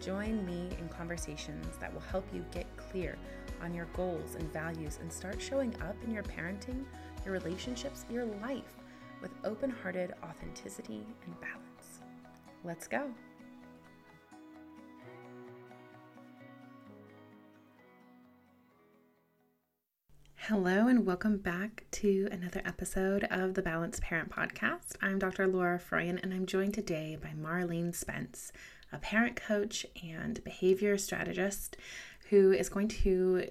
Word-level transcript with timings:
Join 0.00 0.46
me 0.46 0.68
in 0.78 0.88
conversations 0.88 1.76
that 1.80 1.92
will 1.92 2.00
help 2.00 2.24
you 2.32 2.44
get 2.52 2.66
clear 2.76 3.18
on 3.60 3.74
your 3.74 3.86
goals 3.86 4.36
and 4.36 4.52
values 4.52 4.98
and 5.02 5.12
start 5.12 5.42
showing 5.42 5.74
up 5.82 5.96
in 6.04 6.12
your 6.14 6.22
parenting, 6.22 6.84
your 7.24 7.34
relationships, 7.34 8.04
your 8.08 8.24
life 8.24 8.76
with 9.20 9.32
open 9.44 9.70
hearted 9.70 10.14
authenticity 10.22 11.04
and 11.24 11.40
balance. 11.40 12.00
Let's 12.62 12.86
go. 12.86 13.10
Hello, 20.36 20.86
and 20.86 21.04
welcome 21.04 21.38
back 21.38 21.84
to 21.90 22.28
another 22.30 22.62
episode 22.64 23.24
of 23.24 23.54
the 23.54 23.60
Balanced 23.60 24.00
Parent 24.00 24.30
Podcast. 24.30 24.92
I'm 25.02 25.18
Dr. 25.18 25.46
Laura 25.46 25.78
Froyen, 25.78 26.22
and 26.22 26.32
I'm 26.32 26.46
joined 26.46 26.72
today 26.72 27.18
by 27.20 27.34
Marlene 27.36 27.94
Spence 27.94 28.50
a 28.92 28.98
parent 28.98 29.36
coach 29.36 29.86
and 30.02 30.42
behavior 30.44 30.96
strategist 30.98 31.76
who 32.30 32.52
is 32.52 32.68
going 32.68 32.88
to 32.88 33.48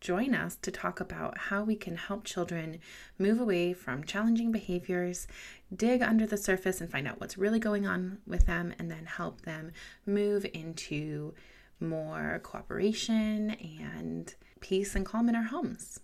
join 0.00 0.34
us 0.34 0.56
to 0.56 0.70
talk 0.70 1.00
about 1.00 1.38
how 1.38 1.64
we 1.64 1.74
can 1.74 1.96
help 1.96 2.24
children 2.24 2.78
move 3.18 3.40
away 3.40 3.72
from 3.72 4.04
challenging 4.04 4.52
behaviors, 4.52 5.26
dig 5.74 6.02
under 6.02 6.26
the 6.26 6.36
surface 6.36 6.80
and 6.80 6.90
find 6.90 7.08
out 7.08 7.20
what's 7.20 7.38
really 7.38 7.58
going 7.58 7.86
on 7.86 8.18
with 8.26 8.46
them, 8.46 8.74
and 8.78 8.90
then 8.90 9.06
help 9.06 9.42
them 9.42 9.72
move 10.06 10.46
into 10.52 11.34
more 11.80 12.40
cooperation 12.42 13.50
and 13.80 14.34
peace 14.60 14.94
and 14.94 15.04
calm 15.04 15.28
in 15.28 15.34
our 15.34 15.44
homes. 15.44 16.00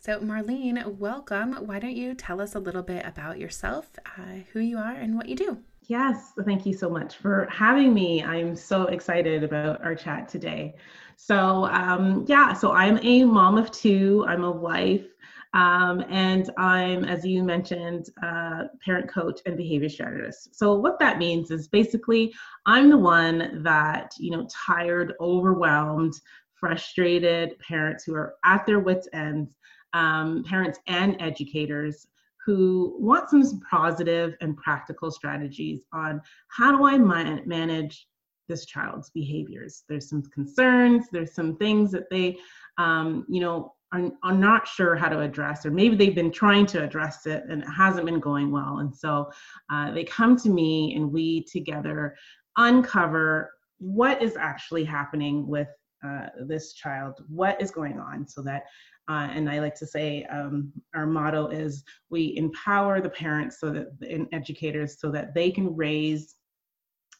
So, 0.00 0.20
Marlene, 0.20 0.96
welcome. 0.96 1.54
Why 1.54 1.78
don't 1.78 1.96
you 1.96 2.14
tell 2.14 2.40
us 2.40 2.54
a 2.54 2.60
little 2.60 2.82
bit 2.82 3.04
about 3.04 3.38
yourself, 3.38 3.90
uh, 4.16 4.42
who 4.52 4.60
you 4.60 4.78
are, 4.78 4.94
and 4.94 5.16
what 5.16 5.28
you 5.28 5.34
do? 5.34 5.58
Yes, 5.88 6.32
thank 6.44 6.66
you 6.66 6.74
so 6.74 6.90
much 6.90 7.16
for 7.16 7.48
having 7.50 7.94
me. 7.94 8.22
I'm 8.22 8.54
so 8.54 8.84
excited 8.84 9.42
about 9.42 9.82
our 9.82 9.94
chat 9.94 10.28
today. 10.28 10.74
So, 11.16 11.64
um, 11.66 12.26
yeah, 12.28 12.52
so 12.52 12.72
I'm 12.72 12.98
a 13.02 13.24
mom 13.24 13.56
of 13.56 13.70
two, 13.72 14.24
I'm 14.28 14.44
a 14.44 14.50
wife, 14.50 15.06
um, 15.54 16.04
and 16.10 16.50
I'm, 16.58 17.04
as 17.04 17.24
you 17.24 17.42
mentioned, 17.42 18.10
uh, 18.22 18.64
parent 18.84 19.08
coach 19.08 19.40
and 19.46 19.56
behavior 19.56 19.88
strategist. 19.88 20.54
So, 20.54 20.74
what 20.74 20.98
that 20.98 21.16
means 21.18 21.50
is 21.50 21.68
basically 21.68 22.34
I'm 22.66 22.90
the 22.90 22.98
one 22.98 23.62
that, 23.62 24.12
you 24.18 24.30
know, 24.30 24.46
tired, 24.66 25.14
overwhelmed, 25.20 26.12
frustrated 26.52 27.58
parents 27.60 28.04
who 28.04 28.14
are 28.14 28.34
at 28.44 28.66
their 28.66 28.80
wits' 28.80 29.08
ends, 29.14 29.56
um, 29.94 30.44
parents 30.44 30.78
and 30.86 31.16
educators 31.18 32.06
who 32.48 32.96
want 32.98 33.28
some 33.28 33.60
positive 33.70 34.34
and 34.40 34.56
practical 34.56 35.10
strategies 35.10 35.84
on 35.92 36.18
how 36.48 36.74
do 36.74 36.86
I 36.86 36.96
man- 36.96 37.42
manage 37.44 38.08
this 38.48 38.64
child's 38.64 39.10
behaviors. 39.10 39.84
There's 39.86 40.08
some 40.08 40.22
concerns, 40.32 41.08
there's 41.12 41.34
some 41.34 41.58
things 41.58 41.90
that 41.92 42.08
they, 42.10 42.38
um, 42.78 43.26
you 43.28 43.42
know, 43.42 43.74
are, 43.92 44.10
are 44.22 44.32
not 44.32 44.66
sure 44.66 44.96
how 44.96 45.10
to 45.10 45.20
address, 45.20 45.66
or 45.66 45.70
maybe 45.70 45.94
they've 45.94 46.14
been 46.14 46.32
trying 46.32 46.64
to 46.68 46.82
address 46.82 47.26
it 47.26 47.44
and 47.50 47.62
it 47.62 47.68
hasn't 47.68 48.06
been 48.06 48.18
going 48.18 48.50
well. 48.50 48.78
And 48.78 48.96
so 48.96 49.30
uh, 49.70 49.92
they 49.92 50.04
come 50.04 50.34
to 50.38 50.48
me 50.48 50.94
and 50.94 51.12
we 51.12 51.44
together 51.44 52.16
uncover 52.56 53.50
what 53.76 54.22
is 54.22 54.38
actually 54.38 54.84
happening 54.84 55.46
with 55.46 55.68
uh, 56.02 56.28
this 56.46 56.72
child, 56.72 57.22
what 57.28 57.60
is 57.60 57.70
going 57.70 57.98
on, 57.98 58.26
so 58.26 58.40
that 58.40 58.62
uh, 59.08 59.28
and 59.32 59.48
I 59.48 59.60
like 59.60 59.74
to 59.76 59.86
say 59.86 60.24
um, 60.24 60.70
our 60.94 61.06
motto 61.06 61.48
is 61.48 61.82
we 62.10 62.36
empower 62.36 63.00
the 63.00 63.08
parents 63.08 63.58
so 63.58 63.70
that 63.70 63.88
and 64.02 64.28
educators 64.32 65.00
so 65.00 65.10
that 65.10 65.34
they 65.34 65.50
can 65.50 65.74
raise 65.74 66.36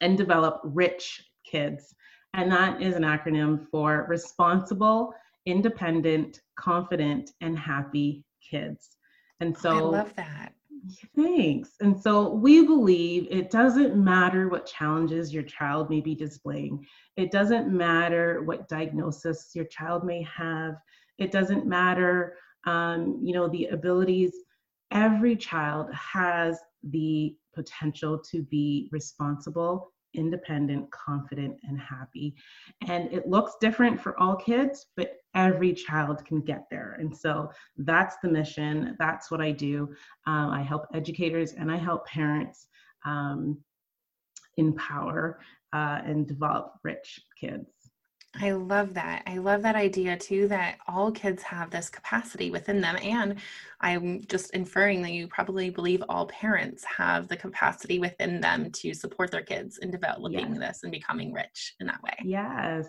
and 0.00 0.16
develop 0.16 0.60
rich 0.64 1.22
kids. 1.44 1.94
And 2.34 2.52
that 2.52 2.82
is 2.82 2.94
an 2.94 3.02
acronym 3.02 3.66
for 3.70 4.06
responsible, 4.08 5.14
independent, 5.46 6.42
confident, 6.58 7.30
and 7.40 7.58
happy 7.58 8.24
kids. 8.48 8.96
And 9.40 9.56
so 9.56 9.70
I 9.70 9.80
love 9.80 10.14
that. 10.16 10.52
Thanks. 11.16 11.70
And 11.80 12.00
so 12.00 12.34
we 12.34 12.64
believe 12.66 13.26
it 13.30 13.50
doesn't 13.50 13.96
matter 13.96 14.48
what 14.48 14.66
challenges 14.66 15.32
your 15.32 15.42
child 15.42 15.90
may 15.90 16.00
be 16.00 16.14
displaying. 16.14 16.86
It 17.16 17.30
doesn't 17.30 17.68
matter 17.68 18.42
what 18.42 18.68
diagnosis 18.68 19.50
your 19.54 19.64
child 19.64 20.04
may 20.04 20.22
have. 20.22 20.74
It 21.18 21.30
doesn't 21.32 21.66
matter, 21.66 22.36
um, 22.66 23.18
you 23.22 23.34
know, 23.34 23.48
the 23.48 23.66
abilities. 23.66 24.32
Every 24.90 25.36
child 25.36 25.92
has 25.92 26.58
the 26.82 27.36
potential 27.54 28.18
to 28.30 28.42
be 28.42 28.88
responsible, 28.92 29.92
independent, 30.14 30.90
confident, 30.90 31.56
and 31.64 31.78
happy. 31.78 32.34
And 32.86 33.12
it 33.12 33.28
looks 33.28 33.56
different 33.60 34.00
for 34.00 34.18
all 34.18 34.36
kids, 34.36 34.86
but 34.96 35.16
every 35.34 35.72
child 35.72 36.24
can 36.24 36.40
get 36.40 36.64
there. 36.70 36.96
And 36.98 37.14
so 37.16 37.50
that's 37.76 38.16
the 38.22 38.28
mission. 38.28 38.96
That's 38.98 39.30
what 39.30 39.40
I 39.40 39.52
do. 39.52 39.94
Um, 40.26 40.50
I 40.50 40.62
help 40.62 40.86
educators 40.94 41.52
and 41.52 41.70
I 41.70 41.76
help 41.76 42.06
parents 42.06 42.68
um, 43.04 43.58
empower 44.56 45.40
uh, 45.72 46.00
and 46.04 46.26
develop 46.26 46.72
rich 46.82 47.20
kids. 47.38 47.68
I 48.40 48.52
love 48.52 48.94
that. 48.94 49.22
I 49.26 49.38
love 49.38 49.62
that 49.62 49.74
idea 49.74 50.16
too 50.16 50.48
that 50.48 50.78
all 50.86 51.10
kids 51.10 51.42
have 51.42 51.70
this 51.70 51.88
capacity 51.88 52.50
within 52.50 52.80
them. 52.80 52.96
And 53.02 53.36
I'm 53.80 54.24
just 54.26 54.50
inferring 54.50 55.02
that 55.02 55.12
you 55.12 55.26
probably 55.28 55.70
believe 55.70 56.02
all 56.08 56.26
parents 56.26 56.84
have 56.84 57.28
the 57.28 57.36
capacity 57.36 57.98
within 57.98 58.40
them 58.40 58.70
to 58.72 58.92
support 58.92 59.30
their 59.30 59.42
kids 59.42 59.78
in 59.78 59.90
developing 59.90 60.54
yes. 60.54 60.58
this 60.58 60.82
and 60.82 60.92
becoming 60.92 61.32
rich 61.32 61.74
in 61.80 61.86
that 61.86 62.02
way. 62.02 62.16
Yes, 62.22 62.86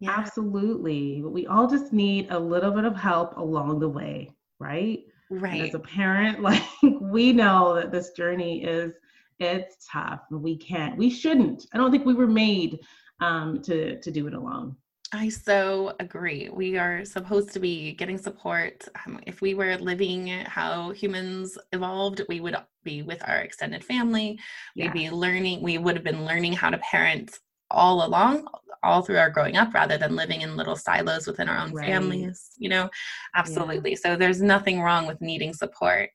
yeah. 0.00 0.10
absolutely. 0.10 1.22
We 1.22 1.46
all 1.46 1.68
just 1.68 1.92
need 1.92 2.28
a 2.30 2.38
little 2.38 2.70
bit 2.70 2.84
of 2.84 2.96
help 2.96 3.36
along 3.36 3.80
the 3.80 3.88
way, 3.88 4.30
right? 4.58 5.00
Right. 5.30 5.60
And 5.60 5.68
as 5.68 5.74
a 5.74 5.80
parent, 5.80 6.40
like 6.42 6.62
we 6.82 7.32
know 7.32 7.74
that 7.74 7.92
this 7.92 8.10
journey 8.10 8.64
is 8.64 8.92
it's 9.38 9.86
tough. 9.90 10.20
We 10.30 10.56
can't, 10.56 10.96
we 10.96 11.10
shouldn't. 11.10 11.66
I 11.72 11.76
don't 11.76 11.92
think 11.92 12.04
we 12.04 12.14
were 12.14 12.26
made 12.26 12.80
um, 13.20 13.60
to 13.62 14.00
to 14.00 14.10
do 14.10 14.26
it 14.26 14.34
alone. 14.34 14.76
I 15.12 15.30
so 15.30 15.94
agree. 16.00 16.50
We 16.50 16.76
are 16.76 17.04
supposed 17.04 17.52
to 17.54 17.60
be 17.60 17.92
getting 17.92 18.18
support. 18.18 18.86
Um, 19.06 19.20
if 19.26 19.40
we 19.40 19.54
were 19.54 19.76
living 19.78 20.28
how 20.44 20.90
humans 20.90 21.56
evolved, 21.72 22.20
we 22.28 22.40
would 22.40 22.56
be 22.84 23.00
with 23.00 23.26
our 23.26 23.38
extended 23.38 23.82
family. 23.82 24.38
We'd 24.76 24.92
be 24.92 25.08
learning, 25.08 25.62
we 25.62 25.78
would 25.78 25.94
have 25.96 26.04
been 26.04 26.26
learning 26.26 26.52
how 26.52 26.68
to 26.68 26.78
parent 26.78 27.38
all 27.70 28.06
along, 28.06 28.48
all 28.82 29.00
through 29.00 29.16
our 29.18 29.30
growing 29.30 29.56
up, 29.56 29.72
rather 29.72 29.96
than 29.96 30.14
living 30.14 30.42
in 30.42 30.56
little 30.58 30.76
silos 30.76 31.26
within 31.26 31.48
our 31.48 31.58
own 31.58 31.72
right. 31.72 31.86
families, 31.86 32.50
you 32.58 32.68
know? 32.68 32.90
Absolutely. 33.34 33.92
Yeah. 33.92 33.98
So 34.02 34.16
there's 34.16 34.42
nothing 34.42 34.82
wrong 34.82 35.06
with 35.06 35.22
needing 35.22 35.54
support. 35.54 36.10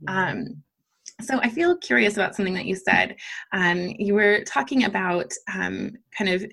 Yeah. 0.00 0.30
Um, 0.30 0.62
so 1.20 1.38
I 1.40 1.48
feel 1.48 1.76
curious 1.78 2.14
about 2.16 2.34
something 2.34 2.54
that 2.54 2.66
you 2.66 2.76
said. 2.76 3.16
Um, 3.52 3.94
you 3.98 4.14
were 4.14 4.42
talking 4.44 4.84
about 4.84 5.32
um, 5.52 5.96
kind 6.16 6.30
of 6.30 6.44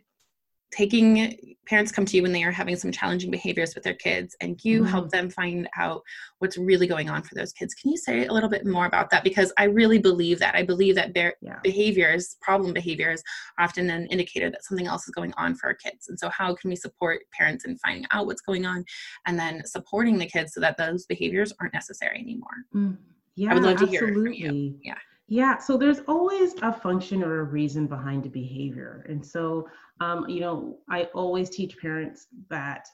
taking 0.73 1.55
parents 1.67 1.91
come 1.91 2.03
to 2.03 2.17
you 2.17 2.23
when 2.23 2.31
they 2.31 2.43
are 2.43 2.51
having 2.51 2.75
some 2.75 2.91
challenging 2.91 3.31
behaviors 3.31 3.75
with 3.75 3.83
their 3.83 3.93
kids 3.93 4.35
and 4.41 4.59
you 4.63 4.81
mm-hmm. 4.81 4.89
help 4.89 5.09
them 5.09 5.29
find 5.29 5.69
out 5.77 6.01
what's 6.39 6.57
really 6.57 6.87
going 6.87 7.09
on 7.09 7.21
for 7.21 7.35
those 7.35 7.53
kids 7.53 7.73
can 7.73 7.91
you 7.91 7.97
say 7.97 8.25
a 8.25 8.33
little 8.33 8.49
bit 8.49 8.65
more 8.65 8.85
about 8.85 9.09
that 9.09 9.23
because 9.23 9.53
i 9.57 9.63
really 9.65 9.97
believe 9.97 10.39
that 10.39 10.55
i 10.55 10.63
believe 10.63 10.95
that 10.95 11.13
their 11.13 11.35
yeah. 11.41 11.59
behaviors 11.63 12.35
problem 12.41 12.73
behaviors 12.73 13.21
are 13.57 13.65
often 13.65 13.89
an 13.89 14.07
indicator 14.07 14.49
that 14.49 14.63
something 14.63 14.87
else 14.87 15.07
is 15.07 15.13
going 15.13 15.33
on 15.37 15.55
for 15.55 15.67
our 15.67 15.75
kids 15.75 16.09
and 16.09 16.19
so 16.19 16.27
how 16.29 16.53
can 16.55 16.69
we 16.69 16.75
support 16.75 17.21
parents 17.37 17.65
in 17.65 17.77
finding 17.77 18.05
out 18.11 18.25
what's 18.25 18.41
going 18.41 18.65
on 18.65 18.83
and 19.25 19.39
then 19.39 19.65
supporting 19.65 20.17
the 20.17 20.25
kids 20.25 20.53
so 20.53 20.59
that 20.59 20.77
those 20.77 21.05
behaviors 21.05 21.53
aren't 21.61 21.73
necessary 21.73 22.19
anymore 22.19 22.65
mm. 22.75 22.97
Yeah 23.35 23.51
i 23.51 23.53
would 23.53 23.63
love 23.63 23.77
to 23.77 23.83
absolutely. 23.83 24.35
hear 24.37 24.51
you 24.51 24.79
yeah 24.83 24.95
yeah, 25.27 25.57
so 25.57 25.77
there's 25.77 26.01
always 26.07 26.53
a 26.61 26.71
function 26.71 27.23
or 27.23 27.39
a 27.39 27.43
reason 27.43 27.87
behind 27.87 28.25
a 28.25 28.29
behavior. 28.29 29.05
And 29.07 29.25
so, 29.25 29.67
um, 30.01 30.27
you 30.27 30.41
know, 30.41 30.77
I 30.89 31.05
always 31.15 31.49
teach 31.49 31.77
parents 31.77 32.27
that 32.49 32.87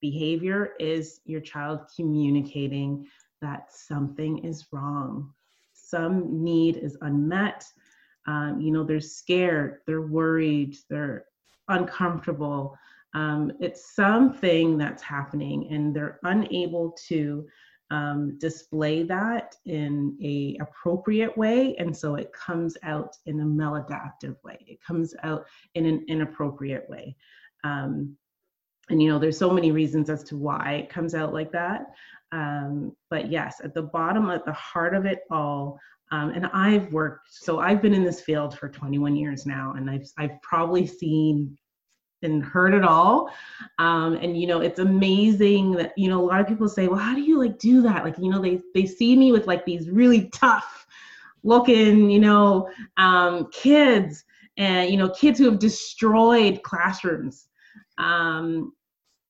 behavior 0.00 0.74
is 0.78 1.20
your 1.24 1.40
child 1.40 1.80
communicating 1.96 3.06
that 3.40 3.72
something 3.72 4.44
is 4.44 4.66
wrong, 4.70 5.32
some 5.72 6.44
need 6.44 6.76
is 6.76 6.96
unmet. 7.00 7.64
Um, 8.26 8.60
you 8.60 8.70
know, 8.70 8.84
they're 8.84 9.00
scared, 9.00 9.78
they're 9.86 10.02
worried, 10.02 10.76
they're 10.90 11.24
uncomfortable. 11.68 12.76
Um, 13.14 13.50
it's 13.60 13.96
something 13.96 14.76
that's 14.76 15.02
happening, 15.02 15.68
and 15.72 15.96
they're 15.96 16.20
unable 16.22 16.92
to 17.08 17.46
um, 17.90 18.38
display 18.38 19.02
that 19.04 19.56
in 19.66 20.16
a 20.22 20.56
appropriate 20.60 21.36
way. 21.36 21.74
And 21.76 21.96
so 21.96 22.14
it 22.14 22.32
comes 22.32 22.76
out 22.82 23.16
in 23.26 23.40
a 23.40 23.44
maladaptive 23.44 24.36
way. 24.44 24.58
It 24.66 24.78
comes 24.82 25.14
out 25.22 25.46
in 25.74 25.86
an 25.86 26.04
inappropriate 26.08 26.88
way. 26.88 27.16
Um, 27.64 28.16
and 28.88 29.00
you 29.00 29.08
know 29.08 29.18
there's 29.18 29.38
so 29.38 29.50
many 29.50 29.70
reasons 29.70 30.10
as 30.10 30.24
to 30.24 30.36
why 30.36 30.72
it 30.74 30.88
comes 30.88 31.14
out 31.14 31.32
like 31.32 31.52
that. 31.52 31.86
Um, 32.32 32.96
but 33.08 33.30
yes 33.30 33.60
at 33.62 33.74
the 33.74 33.82
bottom 33.82 34.30
at 34.30 34.44
the 34.44 34.52
heart 34.52 34.94
of 34.94 35.04
it 35.04 35.22
all 35.32 35.80
um, 36.12 36.30
and 36.30 36.46
i've 36.52 36.92
worked 36.92 37.26
so 37.28 37.58
i've 37.58 37.82
been 37.82 37.92
in 37.92 38.04
this 38.04 38.20
field 38.20 38.56
for 38.56 38.68
21 38.68 39.16
years 39.16 39.46
now 39.46 39.74
and 39.76 39.90
i've, 39.90 40.06
I've 40.16 40.40
probably 40.42 40.86
seen 40.86 41.56
and 42.22 42.44
heard 42.44 42.74
it 42.74 42.84
all. 42.84 43.30
Um, 43.78 44.14
and 44.14 44.40
you 44.40 44.46
know, 44.46 44.60
it's 44.60 44.78
amazing 44.78 45.72
that 45.72 45.96
you 45.96 46.08
know 46.08 46.20
a 46.20 46.26
lot 46.26 46.40
of 46.40 46.46
people 46.46 46.68
say, 46.68 46.88
"Well, 46.88 46.98
how 46.98 47.14
do 47.14 47.22
you 47.22 47.38
like 47.38 47.58
do 47.58 47.82
that?" 47.82 48.04
Like, 48.04 48.18
you 48.18 48.30
know, 48.30 48.40
they 48.40 48.60
they 48.74 48.86
see 48.86 49.16
me 49.16 49.32
with 49.32 49.46
like 49.46 49.64
these 49.64 49.90
really 49.90 50.28
tough 50.30 50.86
looking, 51.42 52.10
you 52.10 52.20
know, 52.20 52.68
um, 52.96 53.48
kids, 53.52 54.24
and 54.56 54.90
you 54.90 54.96
know, 54.96 55.10
kids 55.10 55.38
who 55.38 55.46
have 55.46 55.58
destroyed 55.58 56.62
classrooms 56.62 57.48
um, 57.98 58.72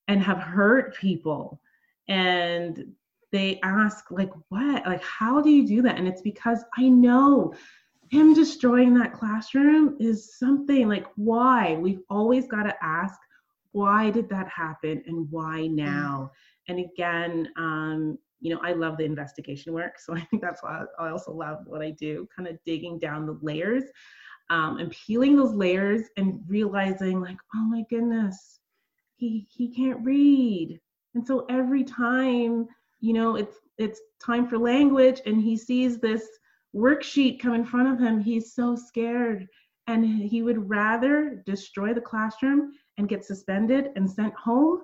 and 0.08 0.22
have 0.22 0.38
hurt 0.38 0.96
people, 0.96 1.60
and 2.08 2.92
they 3.32 3.60
ask 3.62 4.10
like, 4.10 4.30
"What? 4.48 4.86
Like, 4.86 5.02
how 5.02 5.40
do 5.40 5.50
you 5.50 5.66
do 5.66 5.82
that?" 5.82 5.98
And 5.98 6.08
it's 6.08 6.22
because 6.22 6.64
I 6.76 6.88
know 6.88 7.54
him 8.10 8.34
destroying 8.34 8.94
that 8.94 9.12
classroom 9.12 9.96
is 10.00 10.36
something 10.38 10.88
like 10.88 11.06
why? 11.16 11.76
We've 11.80 12.02
always 12.10 12.46
got 12.46 12.64
to 12.64 12.74
ask 12.82 13.18
why 13.72 14.10
did 14.10 14.28
that 14.28 14.48
happen 14.48 15.02
and 15.06 15.30
why 15.30 15.68
now? 15.68 16.30
And 16.68 16.80
again 16.80 17.48
um, 17.56 18.18
you 18.42 18.54
know 18.54 18.60
i 18.62 18.72
love 18.72 18.96
the 18.96 19.04
investigation 19.04 19.74
work 19.74 19.98
so 19.98 20.14
i 20.16 20.20
think 20.20 20.40
that's 20.40 20.62
why 20.62 20.82
i 20.98 21.10
also 21.10 21.30
love 21.30 21.58
what 21.66 21.82
i 21.82 21.90
do 21.90 22.26
kind 22.34 22.48
of 22.48 22.56
digging 22.64 22.98
down 22.98 23.26
the 23.26 23.38
layers 23.42 23.84
um, 24.48 24.78
and 24.78 24.90
peeling 24.90 25.36
those 25.36 25.52
layers 25.52 26.04
and 26.16 26.40
realizing 26.48 27.20
like 27.20 27.36
oh 27.54 27.64
my 27.64 27.82
goodness 27.90 28.60
he 29.20 29.46
he 29.50 29.68
can't 29.68 30.04
read. 30.04 30.80
And 31.14 31.24
so 31.24 31.46
every 31.48 31.84
time 31.84 32.66
you 33.00 33.12
know 33.12 33.36
it's 33.36 33.56
it's 33.78 34.00
time 34.24 34.48
for 34.48 34.58
language 34.58 35.20
and 35.26 35.40
he 35.40 35.56
sees 35.56 35.98
this 35.98 36.26
worksheet 36.74 37.40
come 37.40 37.54
in 37.54 37.64
front 37.64 37.88
of 37.88 37.98
him, 37.98 38.20
he's 38.20 38.54
so 38.54 38.76
scared. 38.76 39.46
And 39.86 40.04
he 40.04 40.42
would 40.42 40.68
rather 40.68 41.42
destroy 41.46 41.92
the 41.92 42.00
classroom 42.00 42.72
and 42.96 43.08
get 43.08 43.24
suspended 43.24 43.88
and 43.96 44.08
sent 44.08 44.34
home 44.34 44.82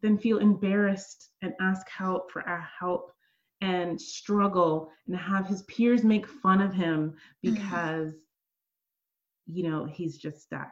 than 0.00 0.18
feel 0.18 0.38
embarrassed 0.38 1.30
and 1.42 1.52
ask 1.60 1.88
help 1.88 2.30
for 2.30 2.42
our 2.48 2.66
help 2.78 3.12
and 3.60 4.00
struggle 4.00 4.90
and 5.06 5.16
have 5.16 5.46
his 5.46 5.62
peers 5.62 6.04
make 6.04 6.26
fun 6.26 6.60
of 6.60 6.72
him 6.72 7.14
mm-hmm. 7.44 7.54
because 7.54 8.12
mm-hmm. 8.12 9.56
you 9.56 9.68
know 9.68 9.84
he's 9.84 10.16
just 10.16 10.40
stuck 10.42 10.70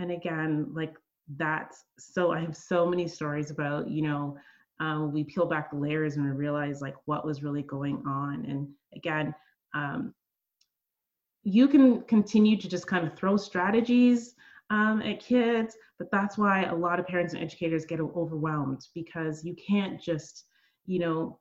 and 0.00 0.10
again 0.10 0.66
like 0.72 0.94
that's 1.36 1.84
so 1.98 2.32
i 2.32 2.40
have 2.40 2.56
so 2.56 2.84
many 2.84 3.06
stories 3.06 3.50
about 3.50 3.88
you 3.88 4.02
know 4.02 4.36
um, 4.80 5.12
we 5.12 5.24
peel 5.24 5.44
back 5.44 5.70
the 5.70 5.76
layers 5.76 6.16
and 6.16 6.24
we 6.24 6.30
realize 6.30 6.80
like 6.80 6.96
what 7.04 7.24
was 7.24 7.42
really 7.42 7.62
going 7.62 8.02
on 8.06 8.44
and 8.48 8.66
again 8.96 9.32
um, 9.74 10.14
you 11.42 11.68
can 11.68 12.02
continue 12.02 12.56
to 12.56 12.68
just 12.68 12.86
kind 12.86 13.06
of 13.06 13.16
throw 13.16 13.36
strategies 13.36 14.34
um, 14.70 15.02
at 15.02 15.20
kids, 15.20 15.76
but 15.98 16.10
that's 16.10 16.38
why 16.38 16.64
a 16.64 16.74
lot 16.74 17.00
of 17.00 17.06
parents 17.06 17.34
and 17.34 17.42
educators 17.42 17.84
get 17.84 18.00
overwhelmed 18.00 18.86
because 18.94 19.44
you 19.44 19.54
can't 19.54 20.00
just, 20.00 20.44
you 20.86 20.98
know, 20.98 21.38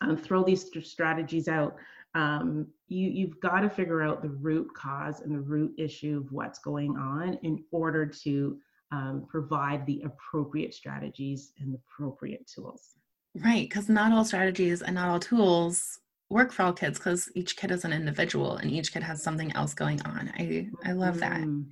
um, 0.00 0.16
throw 0.16 0.42
these 0.42 0.70
strategies 0.82 1.48
out. 1.48 1.76
Um, 2.14 2.66
you, 2.88 3.08
you've 3.08 3.40
got 3.40 3.60
to 3.60 3.70
figure 3.70 4.02
out 4.02 4.22
the 4.22 4.30
root 4.30 4.68
cause 4.74 5.20
and 5.20 5.32
the 5.32 5.40
root 5.40 5.72
issue 5.78 6.22
of 6.24 6.32
what's 6.32 6.58
going 6.58 6.96
on 6.96 7.38
in 7.42 7.62
order 7.70 8.04
to 8.06 8.58
um, 8.92 9.26
provide 9.28 9.86
the 9.86 10.02
appropriate 10.04 10.74
strategies 10.74 11.52
and 11.60 11.72
the 11.72 11.78
appropriate 11.78 12.50
tools. 12.52 12.96
Right, 13.36 13.68
because 13.68 13.88
not 13.88 14.10
all 14.10 14.24
strategies 14.24 14.82
and 14.82 14.96
not 14.96 15.08
all 15.08 15.20
tools 15.20 15.99
work 16.30 16.52
for 16.52 16.62
all 16.62 16.72
kids 16.72 16.98
because 16.98 17.28
each 17.34 17.56
kid 17.56 17.70
is 17.70 17.84
an 17.84 17.92
individual 17.92 18.56
and 18.56 18.70
each 18.70 18.92
kid 18.92 19.02
has 19.02 19.22
something 19.22 19.52
else 19.52 19.74
going 19.74 20.00
on. 20.02 20.32
I 20.38 20.68
I 20.84 20.92
love 20.92 21.18
that. 21.20 21.40
Mm. 21.40 21.66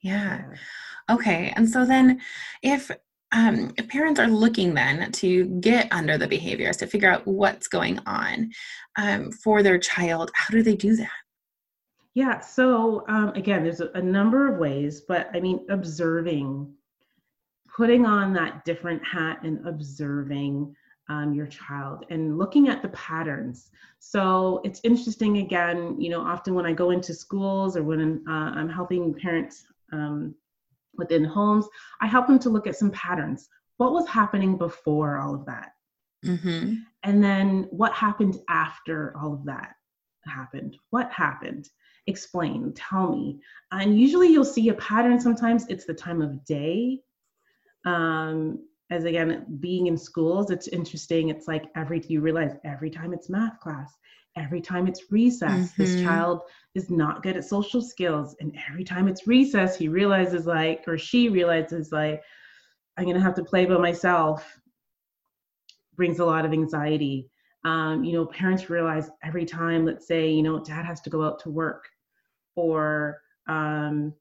Yeah. 0.00 0.44
Okay. 1.10 1.52
And 1.56 1.68
so 1.68 1.84
then 1.84 2.20
if 2.62 2.90
um, 3.32 3.72
if 3.76 3.88
parents 3.88 4.20
are 4.20 4.28
looking 4.28 4.74
then 4.74 5.10
to 5.10 5.46
get 5.60 5.88
under 5.90 6.16
the 6.16 6.28
behaviors 6.28 6.76
to 6.76 6.86
figure 6.86 7.10
out 7.10 7.26
what's 7.26 7.66
going 7.66 7.98
on 8.06 8.52
um, 8.96 9.32
for 9.32 9.62
their 9.62 9.78
child, 9.78 10.30
how 10.34 10.52
do 10.52 10.62
they 10.62 10.76
do 10.76 10.94
that? 10.96 11.10
Yeah. 12.14 12.38
So 12.38 13.04
um, 13.08 13.30
again, 13.30 13.64
there's 13.64 13.80
a, 13.80 13.90
a 13.94 14.02
number 14.02 14.52
of 14.52 14.60
ways, 14.60 15.00
but 15.00 15.30
I 15.34 15.40
mean, 15.40 15.66
observing, 15.68 16.72
putting 17.76 18.06
on 18.06 18.32
that 18.34 18.64
different 18.64 19.02
hat 19.04 19.40
and 19.42 19.66
observing 19.66 20.76
um, 21.08 21.34
your 21.34 21.46
child 21.46 22.04
and 22.10 22.38
looking 22.38 22.68
at 22.68 22.82
the 22.82 22.88
patterns. 22.88 23.70
So 23.98 24.60
it's 24.64 24.80
interesting 24.84 25.38
again, 25.38 26.00
you 26.00 26.10
know, 26.10 26.20
often 26.20 26.54
when 26.54 26.66
I 26.66 26.72
go 26.72 26.90
into 26.90 27.14
schools 27.14 27.76
or 27.76 27.82
when 27.82 28.24
uh, 28.28 28.52
I'm 28.54 28.68
helping 28.68 29.14
parents 29.14 29.64
um, 29.92 30.34
within 30.96 31.24
homes, 31.24 31.66
I 32.00 32.06
help 32.06 32.26
them 32.26 32.38
to 32.40 32.50
look 32.50 32.66
at 32.66 32.76
some 32.76 32.90
patterns. 32.90 33.48
What 33.76 33.92
was 33.92 34.08
happening 34.08 34.56
before 34.56 35.18
all 35.18 35.34
of 35.34 35.46
that? 35.46 35.72
Mm-hmm. 36.24 36.74
And 37.02 37.22
then 37.22 37.66
what 37.70 37.92
happened 37.92 38.38
after 38.48 39.14
all 39.16 39.34
of 39.34 39.44
that 39.44 39.74
happened? 40.24 40.76
What 40.90 41.10
happened? 41.10 41.68
Explain, 42.06 42.72
tell 42.74 43.10
me. 43.10 43.40
And 43.72 43.98
usually 43.98 44.28
you'll 44.28 44.44
see 44.44 44.68
a 44.68 44.74
pattern. 44.74 45.20
Sometimes 45.20 45.66
it's 45.68 45.84
the 45.84 45.94
time 45.94 46.22
of 46.22 46.44
day. 46.44 47.00
Um, 47.84 48.66
as 48.94 49.04
again 49.04 49.44
being 49.60 49.86
in 49.88 49.96
schools 49.96 50.50
it's 50.50 50.68
interesting. 50.68 51.28
It's 51.28 51.48
like 51.48 51.64
every 51.76 52.02
you 52.08 52.20
realize 52.20 52.52
every 52.64 52.90
time 52.90 53.12
it's 53.12 53.28
math 53.28 53.60
class 53.60 53.92
every 54.36 54.60
time 54.60 54.88
it's 54.88 55.12
recess 55.12 55.70
mm-hmm. 55.70 55.82
this 55.82 56.02
child 56.02 56.40
is 56.74 56.90
not 56.90 57.22
good 57.22 57.36
at 57.36 57.44
social 57.44 57.80
skills. 57.80 58.34
And 58.40 58.56
every 58.68 58.84
time 58.84 59.08
it's 59.08 59.26
recess 59.26 59.76
he 59.76 59.88
realizes 59.88 60.46
like 60.46 60.84
or 60.86 60.98
she 60.98 61.28
realizes 61.28 61.92
like 61.92 62.22
i'm 62.96 63.04
going 63.04 63.16
to 63.16 63.22
have 63.22 63.34
to 63.36 63.44
play 63.44 63.64
by 63.64 63.76
myself 63.76 64.58
brings 65.96 66.18
a 66.18 66.24
lot 66.24 66.44
of 66.44 66.52
anxiety. 66.52 67.28
Um, 67.64 68.04
you 68.04 68.12
know 68.12 68.26
parents 68.26 68.68
realize 68.68 69.08
every 69.22 69.46
time 69.46 69.86
let's 69.86 70.06
say 70.06 70.30
you 70.30 70.42
know 70.42 70.62
dad 70.62 70.84
has 70.84 71.00
to 71.02 71.10
go 71.10 71.24
out 71.24 71.38
to 71.40 71.50
work 71.50 71.88
or 72.56 73.22
um, 73.48 74.12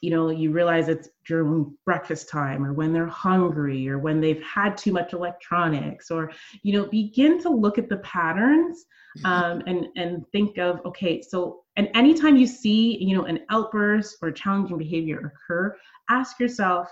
you 0.00 0.10
know 0.10 0.30
you 0.30 0.50
realize 0.50 0.88
it's 0.88 1.08
during 1.26 1.72
breakfast 1.84 2.28
time 2.28 2.64
or 2.64 2.72
when 2.72 2.92
they're 2.92 3.06
hungry 3.06 3.88
or 3.88 3.98
when 3.98 4.20
they've 4.20 4.42
had 4.42 4.76
too 4.76 4.92
much 4.92 5.12
electronics 5.12 6.10
or 6.10 6.32
you 6.62 6.72
know 6.72 6.86
begin 6.86 7.40
to 7.40 7.48
look 7.48 7.78
at 7.78 7.88
the 7.88 7.98
patterns 7.98 8.86
mm-hmm. 9.18 9.26
um, 9.26 9.62
and 9.66 9.86
and 9.96 10.24
think 10.32 10.58
of 10.58 10.80
okay 10.84 11.20
so 11.20 11.62
and 11.76 11.88
anytime 11.94 12.36
you 12.36 12.46
see 12.46 12.96
you 13.02 13.16
know 13.16 13.24
an 13.24 13.40
outburst 13.50 14.16
or 14.22 14.30
challenging 14.30 14.78
behavior 14.78 15.32
occur 15.34 15.76
ask 16.08 16.40
yourself 16.40 16.88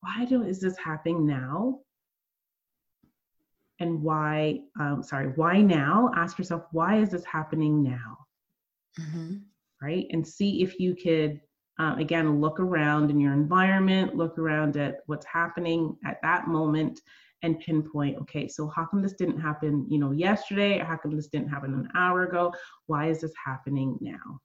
why 0.00 0.24
do 0.24 0.42
is 0.42 0.60
this 0.60 0.76
happening 0.78 1.26
now 1.26 1.78
and 3.80 4.02
why 4.02 4.58
um, 4.80 5.02
sorry 5.02 5.28
why 5.36 5.60
now 5.60 6.10
ask 6.16 6.38
yourself 6.38 6.62
why 6.72 6.96
is 6.96 7.10
this 7.10 7.24
happening 7.24 7.82
now 7.82 8.16
mm-hmm. 8.98 9.36
right 9.82 10.06
and 10.10 10.26
see 10.26 10.62
if 10.62 10.80
you 10.80 10.94
could 10.94 11.40
Um, 11.78 11.98
again, 11.98 12.40
look 12.40 12.58
around 12.58 13.10
in 13.10 13.20
your 13.20 13.32
environment, 13.32 14.16
look 14.16 14.38
around 14.38 14.76
at 14.76 15.00
what's 15.06 15.26
happening 15.26 15.96
at 16.04 16.20
that 16.22 16.48
moment, 16.48 17.00
and 17.42 17.60
pinpoint 17.60 18.16
okay 18.18 18.48
so 18.48 18.66
how 18.66 18.86
come 18.86 19.02
this 19.02 19.12
didn't 19.12 19.38
happen 19.38 19.86
you 19.90 19.98
know 19.98 20.10
yesterday? 20.10 20.80
Or 20.80 20.84
how 20.84 20.96
come 20.96 21.14
this 21.14 21.28
didn't 21.28 21.48
happen 21.48 21.74
an 21.74 21.88
hour 21.94 22.24
ago? 22.24 22.52
Why 22.86 23.08
is 23.08 23.20
this 23.20 23.32
happening 23.44 23.98
now 24.00 24.40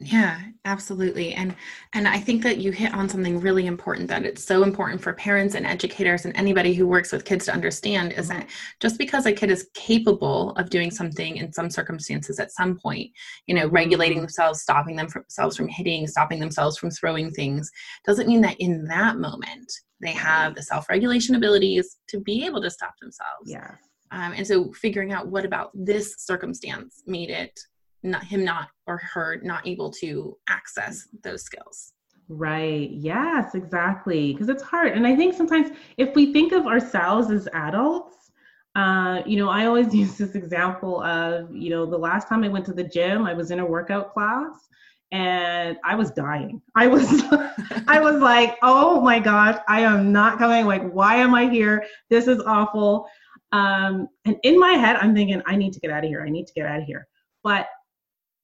yeah 0.00 0.40
absolutely. 0.64 1.34
And 1.34 1.54
and 1.94 2.08
i 2.08 2.18
think 2.18 2.42
that 2.42 2.58
you 2.58 2.72
hit 2.72 2.92
on 2.94 3.08
something 3.08 3.40
really 3.40 3.66
important 3.66 4.08
that 4.08 4.24
it's 4.24 4.44
so 4.44 4.62
important 4.62 5.00
for 5.00 5.12
parents 5.12 5.54
and 5.54 5.66
educators 5.66 6.24
and 6.24 6.36
anybody 6.36 6.74
who 6.74 6.86
works 6.86 7.12
with 7.12 7.24
kids 7.24 7.44
to 7.46 7.52
understand 7.52 8.12
is 8.12 8.28
that 8.28 8.48
just 8.80 8.98
because 8.98 9.26
a 9.26 9.32
kid 9.32 9.50
is 9.50 9.68
capable 9.74 10.50
of 10.52 10.70
doing 10.70 10.90
something 10.90 11.36
in 11.36 11.52
some 11.52 11.70
circumstances 11.70 12.38
at 12.38 12.52
some 12.52 12.78
point 12.78 13.10
you 13.46 13.54
know 13.54 13.68
regulating 13.68 14.18
mm-hmm. 14.18 14.24
themselves 14.24 14.62
stopping 14.62 14.96
themselves 14.96 15.56
from 15.56 15.68
hitting 15.68 16.06
stopping 16.06 16.40
themselves 16.40 16.76
from 16.76 16.90
throwing 16.90 17.30
things 17.30 17.70
doesn't 18.04 18.28
mean 18.28 18.40
that 18.40 18.56
in 18.58 18.84
that 18.84 19.18
moment 19.18 19.70
they 20.00 20.12
have 20.12 20.54
the 20.54 20.62
self-regulation 20.62 21.34
abilities 21.34 21.98
to 22.08 22.20
be 22.20 22.44
able 22.46 22.62
to 22.62 22.70
stop 22.70 22.94
themselves. 23.00 23.44
Yeah. 23.44 23.74
Um, 24.12 24.32
and 24.32 24.46
so 24.46 24.72
figuring 24.72 25.12
out 25.12 25.28
what 25.28 25.44
about 25.44 25.70
this 25.74 26.16
circumstance 26.18 27.02
made 27.06 27.30
it 27.30 27.58
not 28.02 28.24
him 28.24 28.44
not 28.44 28.68
or 28.86 28.98
her 28.98 29.40
not 29.42 29.66
able 29.66 29.90
to 29.90 30.36
access 30.48 31.08
those 31.22 31.42
skills 31.42 31.92
right 32.28 32.90
yes 32.92 33.54
exactly 33.54 34.32
because 34.32 34.48
it's 34.48 34.62
hard 34.62 34.92
and 34.92 35.06
i 35.06 35.14
think 35.16 35.34
sometimes 35.34 35.70
if 35.96 36.14
we 36.14 36.32
think 36.32 36.52
of 36.52 36.66
ourselves 36.66 37.30
as 37.30 37.48
adults 37.54 38.30
uh, 38.76 39.20
you 39.26 39.36
know 39.36 39.48
i 39.48 39.66
always 39.66 39.92
use 40.02 40.16
this 40.16 40.34
example 40.34 41.02
of 41.02 41.54
you 41.54 41.70
know 41.70 41.84
the 41.84 41.98
last 41.98 42.28
time 42.28 42.44
i 42.44 42.48
went 42.48 42.64
to 42.64 42.72
the 42.72 42.84
gym 42.84 43.26
i 43.26 43.34
was 43.34 43.50
in 43.50 43.58
a 43.58 43.66
workout 43.66 44.12
class 44.12 44.68
and 45.12 45.76
I 45.84 45.94
was 45.96 46.10
dying. 46.12 46.62
I 46.76 46.86
was 46.86 47.22
I 47.88 48.00
was 48.00 48.20
like, 48.20 48.56
"Oh 48.62 49.00
my 49.00 49.18
gosh, 49.18 49.58
I 49.68 49.80
am 49.80 50.12
not 50.12 50.38
coming. 50.38 50.66
Like, 50.66 50.88
why 50.90 51.16
am 51.16 51.34
I 51.34 51.48
here? 51.48 51.84
This 52.08 52.28
is 52.28 52.40
awful." 52.40 53.08
Um, 53.52 54.08
and 54.24 54.36
in 54.44 54.58
my 54.58 54.72
head, 54.72 54.96
I'm 54.96 55.14
thinking, 55.14 55.42
"I 55.46 55.56
need 55.56 55.72
to 55.72 55.80
get 55.80 55.90
out 55.90 56.04
of 56.04 56.08
here. 56.08 56.22
I 56.24 56.30
need 56.30 56.46
to 56.46 56.52
get 56.52 56.66
out 56.66 56.78
of 56.78 56.84
here." 56.84 57.08
But 57.42 57.68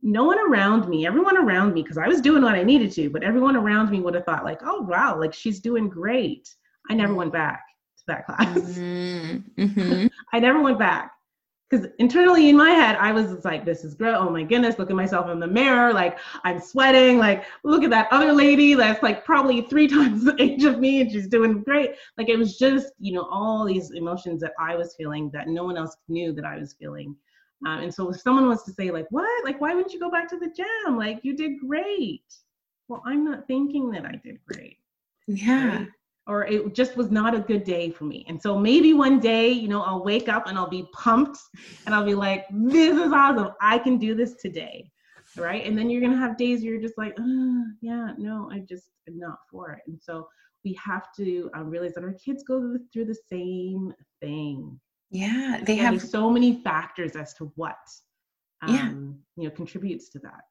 no 0.06 0.25
one 0.25 0.38
around 0.38 0.88
me, 0.88 1.06
everyone 1.06 1.36
around 1.36 1.75
me, 1.75 1.82
because 1.82 1.98
I 1.98 2.06
was 2.06 2.20
doing 2.20 2.42
what 2.42 2.54
I 2.54 2.62
needed 2.62 2.92
to, 2.92 3.10
but 3.10 3.25
everyone 3.25 3.56
around 3.56 3.90
me 3.90 4.00
would 4.00 4.14
have 4.14 4.25
thought, 4.25 4.44
like, 4.44 4.60
"Oh 4.62 4.82
wow, 4.82 5.18
like 5.18 5.34
she's 5.34 5.60
doing 5.60 5.88
great." 5.88 6.48
I 6.88 6.94
never 6.94 7.14
went 7.14 7.32
back 7.32 7.62
to 7.98 8.04
that 8.08 8.26
class. 8.26 8.56
Mm-hmm. 8.78 9.62
mm-hmm. 9.62 10.06
I 10.32 10.38
never 10.38 10.62
went 10.62 10.78
back 10.78 11.10
because 11.68 11.86
internally 11.98 12.48
in 12.48 12.56
my 12.56 12.70
head 12.70 12.96
i 12.96 13.10
was 13.10 13.44
like 13.44 13.64
this 13.64 13.84
is 13.84 13.94
great 13.94 14.14
oh 14.14 14.30
my 14.30 14.42
goodness 14.42 14.78
look 14.78 14.90
at 14.90 14.96
myself 14.96 15.28
in 15.30 15.40
the 15.40 15.46
mirror 15.46 15.92
like 15.92 16.18
i'm 16.44 16.60
sweating 16.60 17.18
like 17.18 17.44
look 17.64 17.82
at 17.82 17.90
that 17.90 18.08
other 18.12 18.32
lady 18.32 18.75
that's 18.75 19.02
like 19.02 19.25
probably 19.25 19.62
three 19.62 19.88
times 19.96 20.22
the 20.22 20.40
age 20.40 20.64
of 20.64 20.78
me 20.78 21.00
and 21.00 21.10
she's 21.10 21.26
doing 21.26 21.62
great 21.62 21.90
like 22.16 22.28
it 22.28 22.38
was 22.38 22.56
just 22.56 22.92
you 22.98 23.12
know 23.12 23.26
all 23.30 23.64
these 23.64 23.90
emotions 23.92 24.40
that 24.40 24.52
i 24.60 24.76
was 24.76 24.94
feeling 24.96 25.28
that 25.32 25.48
no 25.48 25.64
one 25.64 25.76
else 25.76 25.96
knew 26.08 26.32
that 26.32 26.44
i 26.44 26.56
was 26.56 26.75
feeling 26.78 27.16
um, 27.64 27.80
and 27.80 27.94
so 27.94 28.10
if 28.10 28.20
someone 28.20 28.46
wants 28.46 28.64
to 28.64 28.72
say 28.72 28.90
like 28.90 29.06
what 29.10 29.44
like 29.44 29.60
why 29.60 29.75
wouldn't 29.75 29.92
you 29.92 30.00
go 30.00 30.10
back 30.10 30.28
to 30.28 30.38
the 30.38 30.50
gym 30.50 30.96
like 30.96 31.20
you 31.22 31.34
did 31.34 31.52
great 31.60 32.25
well 32.88 33.02
i'm 33.06 33.25
not 33.25 33.46
thinking 33.46 33.90
that 33.90 34.04
i 34.04 34.20
did 34.22 34.38
great 34.46 34.78
yeah 35.26 35.78
right? 35.78 35.88
or 36.26 36.44
it 36.44 36.75
just 36.75 36.96
was 36.96 37.10
not 37.10 37.34
a 37.34 37.40
good 37.40 37.62
day 37.62 37.90
for 37.90 38.04
me. 38.04 38.25
And 38.28 38.40
so 38.40 38.58
maybe 38.58 38.92
one 38.94 39.20
day, 39.20 39.48
you 39.48 39.68
know, 39.68 39.82
I'll 39.82 40.02
wake 40.02 40.28
up 40.28 40.48
and 40.48 40.58
I'll 40.58 40.68
be 40.68 40.88
pumped 40.92 41.38
and 41.86 41.94
I'll 41.94 42.04
be 42.04 42.14
like, 42.14 42.46
this 42.50 42.96
is 42.96 43.12
awesome. 43.12 43.52
I 43.60 43.78
can 43.78 43.96
do 43.96 44.14
this 44.14 44.34
today. 44.34 44.90
Right. 45.36 45.64
And 45.64 45.78
then 45.78 45.88
you're 45.88 46.00
going 46.00 46.12
to 46.12 46.18
have 46.18 46.36
days 46.36 46.62
where 46.62 46.72
you're 46.72 46.82
just 46.82 46.98
like, 46.98 47.14
oh, 47.18 47.64
yeah, 47.80 48.12
no, 48.16 48.48
I 48.50 48.60
just 48.60 48.90
am 49.06 49.18
not 49.18 49.38
for 49.50 49.72
it. 49.72 49.82
And 49.86 50.00
so 50.00 50.26
we 50.64 50.76
have 50.84 51.12
to 51.16 51.50
uh, 51.56 51.62
realize 51.62 51.94
that 51.94 52.04
our 52.04 52.14
kids 52.14 52.42
go 52.42 52.76
through 52.92 53.04
the 53.04 53.18
same 53.30 53.92
thing. 54.20 54.80
Yeah. 55.10 55.60
They 55.64 55.76
have 55.76 56.02
so 56.02 56.30
many 56.30 56.60
factors 56.62 57.16
as 57.16 57.32
to 57.34 57.52
what, 57.56 57.76
um, 58.62 58.75
yeah. 58.75 58.88
you 59.42 59.48
know, 59.48 59.54
contributes 59.54 60.08
to 60.10 60.18
that 60.20 60.42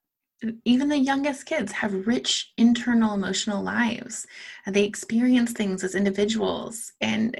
even 0.65 0.89
the 0.89 0.97
youngest 0.97 1.45
kids 1.45 1.71
have 1.71 2.07
rich 2.07 2.51
internal 2.57 3.13
emotional 3.13 3.63
lives 3.63 4.27
they 4.67 4.83
experience 4.83 5.51
things 5.53 5.83
as 5.83 5.95
individuals 5.95 6.91
and 7.01 7.39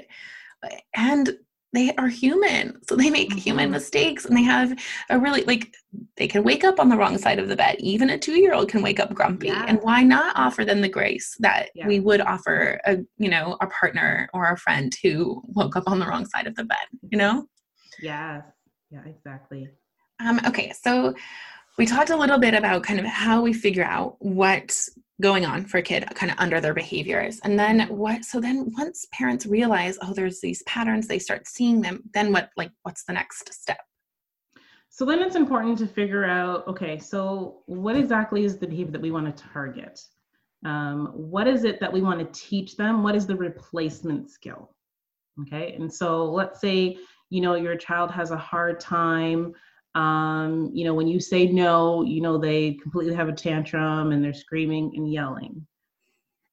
and 0.94 1.36
they 1.76 1.94
are 1.96 2.08
human 2.08 2.80
so 2.88 2.96
they 2.96 3.10
make 3.10 3.28
mm-hmm. 3.28 3.38
human 3.38 3.70
mistakes 3.70 4.24
and 4.24 4.34
they 4.34 4.42
have 4.42 4.74
a 5.10 5.18
really 5.18 5.42
like 5.42 5.74
they 6.16 6.26
can 6.26 6.42
wake 6.42 6.64
up 6.64 6.80
on 6.80 6.88
the 6.88 6.96
wrong 6.96 7.18
side 7.18 7.38
of 7.38 7.48
the 7.48 7.54
bed 7.54 7.76
even 7.80 8.08
a 8.08 8.18
two 8.18 8.40
year 8.40 8.54
old 8.54 8.66
can 8.68 8.82
wake 8.82 8.98
up 8.98 9.12
grumpy 9.12 9.48
yeah. 9.48 9.66
and 9.68 9.78
why 9.82 10.02
not 10.02 10.34
offer 10.36 10.64
them 10.64 10.80
the 10.80 10.88
grace 10.88 11.36
that 11.38 11.68
yeah. 11.74 11.86
we 11.86 12.00
would 12.00 12.22
offer 12.22 12.80
a 12.86 12.96
you 13.18 13.28
know 13.28 13.58
a 13.60 13.66
partner 13.66 14.26
or 14.32 14.50
a 14.50 14.56
friend 14.56 14.96
who 15.02 15.42
woke 15.48 15.76
up 15.76 15.84
on 15.86 15.98
the 15.98 16.06
wrong 16.06 16.24
side 16.24 16.46
of 16.46 16.54
the 16.54 16.64
bed 16.64 16.86
you 17.10 17.18
know 17.18 17.46
yes 18.00 18.42
yeah 18.90 19.02
exactly 19.04 19.68
um 20.20 20.40
okay 20.46 20.72
so 20.80 21.14
we 21.76 21.84
talked 21.84 22.08
a 22.08 22.16
little 22.16 22.38
bit 22.38 22.54
about 22.54 22.84
kind 22.84 22.98
of 22.98 23.04
how 23.04 23.42
we 23.42 23.52
figure 23.52 23.84
out 23.84 24.16
what's 24.20 24.88
going 25.22 25.46
on 25.46 25.64
for 25.64 25.78
a 25.78 25.82
kid 25.82 26.04
kind 26.14 26.30
of 26.30 26.38
under 26.38 26.60
their 26.60 26.74
behaviors. 26.74 27.40
And 27.42 27.58
then 27.58 27.80
what 27.88 28.24
so 28.24 28.40
then 28.40 28.72
once 28.76 29.06
parents 29.12 29.46
realize 29.46 29.98
oh 30.02 30.12
there's 30.12 30.40
these 30.40 30.62
patterns 30.64 31.06
they 31.06 31.18
start 31.18 31.46
seeing 31.46 31.80
them 31.80 32.02
then 32.12 32.32
what 32.32 32.50
like 32.56 32.70
what's 32.82 33.04
the 33.04 33.12
next 33.12 33.52
step? 33.52 33.80
So 34.88 35.04
then 35.04 35.20
it's 35.20 35.36
important 35.36 35.78
to 35.78 35.86
figure 35.86 36.24
out 36.24 36.66
okay 36.68 36.98
so 36.98 37.62
what 37.66 37.96
exactly 37.96 38.44
is 38.44 38.58
the 38.58 38.66
behavior 38.66 38.92
that 38.92 39.02
we 39.02 39.10
want 39.10 39.34
to 39.34 39.44
target? 39.44 40.00
Um, 40.64 41.12
what 41.14 41.46
is 41.46 41.64
it 41.64 41.80
that 41.80 41.92
we 41.92 42.02
want 42.02 42.18
to 42.20 42.40
teach 42.40 42.76
them? 42.76 43.02
What 43.02 43.14
is 43.14 43.26
the 43.26 43.36
replacement 43.36 44.30
skill? 44.30 44.74
Okay 45.42 45.74
and 45.74 45.92
so 45.92 46.26
let's 46.26 46.60
say 46.60 46.98
you 47.30 47.40
know 47.40 47.54
your 47.54 47.76
child 47.76 48.10
has 48.10 48.30
a 48.30 48.36
hard 48.36 48.80
time 48.80 49.54
um, 49.96 50.70
you 50.74 50.84
know, 50.84 50.92
when 50.92 51.08
you 51.08 51.18
say 51.18 51.46
no, 51.46 52.04
you 52.04 52.20
know, 52.20 52.36
they 52.36 52.74
completely 52.74 53.14
have 53.14 53.30
a 53.30 53.32
tantrum 53.32 54.12
and 54.12 54.22
they're 54.22 54.34
screaming 54.34 54.92
and 54.94 55.10
yelling. 55.10 55.66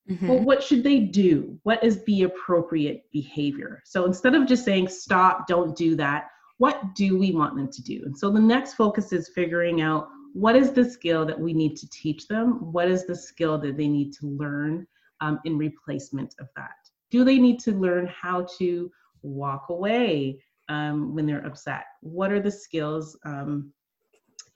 Mm-hmm. 0.09 0.27
Well, 0.29 0.39
what 0.39 0.63
should 0.63 0.81
they 0.81 0.99
do? 0.99 1.59
What 1.63 1.83
is 1.83 2.03
the 2.05 2.23
appropriate 2.23 3.03
behavior? 3.11 3.81
So 3.85 4.05
instead 4.05 4.33
of 4.33 4.47
just 4.47 4.63
saying, 4.63 4.87
stop, 4.87 5.45
don't 5.45 5.75
do 5.75 5.95
that, 5.97 6.27
what 6.57 6.95
do 6.95 7.17
we 7.17 7.31
want 7.33 7.57
them 7.57 7.69
to 7.69 7.81
do? 7.81 8.01
And 8.05 8.17
so 8.17 8.29
the 8.29 8.39
next 8.39 8.75
focus 8.75 9.11
is 9.11 9.29
figuring 9.35 9.81
out 9.81 10.07
what 10.31 10.55
is 10.55 10.71
the 10.71 10.89
skill 10.89 11.25
that 11.25 11.39
we 11.39 11.53
need 11.53 11.75
to 11.77 11.89
teach 11.89 12.27
them? 12.27 12.71
What 12.71 12.87
is 12.87 13.05
the 13.05 13.15
skill 13.15 13.57
that 13.59 13.75
they 13.75 13.89
need 13.89 14.13
to 14.13 14.27
learn 14.27 14.87
um, 15.19 15.41
in 15.43 15.57
replacement 15.57 16.33
of 16.39 16.47
that? 16.55 16.71
Do 17.11 17.25
they 17.25 17.39
need 17.39 17.59
to 17.59 17.71
learn 17.71 18.07
how 18.07 18.47
to 18.57 18.89
walk 19.21 19.65
away, 19.69 20.41
um, 20.69 21.13
when 21.15 21.25
they're 21.25 21.45
upset? 21.45 21.85
What 22.01 22.31
are 22.31 22.41
the 22.41 22.51
skills, 22.51 23.17
um, 23.25 23.71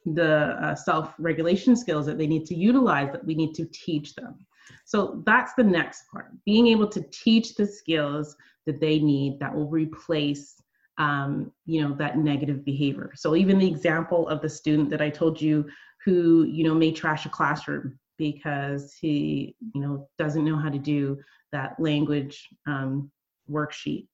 the 0.04 0.56
uh, 0.62 0.74
self 0.74 1.14
regulation 1.18 1.76
skills 1.76 2.06
that 2.06 2.18
they 2.18 2.26
need 2.26 2.46
to 2.46 2.54
utilize 2.54 3.12
that 3.12 3.24
we 3.24 3.34
need 3.34 3.54
to 3.54 3.66
teach 3.72 4.14
them? 4.14 4.46
So 4.84 5.22
that's 5.26 5.54
the 5.54 5.64
next 5.64 6.04
part 6.10 6.30
being 6.44 6.66
able 6.68 6.88
to 6.88 7.02
teach 7.10 7.54
the 7.54 7.66
skills 7.66 8.36
that 8.66 8.80
they 8.80 8.98
need 8.98 9.40
that 9.40 9.54
will 9.54 9.68
replace 9.68 10.54
um, 10.98 11.52
you 11.64 11.80
know 11.82 11.94
that 11.94 12.18
negative 12.18 12.64
behavior 12.64 13.12
so 13.14 13.36
even 13.36 13.58
the 13.58 13.66
example 13.66 14.28
of 14.28 14.42
the 14.42 14.48
student 14.48 14.90
that 14.90 15.00
i 15.00 15.08
told 15.08 15.40
you 15.40 15.64
who 16.04 16.44
you 16.44 16.64
know 16.64 16.74
may 16.74 16.90
trash 16.92 17.24
a 17.24 17.28
classroom 17.28 17.98
because 18.18 18.94
he 19.00 19.54
you 19.74 19.80
know 19.80 20.08
doesn't 20.18 20.44
know 20.44 20.56
how 20.56 20.68
to 20.68 20.78
do 20.78 21.16
that 21.52 21.78
language 21.78 22.48
um, 22.66 23.10
worksheet 23.48 24.08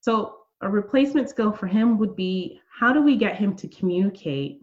so 0.00 0.39
a 0.62 0.68
replacement 0.68 1.28
skill 1.28 1.52
for 1.52 1.66
him 1.66 1.98
would 1.98 2.14
be 2.14 2.60
how 2.70 2.92
do 2.92 3.02
we 3.02 3.16
get 3.16 3.36
him 3.36 3.54
to 3.56 3.68
communicate? 3.68 4.62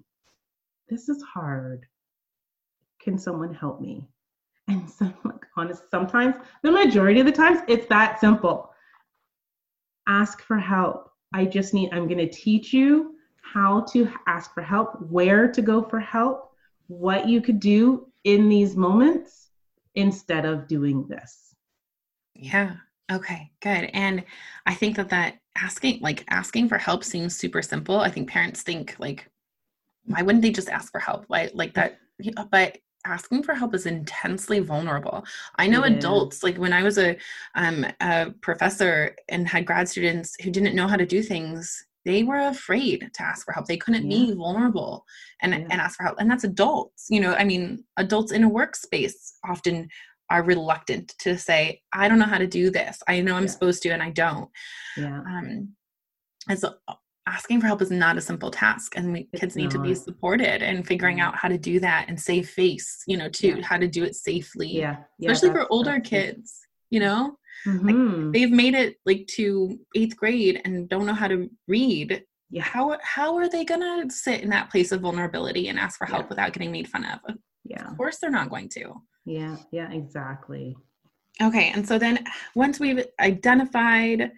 This 0.90 1.10
is 1.10 1.22
hard. 1.24 1.86
Can 3.02 3.18
someone 3.18 3.54
help 3.54 3.82
me? 3.82 4.08
And 4.68 4.90
so 4.98 5.12
like 5.24 5.46
honest 5.56 5.90
sometimes 5.90 6.36
the 6.62 6.72
majority 6.72 7.20
of 7.20 7.26
the 7.26 7.32
times 7.32 7.62
it's 7.68 7.88
that 7.88 8.20
simple. 8.20 8.72
Ask 10.08 10.42
for 10.42 10.58
help. 10.58 11.12
I 11.34 11.46
just 11.46 11.74
need 11.74 11.90
i'm 11.92 12.08
going 12.08 12.20
to 12.20 12.30
teach 12.30 12.72
you 12.74 13.16
how 13.42 13.82
to 13.92 14.10
ask 14.28 14.54
for 14.54 14.62
help 14.62 15.02
where 15.10 15.52
to 15.52 15.62
go 15.62 15.82
for 15.82 16.00
help 16.00 16.52
what 16.88 17.28
you 17.28 17.42
could 17.42 17.60
do 17.60 18.08
in 18.24 18.48
these 18.48 18.76
moments 18.76 19.50
instead 19.96 20.46
of 20.46 20.68
doing 20.68 21.06
this. 21.08 21.54
Yeah 22.34 22.76
Okay, 23.12 23.52
good. 23.62 23.90
And 23.94 24.24
I 24.66 24.74
think 24.74 24.98
that 24.98 25.10
that 25.10 25.36
asking 25.58 26.02
like 26.02 26.24
asking 26.30 26.70
for 26.70 26.78
help 26.78 27.04
seems 27.04 27.36
super 27.36 27.62
simple. 27.62 28.00
I 28.00 28.10
think 28.10 28.30
parents 28.30 28.64
think 28.64 28.96
like 29.00 29.30
why 30.06 30.22
wouldn't 30.22 30.42
they 30.42 30.52
just 30.52 30.70
ask 30.70 30.92
for 30.92 31.00
help? 31.00 31.26
Like 31.30 31.52
like 31.54 31.74
that 31.76 32.00
but 32.52 32.78
asking 33.06 33.44
for 33.44 33.54
help 33.54 33.74
is 33.74 33.86
intensely 33.86 34.60
vulnerable. 34.60 35.24
I 35.58 35.68
know 35.68 35.84
adults 35.84 36.44
like 36.44 36.58
when 36.58 36.74
I 36.74 36.84
was 36.84 36.98
a 36.98 37.18
um 37.56 37.86
a 38.02 38.32
professor 38.42 39.16
and 39.30 39.48
had 39.48 39.66
grad 39.66 39.88
students 39.88 40.36
who 40.44 40.52
didn't 40.52 40.76
know 40.76 40.88
how 40.88 40.98
to 40.98 41.06
do 41.06 41.22
things 41.24 41.88
they 42.08 42.24
were 42.24 42.48
afraid 42.48 43.10
to 43.14 43.22
ask 43.22 43.46
for 43.46 43.52
help. 43.52 43.66
They 43.66 43.76
couldn't 43.76 44.10
yeah. 44.10 44.28
be 44.28 44.34
vulnerable 44.34 45.06
and, 45.42 45.52
yeah. 45.52 45.68
and 45.70 45.74
ask 45.74 45.98
for 45.98 46.04
help. 46.04 46.16
And 46.20 46.32
that's 46.32 46.46
adults. 46.46 47.08
You 47.10 47.20
know, 47.20 47.34
I 47.34 47.44
mean, 47.44 47.84
adults 47.98 48.32
in 48.32 48.46
a 48.46 48.50
workspace 48.50 49.34
often 49.44 49.90
are 50.30 50.44
reluctant 50.44 51.16
to 51.20 51.38
say, 51.38 51.82
I 51.94 52.08
don't 52.08 52.20
know 52.20 52.26
how 52.26 52.38
to 52.38 52.48
do 52.48 52.70
this. 52.70 53.02
I 53.08 53.22
know 53.22 53.36
I'm 53.36 53.44
yeah. 53.44 53.50
supposed 53.50 53.84
to 53.84 53.90
and 53.90 54.04
I 54.04 54.10
don't. 54.12 54.50
Yeah. 54.96 55.20
Um, 55.20 55.70
and 56.50 56.60
so 56.60 56.76
asking 57.28 57.60
for 57.60 57.68
help 57.68 57.82
is 57.82 57.92
not 57.92 58.18
a 58.18 58.22
simple 58.22 58.50
task 58.50 58.94
and 58.96 59.12
we, 59.12 59.28
kids 59.36 59.56
need 59.56 59.70
to 59.70 59.80
be 59.80 59.94
supported 59.94 60.64
and 60.64 60.88
figuring 60.88 61.20
out 61.20 61.36
how 61.36 61.50
to 61.50 61.58
do 61.58 61.80
that 61.80 62.06
and 62.08 62.20
save 62.20 62.50
face 62.50 63.04
you 63.06 63.18
know 63.18 63.28
too 63.28 63.56
yeah. 63.58 63.66
how 63.66 63.78
to 63.78 63.88
do 63.88 64.04
it 64.04 64.16
safely 64.16 64.68
yeah, 64.68 64.98
yeah 65.20 65.30
especially 65.30 65.54
for 65.54 65.68
older 65.70 66.00
kids 66.00 66.62
you 66.90 67.00
know 67.00 67.36
mm-hmm. 67.66 67.88
like 67.88 68.34
they've 68.34 68.52
made 68.52 68.74
it 68.74 68.96
like 69.06 69.28
to 69.28 69.78
eighth 69.96 70.16
grade 70.16 70.62
and 70.64 70.88
don't 70.88 71.06
know 71.06 71.14
how 71.14 71.28
to 71.28 71.50
read 71.68 72.24
yeah 72.50 72.64
how 72.64 72.98
how 73.04 73.36
are 73.36 73.50
they 73.50 73.66
gonna 73.66 74.10
sit 74.10 74.42
in 74.42 74.50
that 74.50 74.72
place 74.72 74.94
of 74.94 75.02
vulnerability 75.02 75.68
and 75.68 75.78
ask 75.78 75.98
for 75.98 76.06
help 76.06 76.30
without 76.30 76.54
getting 76.54 76.72
made 76.72 76.88
fun 76.88 77.04
of 77.04 77.36
yeah 77.70 77.90
of 77.90 77.98
course 77.98 78.18
they're 78.18 78.30
not 78.30 78.50
going 78.50 78.70
to 78.70 78.94
yeah 79.26 79.56
yeah 79.72 79.92
exactly 79.92 80.76
okay 81.42 81.72
and 81.74 81.88
so 81.88 82.00
then 82.00 82.24
once 82.56 82.80
we've 82.80 83.06
identified 83.20 84.32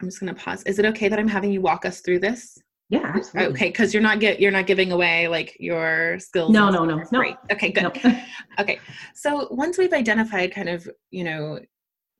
I'm 0.00 0.08
just 0.08 0.20
going 0.20 0.34
to 0.34 0.40
pause. 0.40 0.62
Is 0.64 0.78
it 0.78 0.84
okay 0.86 1.08
that 1.08 1.18
I'm 1.18 1.28
having 1.28 1.52
you 1.52 1.60
walk 1.60 1.84
us 1.84 2.00
through 2.00 2.20
this? 2.20 2.58
Yeah, 2.88 3.12
absolutely. 3.14 3.54
Okay, 3.54 3.68
because 3.68 3.92
you're 3.92 4.02
not 4.02 4.20
get 4.20 4.40
you're 4.40 4.52
not 4.52 4.66
giving 4.66 4.92
away 4.92 5.26
like 5.26 5.56
your 5.58 6.18
skills. 6.20 6.52
No, 6.52 6.70
no, 6.70 6.84
no, 6.84 7.02
no. 7.10 7.36
Okay, 7.50 7.72
good. 7.72 7.98
No. 8.04 8.20
okay, 8.60 8.78
so 9.14 9.48
once 9.50 9.76
we've 9.76 9.92
identified 9.92 10.54
kind 10.54 10.68
of 10.68 10.88
you 11.10 11.24
know 11.24 11.58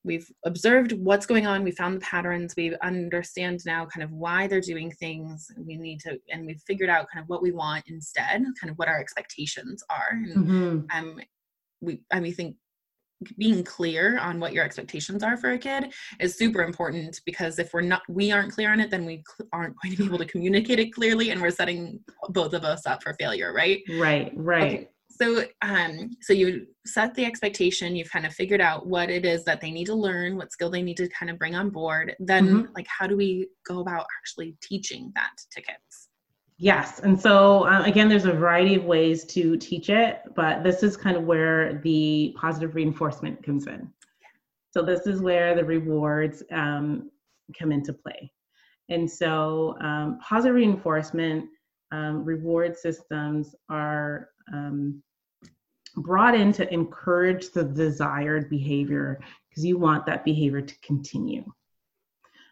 we've 0.06 0.30
observed 0.44 0.92
what's 0.92 1.26
going 1.26 1.46
on 1.46 1.62
we 1.62 1.70
found 1.70 1.96
the 1.96 2.00
patterns 2.00 2.54
we 2.56 2.74
understand 2.82 3.60
now 3.66 3.84
kind 3.84 4.04
of 4.04 4.12
why 4.12 4.46
they're 4.46 4.60
doing 4.60 4.90
things 4.92 5.50
we 5.58 5.76
need 5.76 6.00
to 6.00 6.18
and 6.30 6.46
we've 6.46 6.62
figured 6.66 6.88
out 6.88 7.06
kind 7.12 7.22
of 7.22 7.28
what 7.28 7.42
we 7.42 7.52
want 7.52 7.84
instead 7.88 8.42
kind 8.60 8.70
of 8.70 8.78
what 8.78 8.88
our 8.88 8.98
expectations 8.98 9.82
are 9.90 10.10
and 10.12 10.36
mm-hmm. 10.36 10.98
um 10.98 11.20
we 11.80 12.00
i 12.12 12.20
mean 12.20 12.32
think 12.32 12.56
being 13.38 13.64
clear 13.64 14.18
on 14.18 14.38
what 14.38 14.52
your 14.52 14.62
expectations 14.62 15.22
are 15.22 15.36
for 15.38 15.52
a 15.52 15.58
kid 15.58 15.92
is 16.20 16.36
super 16.36 16.62
important 16.62 17.18
because 17.24 17.58
if 17.58 17.72
we're 17.72 17.80
not 17.80 18.02
we 18.08 18.30
aren't 18.30 18.52
clear 18.52 18.70
on 18.70 18.78
it 18.78 18.90
then 18.90 19.06
we 19.06 19.22
cl- 19.26 19.48
aren't 19.52 19.74
going 19.82 19.96
to 19.96 20.02
be 20.02 20.04
able 20.04 20.18
to 20.18 20.26
communicate 20.26 20.78
it 20.78 20.92
clearly 20.92 21.30
and 21.30 21.40
we're 21.40 21.50
setting 21.50 21.98
both 22.30 22.52
of 22.52 22.62
us 22.62 22.86
up 22.86 23.02
for 23.02 23.14
failure 23.14 23.54
right 23.54 23.80
right 23.98 24.32
right 24.34 24.62
okay. 24.62 24.88
So 25.20 25.44
um 25.62 26.10
so 26.20 26.32
you 26.32 26.66
set 26.84 27.14
the 27.14 27.24
expectation 27.24 27.96
you've 27.96 28.10
kind 28.10 28.26
of 28.26 28.32
figured 28.32 28.60
out 28.60 28.86
what 28.86 29.10
it 29.10 29.24
is 29.24 29.44
that 29.44 29.60
they 29.60 29.70
need 29.70 29.86
to 29.86 29.94
learn 29.94 30.36
what 30.36 30.52
skill 30.52 30.70
they 30.70 30.82
need 30.82 30.96
to 30.96 31.08
kind 31.08 31.30
of 31.30 31.38
bring 31.38 31.54
on 31.54 31.70
board 31.70 32.14
then 32.20 32.46
mm-hmm. 32.46 32.72
like 32.74 32.86
how 32.86 33.06
do 33.06 33.16
we 33.16 33.48
go 33.66 33.80
about 33.80 34.06
actually 34.20 34.56
teaching 34.62 35.12
that 35.14 35.30
to 35.50 35.60
kids 35.60 36.08
Yes. 36.58 37.00
And 37.00 37.20
so, 37.20 37.66
uh, 37.66 37.82
again, 37.84 38.08
there's 38.08 38.24
a 38.24 38.32
variety 38.32 38.76
of 38.76 38.84
ways 38.84 39.24
to 39.26 39.58
teach 39.58 39.90
it, 39.90 40.22
but 40.34 40.64
this 40.64 40.82
is 40.82 40.96
kind 40.96 41.16
of 41.16 41.24
where 41.24 41.80
the 41.82 42.34
positive 42.40 42.74
reinforcement 42.74 43.42
comes 43.44 43.66
in. 43.66 43.90
So, 44.70 44.82
this 44.82 45.06
is 45.06 45.20
where 45.20 45.54
the 45.54 45.64
rewards 45.64 46.42
um, 46.52 47.10
come 47.58 47.72
into 47.72 47.92
play. 47.92 48.32
And 48.88 49.10
so, 49.10 49.76
um, 49.82 50.18
positive 50.26 50.54
reinforcement 50.54 51.46
um, 51.92 52.24
reward 52.24 52.76
systems 52.76 53.54
are 53.68 54.30
um, 54.52 55.02
brought 55.96 56.34
in 56.34 56.52
to 56.52 56.72
encourage 56.72 57.50
the 57.50 57.64
desired 57.64 58.50
behavior 58.50 59.20
because 59.48 59.64
you 59.64 59.78
want 59.78 60.04
that 60.06 60.24
behavior 60.24 60.60
to 60.60 60.74
continue. 60.80 61.44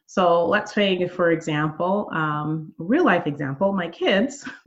So 0.06 0.46
let's 0.46 0.72
say, 0.72 1.08
for 1.08 1.30
example, 1.32 2.08
um, 2.12 2.72
real 2.78 3.04
life 3.04 3.26
example, 3.26 3.72
my 3.72 3.88
kids. 3.88 4.48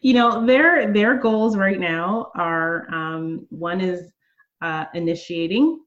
you 0.00 0.14
know, 0.14 0.44
their 0.44 0.92
their 0.92 1.16
goals 1.16 1.56
right 1.56 1.78
now 1.78 2.30
are 2.34 2.86
um, 2.92 3.46
one 3.50 3.80
is 3.80 4.10
uh, 4.62 4.86
initiating. 4.94 5.80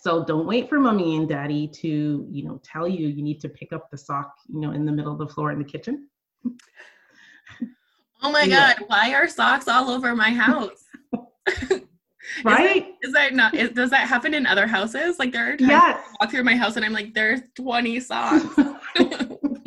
So 0.00 0.24
don't 0.24 0.46
wait 0.46 0.68
for 0.68 0.78
mommy 0.78 1.16
and 1.16 1.28
daddy 1.28 1.68
to 1.68 2.26
you 2.30 2.44
know 2.44 2.60
tell 2.64 2.86
you 2.88 3.08
you 3.08 3.22
need 3.22 3.40
to 3.40 3.48
pick 3.48 3.72
up 3.72 3.90
the 3.90 3.98
sock 3.98 4.34
you 4.48 4.60
know 4.60 4.72
in 4.72 4.84
the 4.84 4.92
middle 4.92 5.12
of 5.12 5.18
the 5.18 5.28
floor 5.28 5.52
in 5.52 5.58
the 5.58 5.64
kitchen. 5.64 6.08
Oh 8.20 8.32
my 8.32 8.42
yeah. 8.42 8.74
god, 8.74 8.84
why 8.88 9.14
are 9.14 9.28
socks 9.28 9.68
all 9.68 9.90
over 9.90 10.14
my 10.16 10.30
house? 10.30 10.84
right? 12.44 12.88
Is 13.02 13.02
that, 13.02 13.08
is 13.08 13.12
that 13.12 13.34
not? 13.34 13.54
Is, 13.54 13.70
does 13.70 13.90
that 13.90 14.08
happen 14.08 14.34
in 14.34 14.46
other 14.46 14.66
houses? 14.66 15.18
Like 15.18 15.32
there 15.32 15.52
are 15.52 15.56
times 15.56 15.70
yes. 15.70 16.00
I 16.04 16.16
walk 16.20 16.30
through 16.30 16.44
my 16.44 16.56
house 16.56 16.76
and 16.76 16.84
I'm 16.84 16.92
like, 16.92 17.14
there's 17.14 17.40
20 17.54 18.00
socks. 18.00 18.44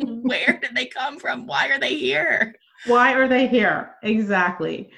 Where 0.04 0.58
did 0.60 0.74
they 0.74 0.86
come 0.86 1.18
from? 1.18 1.46
Why 1.46 1.68
are 1.68 1.80
they 1.80 1.96
here? 1.96 2.54
Why 2.86 3.14
are 3.14 3.28
they 3.28 3.46
here? 3.46 3.94
Exactly. 4.02 4.90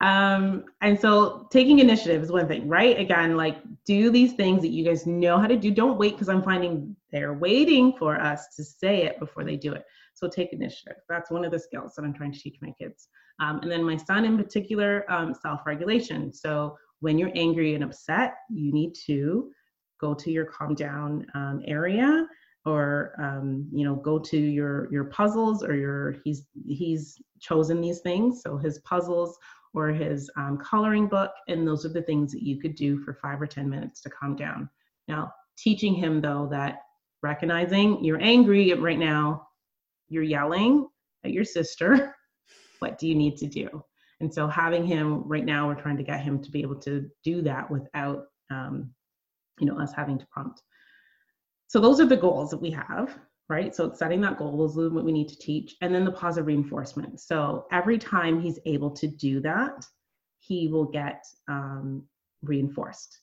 Um, 0.00 0.64
and 0.80 0.98
so 0.98 1.46
taking 1.50 1.78
initiative 1.78 2.22
is 2.22 2.32
one 2.32 2.48
thing, 2.48 2.68
right? 2.68 2.98
Again, 2.98 3.36
like 3.36 3.58
do 3.84 4.10
these 4.10 4.32
things 4.32 4.62
that 4.62 4.68
you 4.68 4.84
guys 4.84 5.06
know 5.06 5.38
how 5.38 5.46
to 5.46 5.56
do. 5.56 5.70
Don't 5.70 5.98
wait 5.98 6.12
because 6.12 6.28
I'm 6.28 6.42
finding 6.42 6.94
they're 7.10 7.34
waiting 7.34 7.94
for 7.98 8.20
us 8.20 8.54
to 8.56 8.64
say 8.64 9.04
it 9.04 9.18
before 9.18 9.44
they 9.44 9.56
do 9.56 9.72
it. 9.72 9.84
So 10.14 10.28
take 10.28 10.52
initiative. 10.52 10.96
That's 11.08 11.30
one 11.30 11.44
of 11.44 11.50
the 11.50 11.58
skills 11.58 11.94
that 11.94 12.02
I'm 12.04 12.14
trying 12.14 12.32
to 12.32 12.38
teach 12.38 12.56
my 12.60 12.72
kids. 12.78 13.08
Um, 13.40 13.60
and 13.60 13.70
then 13.70 13.82
my 13.82 13.96
son 13.96 14.24
in 14.24 14.36
particular, 14.36 15.10
um, 15.10 15.34
self-regulation. 15.34 16.32
So 16.32 16.76
when 17.00 17.18
you're 17.18 17.32
angry 17.34 17.74
and 17.74 17.84
upset, 17.84 18.34
you 18.48 18.72
need 18.72 18.94
to 19.06 19.50
go 20.00 20.14
to 20.14 20.30
your 20.30 20.44
calm 20.44 20.74
down 20.74 21.26
um, 21.34 21.62
area 21.66 22.26
or 22.66 23.14
um, 23.18 23.68
you 23.72 23.84
know 23.84 23.96
go 23.96 24.18
to 24.18 24.38
your 24.38 24.90
your 24.92 25.04
puzzles 25.04 25.62
or 25.62 25.76
your 25.76 26.16
he's 26.24 26.46
he's 26.66 27.20
chosen 27.40 27.80
these 27.80 28.00
things 28.00 28.40
so 28.42 28.56
his 28.56 28.78
puzzles 28.80 29.38
or 29.74 29.88
his 29.88 30.30
um, 30.36 30.58
coloring 30.58 31.08
book 31.08 31.32
and 31.48 31.66
those 31.66 31.84
are 31.84 31.90
the 31.90 32.02
things 32.02 32.32
that 32.32 32.42
you 32.42 32.60
could 32.60 32.74
do 32.74 32.98
for 32.98 33.14
five 33.14 33.40
or 33.40 33.46
ten 33.46 33.68
minutes 33.68 34.00
to 34.02 34.10
calm 34.10 34.36
down. 34.36 34.68
Now 35.08 35.32
teaching 35.58 35.94
him 35.94 36.20
though 36.20 36.48
that 36.50 36.80
recognizing 37.22 38.04
you're 38.04 38.20
angry 38.20 38.72
right 38.74 38.98
now 38.98 39.46
you're 40.08 40.22
yelling 40.22 40.86
at 41.24 41.32
your 41.32 41.44
sister 41.44 42.14
what 42.84 42.98
do 42.98 43.08
you 43.08 43.14
need 43.14 43.36
to 43.38 43.46
do? 43.46 43.82
And 44.20 44.32
so 44.32 44.46
having 44.46 44.86
him 44.86 45.22
right 45.26 45.44
now, 45.44 45.66
we're 45.66 45.80
trying 45.80 45.96
to 45.96 46.02
get 46.02 46.20
him 46.20 46.42
to 46.42 46.50
be 46.50 46.60
able 46.60 46.78
to 46.80 47.08
do 47.24 47.40
that 47.42 47.70
without, 47.70 48.26
um, 48.50 48.90
you 49.58 49.66
know, 49.66 49.78
us 49.78 49.92
having 49.94 50.18
to 50.18 50.26
prompt. 50.26 50.62
So 51.68 51.80
those 51.80 51.98
are 52.00 52.06
the 52.06 52.16
goals 52.16 52.50
that 52.50 52.60
we 52.60 52.70
have, 52.70 53.18
right? 53.48 53.74
So 53.74 53.86
it's 53.86 53.98
setting 53.98 54.20
that 54.22 54.38
goal 54.38 54.64
is 54.64 54.76
what 54.76 55.04
we 55.04 55.12
need 55.12 55.28
to 55.28 55.36
teach. 55.38 55.76
And 55.82 55.94
then 55.94 56.04
the 56.04 56.12
positive 56.12 56.46
reinforcement. 56.46 57.20
So 57.20 57.66
every 57.70 57.98
time 57.98 58.40
he's 58.40 58.58
able 58.64 58.90
to 58.92 59.06
do 59.06 59.40
that, 59.40 59.84
he 60.38 60.68
will 60.68 60.86
get 60.86 61.24
um, 61.48 62.04
reinforced. 62.42 63.20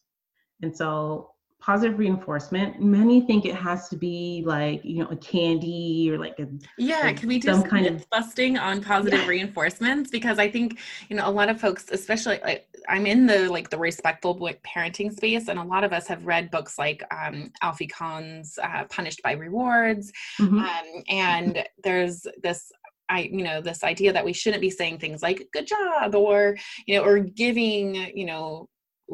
And 0.62 0.76
so 0.76 1.31
positive 1.62 2.00
reinforcement 2.00 2.82
many 2.82 3.22
think 3.22 3.46
it 3.46 3.54
has 3.54 3.88
to 3.88 3.96
be 3.96 4.44
like 4.48 4.84
you 4.84 5.04
know 5.04 5.10
a 5.12 5.16
candy 5.18 6.10
or 6.12 6.18
like 6.18 6.38
a 6.40 6.48
yeah 6.80 7.02
like 7.02 7.18
can 7.18 7.30
we 7.30 7.38
do 7.38 7.50
some 7.50 7.62
kind 7.62 7.86
of 7.86 8.10
busting 8.10 8.58
on 8.58 8.82
positive 8.82 9.20
yeah. 9.20 9.28
reinforcements 9.28 10.10
because 10.10 10.40
i 10.40 10.50
think 10.50 10.80
you 11.08 11.16
know 11.16 11.28
a 11.28 11.30
lot 11.30 11.50
of 11.50 11.62
folks 11.62 11.86
especially 11.92 12.40
like 12.44 12.68
i'm 12.90 13.06
in 13.06 13.28
the 13.28 13.48
like 13.50 13.70
the 13.70 13.78
respectful 13.78 14.36
parenting 14.66 15.14
space 15.14 15.50
and 15.50 15.60
a 15.60 15.64
lot 15.64 15.84
of 15.84 15.94
us 15.94 16.08
have 16.08 16.26
read 16.26 16.50
books 16.50 16.80
like 16.80 17.04
um, 17.14 17.52
alfie 17.62 17.88
kohn's 17.88 18.58
uh, 18.64 18.84
punished 18.86 19.22
by 19.22 19.34
rewards 19.34 20.12
mm-hmm. 20.40 20.58
um, 20.58 21.04
and 21.10 21.64
there's 21.84 22.26
this 22.42 22.72
I, 23.10 23.24
you 23.30 23.44
know, 23.44 23.60
this 23.60 23.84
idea 23.84 24.14
that 24.14 24.24
we 24.24 24.32
shouldn't 24.32 24.62
be 24.62 24.70
saying 24.70 25.00
things 25.00 25.22
like 25.22 25.50
"good 25.52 25.68
job" 25.68 26.16
or, 26.16 26.56
you 26.88 26.96
know, 26.96 27.04
or 27.04 27.20
giving, 27.20 27.94
you 28.16 28.24
know, 28.26 28.70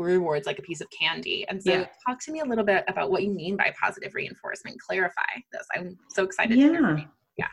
rewards 0.05 0.45
like 0.45 0.59
a 0.59 0.61
piece 0.61 0.81
of 0.81 0.87
candy. 0.89 1.45
And 1.49 1.61
so, 1.61 1.71
yeah. 1.71 1.87
talk 2.05 2.19
to 2.23 2.31
me 2.31 2.39
a 2.39 2.45
little 2.45 2.63
bit 2.63 2.83
about 2.87 3.11
what 3.11 3.23
you 3.23 3.31
mean 3.31 3.57
by 3.57 3.73
positive 3.81 4.13
reinforcement. 4.13 4.79
Clarify 4.79 5.21
this. 5.51 5.65
I'm 5.75 5.97
so 6.09 6.23
excited 6.23 6.57
yeah. 6.57 6.97
Yeah. 7.37 7.47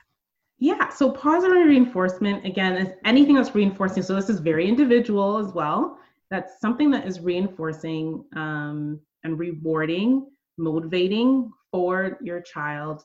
Yeah. 0.59 0.89
So, 0.91 1.11
positive 1.11 1.67
reinforcement, 1.67 2.45
again, 2.45 2.77
is 2.77 2.93
anything 3.05 3.35
that's 3.35 3.55
reinforcing. 3.55 4.03
So, 4.03 4.15
this 4.15 4.29
is 4.29 4.41
very 4.41 4.69
individual 4.69 5.39
as 5.39 5.53
well. 5.53 5.99
That's 6.31 6.61
something 6.61 6.91
that 6.91 7.07
is 7.07 7.21
reinforcing 7.21 8.25
um, 8.37 9.01
and 9.25 9.39
rewarding, 9.39 10.27
motivating 10.59 11.51
for 11.71 12.19
your 12.23 12.41
child 12.41 13.03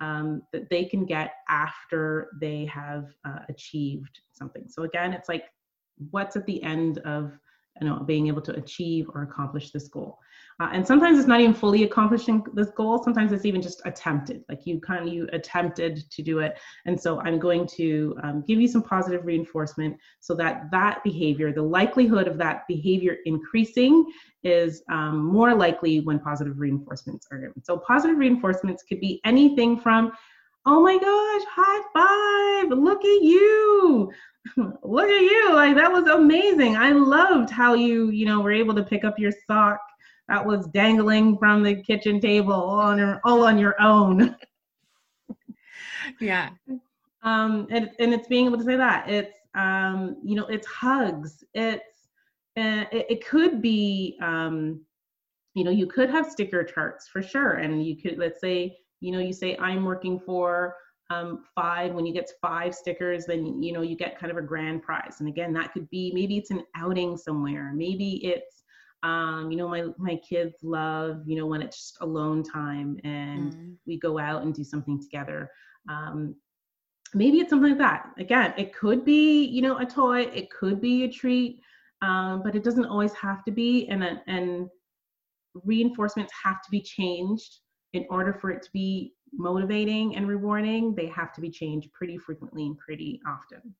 um, 0.00 0.42
that 0.52 0.68
they 0.68 0.84
can 0.84 1.04
get 1.04 1.34
after 1.48 2.30
they 2.40 2.66
have 2.66 3.06
uh, 3.24 3.40
achieved 3.48 4.20
something. 4.32 4.64
So, 4.68 4.82
again, 4.82 5.12
it's 5.12 5.28
like 5.28 5.44
what's 6.10 6.36
at 6.36 6.46
the 6.46 6.62
end 6.62 6.98
of 6.98 7.38
you 7.80 7.86
know 7.86 8.00
being 8.00 8.26
able 8.28 8.42
to 8.42 8.54
achieve 8.56 9.08
or 9.14 9.22
accomplish 9.22 9.70
this 9.70 9.88
goal 9.88 10.18
Uh, 10.60 10.68
and 10.72 10.86
sometimes 10.86 11.18
it's 11.18 11.28
not 11.28 11.40
even 11.40 11.54
fully 11.54 11.82
accomplishing 11.84 12.44
this 12.54 12.70
goal. 12.70 13.02
Sometimes 13.02 13.32
it's 13.32 13.46
even 13.50 13.62
just 13.62 13.80
attempted, 13.84 14.44
like 14.48 14.66
you 14.66 14.80
kind 14.80 15.00
of 15.06 15.12
you 15.12 15.28
attempted 15.32 15.92
to 16.10 16.22
do 16.22 16.34
it. 16.40 16.52
And 16.86 17.00
so 17.04 17.20
I'm 17.20 17.38
going 17.38 17.66
to 17.78 17.88
um, 18.22 18.44
give 18.46 18.60
you 18.60 18.68
some 18.68 18.82
positive 18.82 19.24
reinforcement 19.24 19.96
so 20.20 20.34
that 20.34 20.70
that 20.70 21.02
behavior, 21.02 21.52
the 21.52 21.62
likelihood 21.78 22.28
of 22.28 22.36
that 22.44 22.56
behavior 22.68 23.16
increasing, 23.24 24.04
is 24.44 24.82
um, 24.90 25.24
more 25.24 25.54
likely 25.54 26.00
when 26.00 26.18
positive 26.18 26.58
reinforcements 26.58 27.26
are 27.30 27.38
given. 27.38 27.64
So 27.64 27.72
positive 27.78 28.18
reinforcements 28.18 28.82
could 28.86 29.00
be 29.00 29.20
anything 29.24 29.80
from 29.84 30.12
oh 30.66 30.82
my 30.82 30.98
gosh, 30.98 31.42
high 31.50 31.82
five, 31.92 32.78
look 32.78 33.04
at 33.04 33.22
you. 33.22 34.12
look 34.82 35.08
at 35.08 35.20
you. 35.20 35.54
Like 35.54 35.76
that 35.76 35.92
was 35.92 36.06
amazing. 36.06 36.76
I 36.76 36.90
loved 36.90 37.50
how 37.50 37.74
you, 37.74 38.10
you 38.10 38.26
know, 38.26 38.40
were 38.40 38.52
able 38.52 38.74
to 38.74 38.84
pick 38.84 39.04
up 39.04 39.18
your 39.18 39.32
sock 39.46 39.80
that 40.28 40.44
was 40.44 40.66
dangling 40.68 41.36
from 41.38 41.62
the 41.62 41.82
kitchen 41.82 42.20
table 42.20 42.52
all 42.52 42.80
on 42.80 42.98
your, 42.98 43.20
all 43.24 43.44
on 43.44 43.58
your 43.58 43.80
own. 43.80 44.36
yeah. 46.20 46.50
Um, 47.22 47.66
and, 47.70 47.90
and 47.98 48.12
it's 48.14 48.28
being 48.28 48.46
able 48.46 48.58
to 48.58 48.64
say 48.64 48.76
that 48.76 49.08
it's, 49.08 49.36
um, 49.54 50.16
you 50.24 50.34
know, 50.34 50.46
it's 50.46 50.66
hugs. 50.66 51.44
It's, 51.54 51.84
uh, 52.56 52.84
it, 52.92 53.06
it 53.10 53.26
could 53.26 53.62
be, 53.62 54.18
um, 54.22 54.80
you 55.54 55.64
know, 55.64 55.70
you 55.70 55.86
could 55.86 56.10
have 56.10 56.30
sticker 56.30 56.64
charts 56.64 57.08
for 57.08 57.22
sure. 57.22 57.52
And 57.52 57.84
you 57.84 57.96
could, 57.96 58.18
let's 58.18 58.40
say, 58.40 58.78
you 59.02 59.12
know 59.12 59.18
you 59.18 59.32
say 59.32 59.56
i'm 59.58 59.84
working 59.84 60.18
for 60.18 60.74
um, 61.12 61.44
five 61.54 61.92
when 61.92 62.06
you 62.06 62.12
get 62.12 62.30
five 62.40 62.74
stickers 62.74 63.26
then 63.26 63.62
you 63.62 63.72
know 63.72 63.82
you 63.82 63.96
get 63.96 64.18
kind 64.18 64.30
of 64.30 64.38
a 64.38 64.42
grand 64.42 64.82
prize. 64.82 65.16
And 65.20 65.28
again 65.28 65.52
that 65.54 65.72
could 65.72 65.88
be 65.90 66.12
maybe 66.14 66.36
it's 66.36 66.50
an 66.50 66.64
outing 66.76 67.16
somewhere. 67.16 67.72
Maybe 67.74 68.24
it's 68.24 68.62
um, 69.02 69.50
you 69.50 69.56
know 69.56 69.68
my 69.68 69.84
my 69.98 70.16
kids 70.16 70.56
love 70.62 71.22
you 71.26 71.36
know 71.36 71.46
when 71.46 71.62
it's 71.62 71.76
just 71.76 71.98
alone 72.00 72.42
time 72.42 72.98
and 73.04 73.52
mm. 73.52 73.74
we 73.86 73.98
go 73.98 74.18
out 74.18 74.42
and 74.42 74.54
do 74.54 74.64
something 74.64 75.00
together. 75.00 75.50
Um, 75.88 76.34
maybe 77.14 77.38
it's 77.38 77.50
something 77.50 77.70
like 77.70 77.78
that. 77.78 78.10
Again 78.18 78.54
it 78.56 78.74
could 78.74 79.04
be 79.04 79.44
you 79.44 79.62
know 79.62 79.78
a 79.78 79.86
toy. 79.86 80.22
It 80.22 80.50
could 80.50 80.80
be 80.80 81.04
a 81.04 81.08
treat. 81.08 81.60
Um, 82.00 82.42
but 82.42 82.56
it 82.56 82.64
doesn't 82.64 82.86
always 82.86 83.12
have 83.14 83.44
to 83.44 83.52
be. 83.52 83.86
And 83.88 84.20
and 84.26 84.68
reinforcements 85.64 86.32
have 86.42 86.62
to 86.62 86.70
be 86.70 86.80
changed 86.80 87.58
in 87.92 88.06
order 88.10 88.32
for 88.32 88.50
it 88.50 88.62
to 88.62 88.70
be 88.72 89.14
motivating 89.32 90.16
and 90.16 90.28
rewarding, 90.28 90.94
they 90.94 91.06
have 91.06 91.32
to 91.34 91.40
be 91.40 91.50
changed 91.50 91.92
pretty 91.92 92.18
frequently 92.18 92.66
and 92.66 92.78
pretty 92.78 93.20
often. 93.26 93.74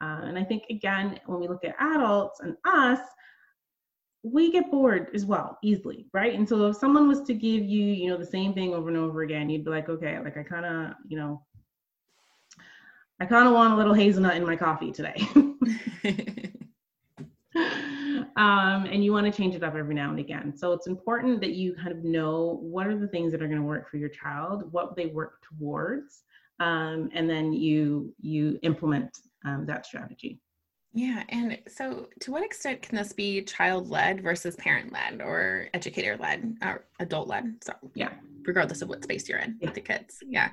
Uh, 0.00 0.26
and 0.26 0.38
I 0.38 0.44
think, 0.44 0.64
again, 0.70 1.18
when 1.26 1.40
we 1.40 1.48
look 1.48 1.64
at 1.64 1.76
adults 1.78 2.40
and 2.40 2.56
us, 2.64 3.00
we 4.22 4.50
get 4.50 4.70
bored 4.70 5.10
as 5.14 5.24
well 5.26 5.58
easily, 5.62 6.06
right? 6.12 6.34
And 6.34 6.48
so 6.48 6.68
if 6.68 6.76
someone 6.76 7.08
was 7.08 7.22
to 7.22 7.34
give 7.34 7.62
you, 7.62 7.84
you 7.84 8.08
know, 8.08 8.16
the 8.16 8.24
same 8.24 8.54
thing 8.54 8.74
over 8.74 8.88
and 8.88 8.96
over 8.96 9.22
again, 9.22 9.50
you'd 9.50 9.64
be 9.64 9.70
like, 9.70 9.88
okay, 9.88 10.18
like 10.18 10.36
I 10.36 10.42
kind 10.42 10.64
of, 10.64 10.94
you 11.06 11.18
know, 11.18 11.42
I 13.20 13.26
kind 13.26 13.46
of 13.46 13.54
want 13.54 13.74
a 13.74 13.76
little 13.76 13.94
hazelnut 13.94 14.36
in 14.36 14.46
my 14.46 14.56
coffee 14.56 14.92
today. 14.92 15.16
um, 18.36 18.86
and 18.86 19.04
you 19.04 19.12
want 19.12 19.26
to 19.26 19.32
change 19.32 19.54
it 19.54 19.62
up 19.62 19.74
every 19.74 19.94
now 19.94 20.10
and 20.10 20.18
again. 20.18 20.56
So 20.56 20.72
it's 20.72 20.86
important 20.86 21.40
that 21.40 21.52
you 21.52 21.74
kind 21.74 21.92
of 21.92 22.04
know 22.04 22.58
what 22.62 22.86
are 22.86 22.98
the 22.98 23.08
things 23.08 23.30
that 23.32 23.42
are 23.42 23.46
going 23.46 23.60
to 23.60 23.66
work 23.66 23.88
for 23.88 23.96
your 23.96 24.08
child, 24.08 24.72
what 24.72 24.96
they 24.96 25.06
work 25.06 25.42
towards, 25.42 26.22
um, 26.60 27.10
and 27.14 27.28
then 27.28 27.52
you 27.52 28.14
you 28.20 28.58
implement 28.62 29.18
um, 29.44 29.66
that 29.66 29.86
strategy. 29.86 30.40
Yeah, 30.96 31.24
and 31.28 31.58
so 31.66 32.08
to 32.20 32.30
what 32.30 32.44
extent 32.44 32.82
can 32.82 32.96
this 32.96 33.12
be 33.12 33.42
child 33.42 33.90
led 33.90 34.22
versus 34.22 34.54
parent 34.54 34.92
led 34.92 35.20
or 35.20 35.68
educator 35.74 36.16
led 36.16 36.56
or 36.62 36.84
adult 37.00 37.26
led? 37.26 37.62
So 37.62 37.72
yeah, 37.94 38.10
regardless 38.44 38.82
of 38.82 38.88
what 38.88 39.02
space 39.02 39.28
you're 39.28 39.38
in 39.38 39.56
yeah. 39.60 39.66
with 39.66 39.74
the 39.74 39.80
kids. 39.80 40.22
Yeah. 40.26 40.50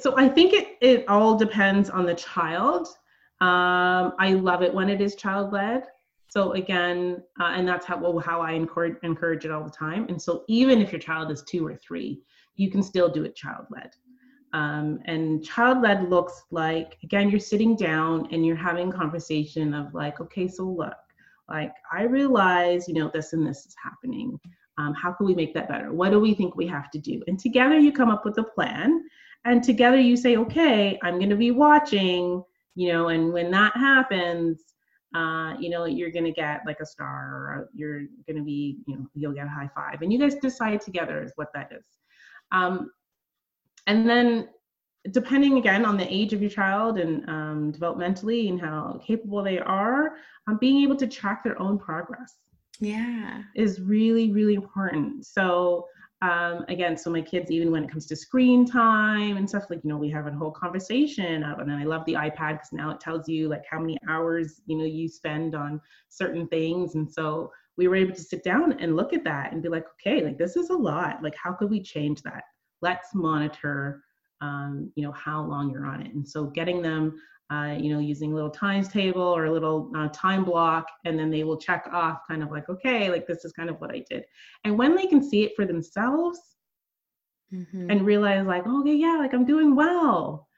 So 0.00 0.16
I 0.16 0.28
think 0.28 0.52
it 0.52 0.76
it 0.80 1.08
all 1.08 1.36
depends 1.36 1.90
on 1.90 2.06
the 2.06 2.14
child. 2.14 2.88
Um, 3.40 4.14
I 4.18 4.34
love 4.40 4.62
it 4.62 4.72
when 4.72 4.88
it 4.88 5.00
is 5.00 5.16
child 5.16 5.52
led. 5.52 5.84
So 6.32 6.52
again, 6.52 7.22
uh, 7.38 7.52
and 7.56 7.68
that's 7.68 7.84
how 7.84 7.98
well, 7.98 8.18
how 8.18 8.40
I 8.40 8.52
encourage 8.52 8.96
encourage 9.02 9.44
it 9.44 9.50
all 9.50 9.62
the 9.62 9.68
time. 9.70 10.06
And 10.08 10.20
so 10.20 10.44
even 10.48 10.80
if 10.80 10.90
your 10.90 10.98
child 10.98 11.30
is 11.30 11.42
two 11.42 11.66
or 11.66 11.76
three, 11.76 12.22
you 12.56 12.70
can 12.70 12.82
still 12.82 13.10
do 13.10 13.24
it 13.24 13.36
child 13.36 13.66
led. 13.68 13.90
Um, 14.54 15.00
and 15.04 15.44
child 15.44 15.82
led 15.82 16.08
looks 16.08 16.44
like 16.50 16.96
again, 17.02 17.28
you're 17.28 17.38
sitting 17.38 17.76
down 17.76 18.28
and 18.32 18.46
you're 18.46 18.56
having 18.56 18.90
conversation 18.90 19.74
of 19.74 19.92
like, 19.92 20.22
okay, 20.22 20.48
so 20.48 20.62
look, 20.62 20.96
like 21.50 21.74
I 21.92 22.04
realize 22.04 22.88
you 22.88 22.94
know 22.94 23.10
this 23.12 23.34
and 23.34 23.46
this 23.46 23.66
is 23.66 23.76
happening. 23.84 24.40
Um, 24.78 24.94
how 24.94 25.12
can 25.12 25.26
we 25.26 25.34
make 25.34 25.52
that 25.52 25.68
better? 25.68 25.92
What 25.92 26.12
do 26.12 26.18
we 26.18 26.32
think 26.32 26.56
we 26.56 26.66
have 26.66 26.90
to 26.92 26.98
do? 26.98 27.22
And 27.26 27.38
together 27.38 27.78
you 27.78 27.92
come 27.92 28.08
up 28.08 28.24
with 28.24 28.38
a 28.38 28.44
plan, 28.44 29.04
and 29.44 29.62
together 29.62 30.00
you 30.00 30.16
say, 30.16 30.38
okay, 30.38 30.98
I'm 31.02 31.18
going 31.18 31.28
to 31.28 31.36
be 31.36 31.50
watching, 31.50 32.42
you 32.74 32.90
know, 32.90 33.08
and 33.08 33.34
when 33.34 33.50
that 33.50 33.76
happens 33.76 34.62
uh, 35.14 35.54
you 35.58 35.68
know, 35.68 35.84
you're 35.84 36.10
going 36.10 36.24
to 36.24 36.32
get 36.32 36.62
like 36.66 36.80
a 36.80 36.86
star 36.86 37.08
or 37.08 37.68
you're 37.74 38.00
going 38.26 38.36
to 38.36 38.42
be, 38.42 38.78
you 38.86 38.96
know, 38.96 39.06
you'll 39.14 39.32
get 39.32 39.46
a 39.46 39.50
high 39.50 39.70
five. 39.74 40.02
And 40.02 40.12
you 40.12 40.18
guys 40.18 40.34
decide 40.36 40.80
together 40.80 41.22
is 41.22 41.32
what 41.36 41.48
that 41.54 41.70
is. 41.72 41.84
Um, 42.50 42.90
and 43.86 44.08
then 44.08 44.48
depending 45.10 45.58
again 45.58 45.84
on 45.84 45.96
the 45.96 46.12
age 46.12 46.32
of 46.32 46.40
your 46.40 46.50
child 46.50 46.98
and 46.98 47.28
um, 47.28 47.72
developmentally 47.72 48.48
and 48.48 48.60
how 48.60 49.00
capable 49.04 49.42
they 49.42 49.58
are, 49.58 50.12
um, 50.46 50.58
being 50.58 50.82
able 50.82 50.96
to 50.96 51.06
track 51.06 51.42
their 51.42 51.60
own 51.60 51.78
progress. 51.78 52.36
Yeah. 52.80 53.42
Is 53.54 53.80
really, 53.80 54.32
really 54.32 54.54
important. 54.54 55.26
So 55.26 55.86
um, 56.22 56.64
again, 56.68 56.96
so 56.96 57.10
my 57.10 57.20
kids, 57.20 57.50
even 57.50 57.72
when 57.72 57.82
it 57.82 57.90
comes 57.90 58.06
to 58.06 58.14
screen 58.14 58.64
time 58.64 59.36
and 59.36 59.48
stuff, 59.48 59.64
like, 59.70 59.80
you 59.82 59.90
know, 59.90 59.96
we 59.96 60.08
have 60.10 60.28
a 60.28 60.30
whole 60.30 60.52
conversation 60.52 61.42
of, 61.42 61.58
and 61.58 61.68
then 61.68 61.78
I 61.78 61.84
love 61.84 62.04
the 62.06 62.14
iPad 62.14 62.52
because 62.52 62.72
now 62.72 62.90
it 62.90 63.00
tells 63.00 63.28
you 63.28 63.48
like 63.48 63.64
how 63.68 63.80
many 63.80 63.98
hours, 64.08 64.60
you 64.66 64.78
know, 64.78 64.84
you 64.84 65.08
spend 65.08 65.56
on 65.56 65.80
certain 66.10 66.46
things. 66.46 66.94
And 66.94 67.12
so 67.12 67.50
we 67.76 67.88
were 67.88 67.96
able 67.96 68.14
to 68.14 68.22
sit 68.22 68.44
down 68.44 68.78
and 68.78 68.94
look 68.94 69.12
at 69.12 69.24
that 69.24 69.52
and 69.52 69.64
be 69.64 69.68
like, 69.68 69.84
okay, 69.94 70.22
like 70.24 70.38
this 70.38 70.54
is 70.54 70.70
a 70.70 70.76
lot. 70.76 71.24
Like, 71.24 71.34
how 71.34 71.54
could 71.54 71.70
we 71.70 71.82
change 71.82 72.22
that? 72.22 72.44
Let's 72.82 73.16
monitor, 73.16 74.04
um, 74.40 74.92
you 74.94 75.02
know, 75.02 75.12
how 75.12 75.42
long 75.42 75.70
you're 75.72 75.86
on 75.86 76.02
it. 76.02 76.14
And 76.14 76.26
so 76.28 76.44
getting 76.44 76.82
them 76.82 77.20
uh, 77.50 77.76
you 77.78 77.92
know, 77.92 77.98
using 77.98 78.32
a 78.32 78.34
little 78.34 78.50
times 78.50 78.88
table 78.88 79.22
or 79.22 79.44
a 79.46 79.52
little 79.52 79.90
uh, 79.96 80.08
time 80.08 80.44
block, 80.44 80.86
and 81.04 81.18
then 81.18 81.30
they 81.30 81.44
will 81.44 81.58
check 81.58 81.86
off 81.92 82.20
kind 82.28 82.42
of 82.42 82.50
like, 82.50 82.68
okay, 82.68 83.10
like 83.10 83.26
this 83.26 83.44
is 83.44 83.52
kind 83.52 83.68
of 83.68 83.80
what 83.80 83.90
I 83.90 84.04
did. 84.08 84.24
And 84.64 84.78
when 84.78 84.96
they 84.96 85.06
can 85.06 85.22
see 85.22 85.44
it 85.44 85.52
for 85.54 85.66
themselves 85.66 86.40
mm-hmm. 87.52 87.90
and 87.90 88.06
realize 88.06 88.46
like, 88.46 88.64
oh, 88.66 88.80
okay, 88.80 88.94
yeah, 88.94 89.16
like 89.18 89.34
I'm 89.34 89.44
doing 89.44 89.76
well, 89.76 90.48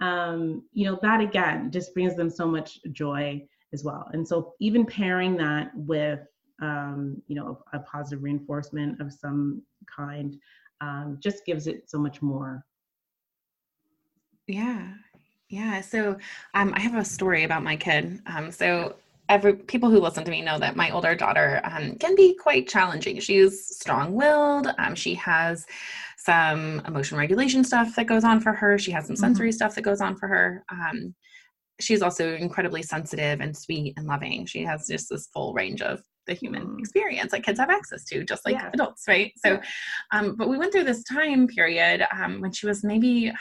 um, 0.00 0.62
you 0.72 0.86
know, 0.86 0.98
that 1.02 1.20
again 1.20 1.70
just 1.70 1.94
brings 1.94 2.16
them 2.16 2.30
so 2.30 2.46
much 2.46 2.78
joy 2.92 3.44
as 3.72 3.84
well. 3.84 4.08
And 4.12 4.26
so 4.26 4.54
even 4.60 4.86
pairing 4.86 5.36
that 5.38 5.70
with, 5.74 6.20
um, 6.62 7.20
you 7.26 7.34
know, 7.34 7.58
a, 7.72 7.78
a 7.78 7.80
positive 7.80 8.22
reinforcement 8.22 9.00
of 9.00 9.12
some 9.12 9.62
kind 9.94 10.36
um, 10.80 11.18
just 11.20 11.44
gives 11.44 11.66
it 11.66 11.90
so 11.90 11.98
much 11.98 12.22
more. 12.22 12.64
Yeah, 14.46 14.92
yeah. 15.48 15.80
So 15.80 16.16
um, 16.54 16.72
I 16.74 16.80
have 16.80 16.96
a 16.96 17.04
story 17.04 17.44
about 17.44 17.62
my 17.62 17.76
kid. 17.76 18.20
Um, 18.26 18.50
so 18.50 18.96
every 19.28 19.54
people 19.54 19.90
who 19.90 20.00
listen 20.00 20.24
to 20.24 20.30
me 20.30 20.42
know 20.42 20.58
that 20.58 20.76
my 20.76 20.90
older 20.90 21.14
daughter 21.14 21.60
um, 21.64 21.96
can 21.96 22.14
be 22.14 22.34
quite 22.34 22.68
challenging. 22.68 23.20
She's 23.20 23.66
strong-willed. 23.76 24.68
Um, 24.78 24.94
she 24.94 25.14
has 25.14 25.66
some 26.18 26.80
emotion 26.86 27.18
regulation 27.18 27.64
stuff 27.64 27.94
that 27.96 28.06
goes 28.06 28.24
on 28.24 28.40
for 28.40 28.52
her. 28.52 28.78
She 28.78 28.90
has 28.92 29.06
some 29.06 29.16
sensory 29.16 29.48
mm-hmm. 29.48 29.56
stuff 29.56 29.74
that 29.74 29.82
goes 29.82 30.00
on 30.00 30.16
for 30.16 30.28
her. 30.28 30.64
Um, 30.70 31.14
she's 31.80 32.02
also 32.02 32.34
incredibly 32.34 32.82
sensitive 32.82 33.40
and 33.40 33.56
sweet 33.56 33.94
and 33.96 34.06
loving. 34.06 34.46
She 34.46 34.62
has 34.62 34.86
just 34.86 35.08
this 35.10 35.28
full 35.28 35.52
range 35.54 35.82
of 35.82 36.02
the 36.26 36.34
human 36.34 36.66
mm. 36.66 36.78
experience 36.78 37.32
that 37.32 37.44
kids 37.44 37.58
have 37.58 37.70
access 37.70 38.04
to, 38.04 38.24
just 38.24 38.46
like 38.46 38.54
yeah. 38.54 38.70
adults, 38.72 39.04
right? 39.08 39.32
So, 39.44 39.60
um, 40.12 40.36
but 40.36 40.48
we 40.48 40.56
went 40.56 40.72
through 40.72 40.84
this 40.84 41.04
time 41.04 41.46
period 41.46 42.06
um, 42.12 42.40
when 42.40 42.52
she 42.52 42.66
was 42.66 42.84
maybe 42.84 43.32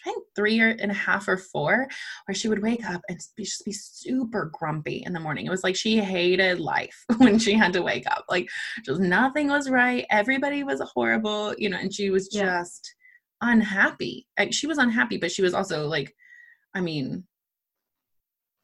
I 0.00 0.10
think 0.10 0.24
three 0.34 0.60
or 0.60 0.68
and 0.68 0.90
a 0.90 0.94
half 0.94 1.28
or 1.28 1.36
four, 1.36 1.86
where 2.26 2.34
she 2.34 2.48
would 2.48 2.62
wake 2.62 2.88
up 2.88 3.00
and 3.08 3.18
be, 3.36 3.44
just 3.44 3.64
be 3.64 3.72
super 3.72 4.50
grumpy 4.52 5.02
in 5.06 5.12
the 5.12 5.20
morning. 5.20 5.46
It 5.46 5.50
was 5.50 5.64
like 5.64 5.76
she 5.76 5.98
hated 5.98 6.60
life 6.60 7.04
when 7.18 7.38
she 7.38 7.54
had 7.54 7.72
to 7.74 7.82
wake 7.82 8.06
up. 8.10 8.24
Like 8.28 8.48
just 8.84 9.00
nothing 9.00 9.48
was 9.48 9.70
right. 9.70 10.06
Everybody 10.10 10.64
was 10.64 10.82
horrible, 10.94 11.54
you 11.58 11.68
know, 11.68 11.78
and 11.78 11.92
she 11.92 12.10
was 12.10 12.28
just 12.28 12.94
yeah. 13.42 13.50
unhappy. 13.52 14.26
Like, 14.38 14.52
she 14.52 14.66
was 14.66 14.78
unhappy, 14.78 15.18
but 15.18 15.32
she 15.32 15.42
was 15.42 15.54
also 15.54 15.86
like, 15.86 16.14
I 16.74 16.80
mean, 16.80 17.24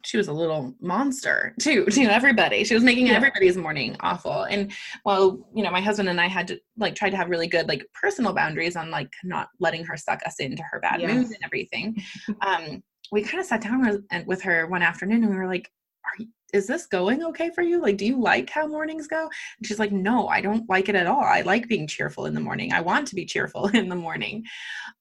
she 0.04 0.16
was 0.16 0.28
a 0.28 0.32
little 0.32 0.74
monster 0.80 1.54
too 1.60 1.84
to 1.90 2.02
everybody. 2.04 2.64
She 2.64 2.74
was 2.74 2.84
making 2.84 3.08
yeah. 3.08 3.14
everybody's 3.14 3.56
morning 3.56 3.96
awful. 4.00 4.44
And 4.44 4.72
while 5.02 5.46
you 5.54 5.62
know, 5.62 5.70
my 5.70 5.80
husband 5.80 6.08
and 6.08 6.20
I 6.20 6.28
had 6.28 6.48
to 6.48 6.60
like 6.76 6.94
try 6.94 7.10
to 7.10 7.16
have 7.16 7.30
really 7.30 7.46
good 7.46 7.68
like 7.68 7.86
personal 7.94 8.32
boundaries 8.32 8.76
on 8.76 8.90
like 8.90 9.12
not 9.24 9.48
letting 9.60 9.84
her 9.84 9.96
suck 9.96 10.20
us 10.26 10.40
into 10.40 10.62
her 10.70 10.80
bad 10.80 11.00
yes. 11.00 11.12
moods 11.12 11.30
and 11.30 11.44
everything. 11.44 12.02
um, 12.40 12.82
we 13.12 13.22
kind 13.22 13.40
of 13.40 13.46
sat 13.46 13.60
down 13.60 13.82
with, 13.82 14.26
with 14.26 14.42
her 14.42 14.66
one 14.66 14.82
afternoon 14.82 15.22
and 15.22 15.30
we 15.30 15.36
were 15.36 15.46
like, 15.46 15.70
"Are 16.04 16.22
you, 16.22 16.28
is 16.54 16.68
this 16.68 16.86
going 16.86 17.22
okay 17.24 17.50
for 17.50 17.62
you? 17.62 17.82
Like, 17.82 17.96
do 17.96 18.06
you 18.06 18.18
like 18.18 18.48
how 18.48 18.66
mornings 18.66 19.08
go? 19.08 19.22
And 19.22 19.66
she's 19.66 19.80
like, 19.80 19.90
no, 19.90 20.28
I 20.28 20.40
don't 20.40 20.68
like 20.68 20.88
it 20.88 20.94
at 20.94 21.08
all. 21.08 21.24
I 21.24 21.40
like 21.40 21.66
being 21.66 21.88
cheerful 21.88 22.26
in 22.26 22.34
the 22.34 22.40
morning. 22.40 22.72
I 22.72 22.80
want 22.80 23.08
to 23.08 23.16
be 23.16 23.26
cheerful 23.26 23.66
in 23.74 23.88
the 23.88 23.96
morning. 23.96 24.44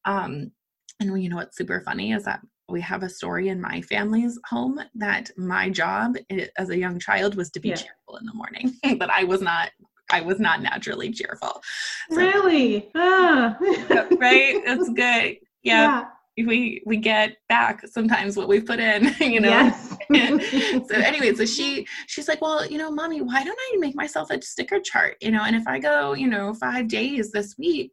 Um, 0.04 0.52
and 1.00 1.22
you 1.22 1.30
know 1.30 1.36
what's 1.36 1.58
super 1.58 1.82
funny 1.82 2.12
is 2.12 2.24
that 2.26 2.42
we 2.70 2.82
have 2.82 3.04
a 3.04 3.10
story 3.10 3.50
in 3.50 3.60
my 3.60 3.82
family's 3.82 4.40
home 4.46 4.80
that 4.96 5.32
my 5.38 5.70
job 5.70 6.16
as 6.58 6.70
a 6.70 6.78
young 6.78 7.00
child 7.00 7.36
was 7.36 7.50
to 7.52 7.60
be 7.60 7.70
yeah. 7.70 7.76
cheerful 7.76 8.18
in 8.18 8.26
the 8.26 8.34
morning, 8.34 8.74
but 8.98 9.10
I 9.10 9.24
was 9.24 9.42
not 9.42 9.72
I 10.12 10.22
was 10.22 10.40
not 10.40 10.62
naturally 10.62 11.12
cheerful. 11.12 11.62
So, 12.12 12.18
really? 12.18 12.92
Ah. 12.94 13.58
right? 14.18 14.62
that's 14.66 14.90
good. 14.90 15.38
Yeah. 15.66 16.04
yeah. 16.36 16.46
We 16.46 16.84
we 16.86 16.98
get 16.98 17.38
back 17.48 17.88
sometimes 17.88 18.36
what 18.36 18.50
we've 18.50 18.66
put 18.66 18.82
in, 18.82 19.16
you 19.22 19.40
know. 19.40 19.48
Yes. 19.48 19.96
so 20.90 20.96
anyway, 20.96 21.34
so 21.36 21.46
she 21.46 21.88
she's 22.08 22.28
like, 22.28 22.42
Well, 22.42 22.66
you 22.66 22.78
know, 22.78 22.92
mommy, 22.92 23.22
why 23.22 23.46
don't 23.46 23.58
I 23.58 23.78
make 23.78 23.96
myself 23.96 24.30
a 24.30 24.42
sticker 24.42 24.82
chart? 24.82 25.16
You 25.22 25.32
know, 25.32 25.44
and 25.46 25.56
if 25.56 25.66
I 25.68 25.80
go, 25.80 26.16
you 26.16 26.28
know, 26.28 26.54
five 26.54 26.90
days 26.90 27.32
this 27.32 27.56
week, 27.58 27.92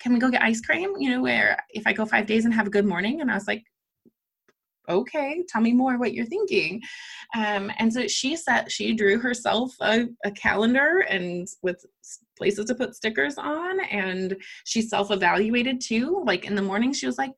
can 0.00 0.14
we 0.14 0.18
go 0.18 0.30
get 0.30 0.40
ice 0.40 0.62
cream? 0.62 0.94
You 0.98 1.10
know, 1.10 1.22
where 1.22 1.62
if 1.68 1.86
I 1.86 1.92
go 1.92 2.06
five 2.06 2.24
days 2.24 2.46
and 2.46 2.54
have 2.54 2.66
a 2.66 2.70
good 2.70 2.86
morning, 2.86 3.20
and 3.20 3.30
I 3.30 3.34
was 3.34 3.46
like, 3.46 3.62
okay 4.88 5.42
tell 5.48 5.60
me 5.60 5.72
more 5.72 5.98
what 5.98 6.12
you're 6.12 6.26
thinking 6.26 6.80
um, 7.36 7.70
and 7.78 7.92
so 7.92 8.06
she 8.06 8.36
said 8.36 8.70
she 8.70 8.92
drew 8.92 9.18
herself 9.18 9.72
a, 9.80 10.06
a 10.24 10.30
calendar 10.32 11.00
and 11.08 11.48
with 11.62 11.84
places 12.36 12.66
to 12.66 12.74
put 12.74 12.94
stickers 12.94 13.36
on 13.38 13.80
and 13.84 14.36
she 14.64 14.82
self-evaluated 14.82 15.80
too 15.80 16.22
like 16.26 16.44
in 16.44 16.54
the 16.54 16.62
morning 16.62 16.92
she 16.92 17.06
was 17.06 17.18
like 17.18 17.32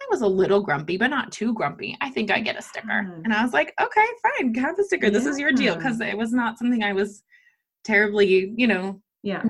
I 0.00 0.06
was 0.10 0.20
a 0.20 0.28
little 0.28 0.60
grumpy, 0.60 0.96
but 0.96 1.08
not 1.08 1.32
too 1.32 1.52
grumpy. 1.52 1.96
I 2.00 2.10
think 2.10 2.30
I 2.30 2.38
get 2.38 2.56
a 2.56 2.62
sticker. 2.62 2.86
Mm. 2.86 3.24
And 3.24 3.34
I 3.34 3.42
was 3.42 3.52
like, 3.52 3.74
okay, 3.80 4.06
fine, 4.22 4.54
have 4.54 4.78
a 4.78 4.84
sticker. 4.84 5.06
Yeah. 5.06 5.12
This 5.12 5.26
is 5.26 5.38
your 5.40 5.50
deal. 5.50 5.74
Because 5.74 6.00
it 6.00 6.16
was 6.16 6.32
not 6.32 6.56
something 6.56 6.84
I 6.84 6.92
was 6.92 7.24
terribly, 7.84 8.52
you 8.56 8.68
know. 8.68 9.02
Yeah. 9.22 9.42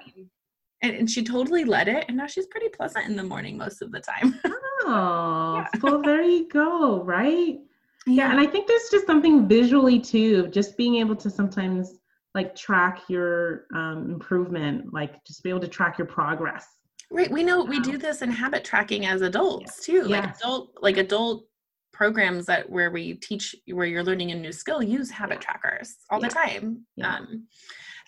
And, 0.83 0.95
and, 0.95 1.11
she 1.11 1.25
totally 1.25 1.64
let 1.64 1.88
it. 1.88 2.05
And 2.09 2.17
now 2.17 2.27
she's 2.27 2.47
pretty 2.47 2.69
pleasant 2.69 3.07
in 3.07 3.17
the 3.17 3.23
morning 3.23 3.57
most 3.57 3.83
of 3.83 3.93
the 3.93 4.01
time. 4.01 4.41
Oh, 4.91 5.57
yeah. 5.57 5.81
well, 5.83 6.01
there 6.01 6.23
you 6.23 6.49
go, 6.49 7.03
right? 7.03 7.59
Yeah. 8.07 8.14
yeah. 8.14 8.31
And 8.31 8.41
I 8.41 8.47
think 8.47 8.69
there's 8.69 8.88
just 8.91 9.07
something 9.07 9.47
visually 9.47 9.99
too, 9.99 10.47
just 10.47 10.79
being 10.79 10.95
able 10.97 11.17
to 11.17 11.29
sometimes 11.29 11.99
like 12.35 12.55
track 12.55 13.03
your 13.09 13.67
um, 13.75 14.11
improvement, 14.11 14.95
like 14.95 15.23
just 15.25 15.43
be 15.43 15.51
able 15.51 15.61
to 15.61 15.69
track 15.69 15.99
your 15.99 16.07
progress. 16.07 16.64
Right. 17.11 17.31
We 17.31 17.43
know 17.43 17.64
we 17.64 17.81
do 17.81 17.99
this 17.99 18.23
in 18.23 18.31
habit 18.31 18.64
tracking 18.64 19.05
as 19.05 19.21
adults 19.23 19.85
too. 19.85 20.05
Like 20.05 20.37
adult, 20.37 20.71
like 20.81 20.97
adult 20.97 21.47
programs 21.93 22.47
that 22.47 22.71
where 22.71 22.91
we 22.91 23.14
teach 23.14 23.57
where 23.73 23.87
you're 23.87 24.05
learning 24.05 24.31
a 24.31 24.35
new 24.35 24.53
skill 24.53 24.83
use 24.83 25.11
habit 25.11 25.41
trackers 25.41 25.97
all 26.11 26.21
the 26.21 26.29
time. 26.29 26.87
Um, 27.03 27.47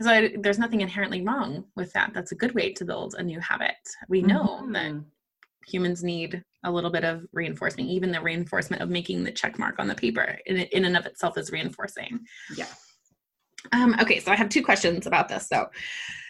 so 0.01 0.11
I, 0.11 0.35
there's 0.39 0.59
nothing 0.59 0.81
inherently 0.81 1.23
wrong 1.23 1.65
with 1.77 1.93
that. 1.93 2.13
That's 2.15 2.33
a 2.33 2.37
good 2.37 2.55
way 2.55 2.73
to 2.73 2.85
build 2.85 3.15
a 3.19 3.23
new 3.23 3.41
habit. 3.41 3.77
We 4.09 4.23
know 4.23 4.61
mm-hmm. 4.63 4.73
that 4.73 5.05
humans 5.67 6.03
need 6.03 6.43
a 6.65 6.71
little 6.71 6.91
bit 6.91 7.05
of 7.05 7.27
reinforcement 7.33 7.89
even 7.89 8.11
the 8.11 8.21
reinforcement 8.21 8.83
of 8.83 8.91
making 8.91 9.25
the 9.25 9.33
check 9.33 9.59
mark 9.59 9.79
on 9.79 9.89
the 9.89 9.95
paper 9.95 10.39
in, 10.47 10.57
in 10.59 10.85
and 10.85 10.97
of 10.97 11.07
itself 11.07 11.39
is 11.39 11.51
reinforcing 11.51 12.21
yeah 12.57 12.67
um, 13.73 13.95
okay 14.01 14.21
so 14.21 14.31
i 14.31 14.37
have 14.37 14.49
two 14.49 14.63
questions 14.63 15.07
about 15.07 15.29
this 15.29 15.49
so 15.49 15.67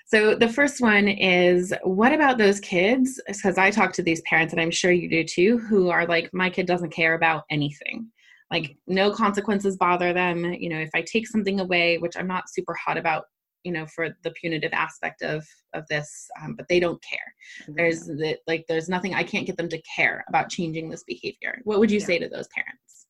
so 0.07 0.35
the 0.35 0.49
first 0.49 0.81
one 0.81 1.09
is 1.09 1.73
what 1.83 2.13
about 2.13 2.39
those 2.39 2.61
kids 2.61 3.21
because 3.27 3.59
i 3.59 3.71
talk 3.71 3.93
to 3.93 4.03
these 4.03 4.21
parents 4.23 4.53
and 4.53 4.61
i'm 4.61 4.71
sure 4.71 4.93
you 4.93 5.09
do 5.09 5.25
too 5.25 5.59
who 5.59 5.91
are 5.91 6.07
like 6.07 6.31
my 6.33 6.51
kid 6.51 6.67
doesn't 6.67 6.91
care 6.91 7.15
about 7.15 7.45
anything 7.51 8.09
like 8.53 8.77
no 8.87 9.11
consequences 9.11 9.77
bother 9.77 10.13
them 10.13 10.45
you 10.45 10.69
know 10.69 10.79
if 10.79 10.91
i 10.95 11.03
take 11.03 11.27
something 11.27 11.61
away 11.61 11.99
which 11.99 12.17
i'm 12.17 12.29
not 12.29 12.51
super 12.51 12.75
hot 12.75 12.97
about 12.97 13.25
you 13.65 13.73
know 13.73 13.87
for 13.87 14.09
the 14.23 14.31
punitive 14.33 14.73
aspect 14.73 15.23
of 15.23 15.47
of 15.75 15.87
this 15.89 16.29
um, 16.43 16.55
but 16.55 16.67
they 16.69 16.81
don't 16.81 17.03
care. 17.03 17.19
Mm-hmm. 17.63 17.75
there's 17.77 18.07
the, 18.07 18.39
like 18.47 18.65
there's 18.69 18.89
nothing 18.89 19.15
i 19.15 19.23
can't 19.23 19.47
get 19.47 19.57
them 19.57 19.69
to 19.69 19.81
care 19.97 20.25
about 20.29 20.49
changing 20.51 20.89
this 20.89 21.05
behavior. 21.05 21.61
What 21.65 21.79
would 21.79 21.91
you 21.91 22.01
yeah. 22.01 22.07
say 22.07 22.19
to 22.19 22.29
those 22.29 22.49
parents? 22.49 23.07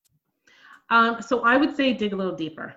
Um, 0.91 1.23
so 1.23 1.41
i 1.41 1.57
would 1.57 1.77
say 1.77 1.93
dig 1.93 2.13
a 2.13 2.17
little 2.17 2.37
deeper. 2.37 2.75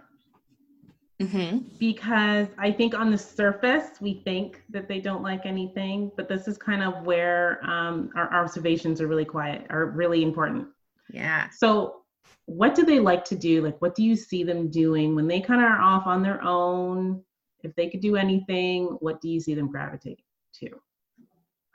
Mm-hmm. 1.22 1.60
because 1.78 2.48
i 2.58 2.72
think 2.72 2.96
on 2.96 3.12
the 3.12 3.18
surface 3.18 4.02
we 4.02 4.16
think 4.26 4.64
that 4.72 4.88
they 4.88 5.00
don't 5.00 5.22
like 5.22 5.46
anything 5.46 6.12
but 6.18 6.28
this 6.28 6.48
is 6.48 6.58
kind 6.58 6.82
of 6.84 7.06
where 7.06 7.64
um, 7.64 8.10
our 8.16 8.34
observations 8.34 9.00
are 9.00 9.08
really 9.08 9.24
quiet 9.24 9.66
are 9.70 9.86
really 9.86 10.24
important. 10.24 10.68
Yeah. 11.12 11.50
So 11.52 12.04
what 12.46 12.76
do 12.76 12.84
they 12.84 13.00
like 13.00 13.24
to 13.26 13.36
do? 13.36 13.62
Like 13.62 13.82
what 13.82 13.96
do 13.96 14.04
you 14.04 14.16
see 14.16 14.44
them 14.44 14.70
doing 14.70 15.16
when 15.16 15.28
they 15.28 15.40
kind 15.40 15.62
of 15.62 15.68
are 15.68 15.80
off 15.80 16.08
on 16.08 16.22
their 16.24 16.44
own 16.44 17.24
if 17.64 17.74
they 17.76 17.90
could 17.90 18.02
do 18.02 18.16
anything, 18.16 18.98
what 19.00 19.22
do 19.22 19.30
you 19.30 19.40
see 19.40 19.54
them 19.54 19.72
gravitate 19.72 20.22
to? 20.60 20.70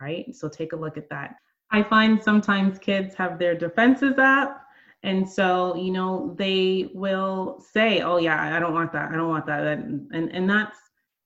Right? 0.01 0.35
So 0.35 0.49
take 0.49 0.73
a 0.73 0.77
look 0.77 0.97
at 0.97 1.09
that. 1.11 1.35
I 1.71 1.83
find 1.83 2.23
sometimes 2.23 2.79
kids 2.79 3.15
have 3.17 3.39
their 3.39 3.55
defenses 3.55 4.15
up. 4.19 4.63
And 5.03 5.29
so, 5.29 5.77
you 5.77 5.93
know, 5.93 6.35
they 6.39 6.91
will 6.95 7.65
say, 7.73 8.01
oh, 8.01 8.19
yeah, 8.19 8.57
I 8.57 8.59
don't 8.59 8.75
want 8.75 8.93
that. 8.93 9.11
I 9.13 9.17
don't 9.17 9.29
want 9.29 9.47
that. 9.47 9.65
And, 9.65 10.11
and, 10.13 10.31
and 10.31 10.49
that's, 10.49 10.79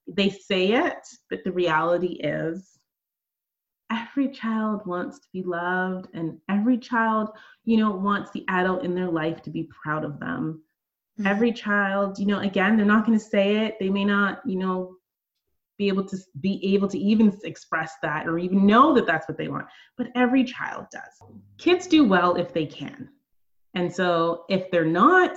they 0.06 0.30
say 0.30 0.72
it, 0.72 1.06
but 1.30 1.44
the 1.44 1.52
reality 1.52 2.18
is 2.22 2.78
every 3.90 4.28
child 4.28 4.84
wants 4.86 5.20
to 5.20 5.28
be 5.32 5.42
loved 5.42 6.08
and 6.12 6.38
every 6.48 6.76
child, 6.78 7.30
you 7.64 7.76
know, 7.76 7.90
wants 7.90 8.30
the 8.32 8.44
adult 8.48 8.84
in 8.84 8.94
their 8.94 9.10
life 9.10 9.42
to 9.42 9.50
be 9.50 9.68
proud 9.82 10.04
of 10.04 10.18
them 10.18 10.62
mm-hmm. 11.18 11.26
every 11.26 11.52
child 11.52 12.18
you 12.18 12.26
know 12.26 12.40
again 12.40 12.76
they're 12.76 12.86
not 12.86 13.06
going 13.06 13.18
to 13.18 13.24
say 13.24 13.66
it. 13.66 13.76
They 13.80 13.90
may 13.90 14.04
not 14.04 14.40
you 14.46 14.58
know 14.58 14.96
be 15.78 15.88
able 15.88 16.04
to 16.04 16.16
be 16.40 16.74
able 16.74 16.88
to 16.88 16.98
even 16.98 17.36
express 17.44 17.94
that 18.02 18.26
or 18.26 18.38
even 18.38 18.66
know 18.66 18.94
that 18.94 19.06
that's 19.06 19.26
what 19.28 19.38
they 19.38 19.48
want 19.48 19.66
but 19.96 20.08
every 20.14 20.44
child 20.44 20.86
does. 20.92 21.30
Kids 21.58 21.86
do 21.86 22.04
well 22.04 22.36
if 22.36 22.52
they 22.52 22.66
can. 22.66 23.08
And 23.74 23.92
so 23.92 24.44
if 24.48 24.70
they're 24.70 24.84
not 24.84 25.36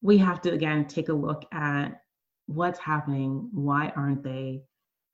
we 0.00 0.18
have 0.18 0.40
to 0.42 0.52
again 0.52 0.86
take 0.86 1.08
a 1.08 1.12
look 1.12 1.44
at 1.52 2.00
what's 2.46 2.78
happening 2.78 3.48
why 3.52 3.92
aren't 3.96 4.22
they 4.22 4.62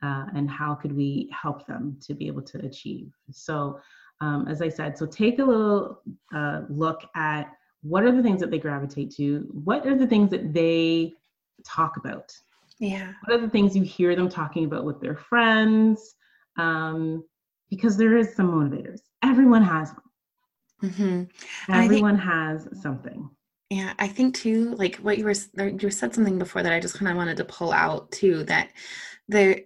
uh, 0.03 0.27
and 0.35 0.49
how 0.49 0.75
could 0.75 0.93
we 0.93 1.29
help 1.33 1.67
them 1.67 1.99
to 2.01 2.15
be 2.15 2.29
able 2.29 2.43
to 2.43 2.59
achieve? 2.65 3.11
So 3.31 3.81
um, 4.21 4.47
as 4.49 4.63
i 4.63 4.69
said 4.69 4.97
so 4.97 5.07
take 5.07 5.39
a 5.39 5.45
little 5.45 6.03
uh, 6.35 6.63
look 6.69 7.03
at 7.15 7.53
what 7.83 8.05
are 8.05 8.13
the 8.13 8.23
things 8.23 8.41
that 8.41 8.51
they 8.51 8.59
gravitate 8.59 9.15
to? 9.17 9.47
What 9.65 9.87
are 9.87 9.97
the 9.97 10.07
things 10.07 10.31
that 10.31 10.53
they 10.53 11.15
talk 11.67 11.97
about? 11.97 12.33
Yeah. 12.79 13.13
What 13.25 13.39
are 13.39 13.41
the 13.41 13.51
things 13.51 13.77
you 13.77 13.83
hear 13.83 14.15
them 14.15 14.29
talking 14.29 14.65
about 14.65 14.85
with 14.85 15.01
their 15.01 15.17
friends? 15.17 16.15
Um, 16.57 17.25
because 17.71 17.97
there 17.97 18.17
is 18.17 18.35
some 18.35 18.51
motivators. 18.51 19.01
Everyone 19.23 19.63
has 19.63 19.91
one. 19.91 20.91
Mm-hmm. 20.91 21.73
everyone 21.73 22.17
think, 22.17 22.29
has 22.29 22.69
something. 22.81 23.29
Yeah 23.69 23.93
i 23.99 24.07
think 24.07 24.35
too 24.35 24.75
like 24.77 24.97
what 24.97 25.19
you 25.19 25.25
were 25.25 25.35
you 25.57 25.91
said 25.91 26.15
something 26.15 26.39
before 26.39 26.63
that 26.63 26.73
i 26.73 26.81
just 26.81 26.95
kind 26.95 27.11
of 27.11 27.17
wanted 27.17 27.37
to 27.37 27.45
pull 27.45 27.73
out 27.73 28.11
too 28.13 28.45
that 28.45 28.71
there 29.29 29.61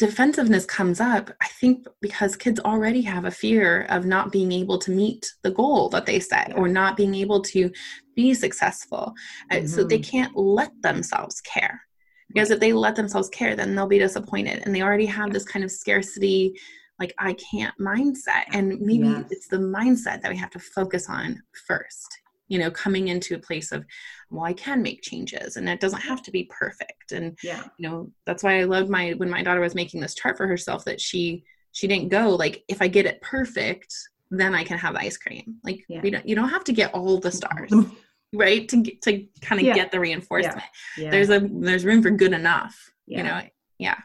defensiveness 0.00 0.64
comes 0.64 0.98
up, 0.98 1.30
I 1.42 1.46
think 1.46 1.86
because 2.00 2.34
kids 2.34 2.58
already 2.60 3.02
have 3.02 3.26
a 3.26 3.30
fear 3.30 3.82
of 3.90 4.06
not 4.06 4.32
being 4.32 4.50
able 4.50 4.78
to 4.78 4.90
meet 4.90 5.30
the 5.42 5.50
goal 5.50 5.90
that 5.90 6.06
they 6.06 6.18
set 6.20 6.56
or 6.56 6.68
not 6.68 6.96
being 6.96 7.14
able 7.14 7.42
to 7.42 7.70
be 8.16 8.32
successful. 8.32 9.12
Mm-hmm. 9.52 9.66
So 9.66 9.84
they 9.84 9.98
mm-hmm. 9.98 10.10
can't 10.10 10.34
let 10.34 10.72
themselves 10.80 11.42
care. 11.42 11.82
Because 12.28 12.50
if 12.50 12.60
they 12.60 12.72
let 12.72 12.96
themselves 12.96 13.28
care, 13.28 13.54
then 13.54 13.74
they'll 13.74 13.86
be 13.86 13.98
disappointed. 13.98 14.62
And 14.64 14.74
they 14.74 14.80
already 14.80 15.04
have 15.04 15.34
this 15.34 15.44
kind 15.44 15.66
of 15.66 15.70
scarcity, 15.70 16.58
like, 16.98 17.12
I 17.18 17.34
can't 17.34 17.74
mindset. 17.78 18.44
And 18.54 18.80
maybe 18.80 19.08
yes. 19.08 19.26
it's 19.30 19.48
the 19.48 19.58
mindset 19.58 20.22
that 20.22 20.30
we 20.30 20.38
have 20.38 20.50
to 20.52 20.60
focus 20.60 21.10
on 21.10 21.42
first 21.66 22.20
you 22.50 22.58
know 22.58 22.70
coming 22.70 23.08
into 23.08 23.34
a 23.34 23.38
place 23.38 23.72
of 23.72 23.86
well 24.28 24.44
i 24.44 24.52
can 24.52 24.82
make 24.82 25.00
changes 25.00 25.56
and 25.56 25.66
it 25.68 25.80
doesn't 25.80 26.00
have 26.00 26.20
to 26.22 26.30
be 26.30 26.44
perfect. 26.50 27.12
And 27.12 27.38
yeah. 27.42 27.62
you 27.78 27.88
know 27.88 28.10
that's 28.26 28.42
why 28.42 28.60
i 28.60 28.64
loved 28.64 28.90
my 28.90 29.12
when 29.12 29.30
my 29.30 29.42
daughter 29.42 29.60
was 29.60 29.74
making 29.74 30.00
this 30.00 30.14
chart 30.14 30.36
for 30.36 30.46
herself 30.46 30.84
that 30.84 31.00
she 31.00 31.44
she 31.72 31.86
didn't 31.86 32.08
go 32.08 32.30
like 32.30 32.64
if 32.68 32.82
i 32.82 32.88
get 32.88 33.06
it 33.06 33.22
perfect 33.22 33.94
then 34.30 34.54
i 34.54 34.62
can 34.62 34.78
have 34.78 34.94
ice 34.96 35.16
cream. 35.16 35.56
Like 35.64 35.84
yeah. 35.88 36.02
we 36.02 36.10
don't 36.10 36.28
you 36.28 36.34
don't 36.34 36.50
have 36.50 36.64
to 36.64 36.72
get 36.72 36.92
all 36.92 37.18
the 37.18 37.32
stars 37.32 37.72
right? 38.32 38.68
To 38.68 38.76
get 38.76 39.00
to 39.02 39.26
kind 39.40 39.60
of 39.60 39.66
yeah. 39.66 39.74
get 39.74 39.90
the 39.90 39.98
reinforcement. 40.00 40.62
Yeah. 40.98 41.10
there's 41.10 41.30
a 41.30 41.40
there's 41.40 41.84
room 41.84 42.02
for 42.02 42.10
good 42.10 42.32
enough 42.32 42.92
you 43.06 43.22
know? 43.22 43.42
Yeah 43.78 43.98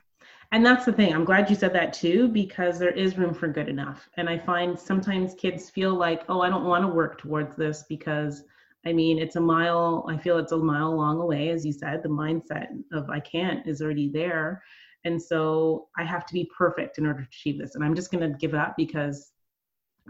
and 0.52 0.66
that's 0.66 0.86
the 0.86 0.94
thing 0.94 1.14
i'm 1.14 1.26
glad 1.26 1.50
you 1.50 1.56
said 1.56 1.74
that 1.74 1.94
too 1.94 2.28
because 2.28 2.80
there 2.80 2.92
is 2.92 3.18
room 3.18 3.34
for 3.34 3.48
good 3.48 3.70
enough 3.70 4.10
and 4.18 4.30
i 4.30 4.38
find 4.38 4.78
sometimes 4.78 5.34
kids 5.36 5.70
feel 5.70 5.94
like 5.94 6.24
oh 6.30 6.42
i 6.42 6.50
don't 6.50 6.66
want 6.66 6.84
to 6.84 6.88
work 6.88 7.18
towards 7.18 7.56
this 7.56 7.84
because 7.90 8.44
i 8.86 8.94
mean 8.94 9.20
it's 9.20 9.36
a 9.36 9.42
mile 9.42 10.06
i 10.10 10.18
feel 10.18 10.38
it's 10.38 10.52
a 10.52 10.58
mile 10.58 10.96
long 10.96 11.20
away 11.20 11.50
as 11.50 11.66
you 11.66 11.74
said 11.74 12.02
the 12.04 12.10
mindset 12.10 12.68
of 12.94 13.10
i 13.10 13.20
can't 13.20 13.66
is 13.68 13.82
already 13.82 14.10
there 14.10 14.62
and 15.04 15.22
so 15.22 15.88
i 15.98 16.04
have 16.04 16.26
to 16.26 16.34
be 16.34 16.50
perfect 16.58 16.98
in 16.98 17.06
order 17.06 17.22
to 17.22 17.28
achieve 17.28 17.60
this 17.60 17.76
and 17.76 17.84
i'm 17.84 17.96
just 17.96 18.12
going 18.12 18.22
to 18.22 18.38
give 18.38 18.54
up 18.54 18.76
because 18.78 19.32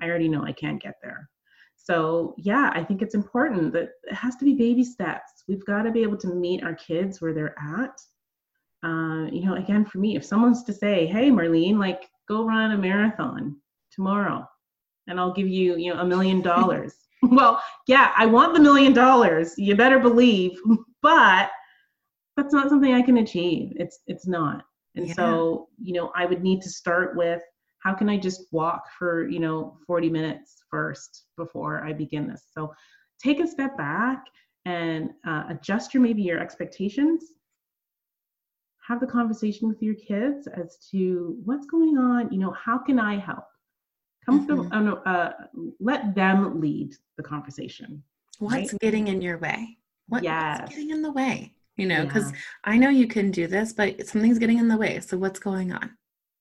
i 0.02 0.06
already 0.06 0.30
know 0.30 0.44
i 0.44 0.52
can't 0.52 0.82
get 0.82 0.96
there 1.02 1.30
So, 1.78 2.34
yeah, 2.38 2.72
I 2.74 2.84
think 2.84 3.02
it's 3.02 3.14
important 3.16 3.74
that 3.74 3.90
it 4.06 4.16
has 4.16 4.36
to 4.38 4.46
be 4.46 4.56
baby 4.56 4.84
steps. 4.84 5.44
We've 5.48 5.66
got 5.66 5.84
to 5.84 5.92
be 5.92 6.04
able 6.04 6.18
to 6.18 6.28
meet 6.34 6.64
our 6.64 6.74
kids 6.74 7.22
where 7.22 7.34
they're 7.34 7.56
at. 7.60 8.02
Uh, 8.86 9.26
you 9.32 9.44
know, 9.44 9.56
again, 9.56 9.84
for 9.84 9.98
me, 9.98 10.16
if 10.16 10.24
someone's 10.24 10.64
to 10.64 10.74
say, 10.74 11.08
hey, 11.08 11.32
Marlene, 11.32 11.80
like, 11.80 12.04
go 12.28 12.46
run 12.46 12.72
a 12.72 12.78
marathon 12.78 13.56
tomorrow 13.92 14.48
and 15.08 15.20
I'll 15.20 15.34
give 15.34 15.48
you, 15.48 15.76
you 15.76 15.94
know, 15.94 16.00
a 16.02 16.06
million 16.06 16.42
dollars. 16.42 16.94
Well, 17.32 17.60
yeah, 17.88 18.12
I 18.16 18.28
want 18.28 18.54
the 18.54 18.60
million 18.60 18.94
dollars. 18.94 19.56
You 19.58 19.76
better 19.76 19.98
believe, 19.98 20.60
but 21.02 21.50
that's 22.38 22.54
not 22.54 22.70
something 22.70 22.94
I 22.94 23.02
can 23.02 23.18
achieve. 23.18 23.74
It's 23.78 24.02
it's 24.06 24.28
not. 24.28 24.64
And 24.96 25.08
yeah. 25.08 25.14
so, 25.16 25.70
you 25.82 25.94
know, 25.94 26.12
I 26.16 26.28
would 26.28 26.44
need 26.44 26.62
to 26.62 26.70
start 26.70 27.16
with 27.16 27.42
how 27.80 27.96
can 27.96 28.10
I 28.10 28.18
just 28.18 28.42
walk 28.52 28.84
for, 29.00 29.28
you 29.28 29.40
know, 29.40 29.78
40 29.88 30.10
minutes 30.10 30.64
first 30.70 31.26
before 31.36 31.84
I 31.84 31.94
begin 31.94 32.28
this. 32.28 32.46
So 32.52 32.74
take 33.24 33.40
a 33.40 33.48
step 33.48 33.76
back 33.76 34.26
and 34.66 35.10
uh, 35.26 35.44
adjust 35.50 35.94
your 35.96 36.04
maybe 36.04 36.22
your 36.22 36.40
expectations. 36.40 37.26
Have 38.88 39.00
the 39.00 39.08
conversation 39.08 39.68
with 39.68 39.82
your 39.82 39.96
kids 39.96 40.48
as 40.48 40.78
to 40.92 41.38
what's 41.44 41.66
going 41.66 41.98
on, 41.98 42.32
you 42.32 42.40
know, 42.40 42.52
how 42.52 42.78
can 42.78 43.00
I 43.00 43.18
help? 43.18 43.46
Come 44.26 44.48
mm-hmm. 44.48 44.70
from, 44.70 44.88
uh, 44.88 45.10
uh, 45.10 45.34
let 45.80 46.16
them 46.16 46.60
lead 46.60 46.94
the 47.18 47.24
conversation. 47.24 48.04
What's 48.40 48.74
right? 48.74 48.82
getting 48.82 49.08
in 49.08 49.22
your 49.22 49.38
way? 49.38 49.78
What, 50.08 50.24
yes. 50.24 50.60
What's 50.62 50.76
getting 50.76 50.92
in 50.92 51.02
the 51.02 51.12
way? 51.12 51.54
You 51.78 51.88
know, 51.88 52.06
because 52.06 52.32
yeah. 52.32 52.38
I 52.64 52.78
know 52.78 52.90
you 52.90 53.08
can 53.08 53.32
do 53.32 53.48
this, 53.48 53.74
but 53.74 54.08
something's 54.08 54.40
getting 54.40 54.60
in 54.60 54.68
the 54.68 54.78
way. 54.78 55.00
So 55.00 55.18
what's 55.18 55.40
going 55.40 55.74
on? 55.74 55.92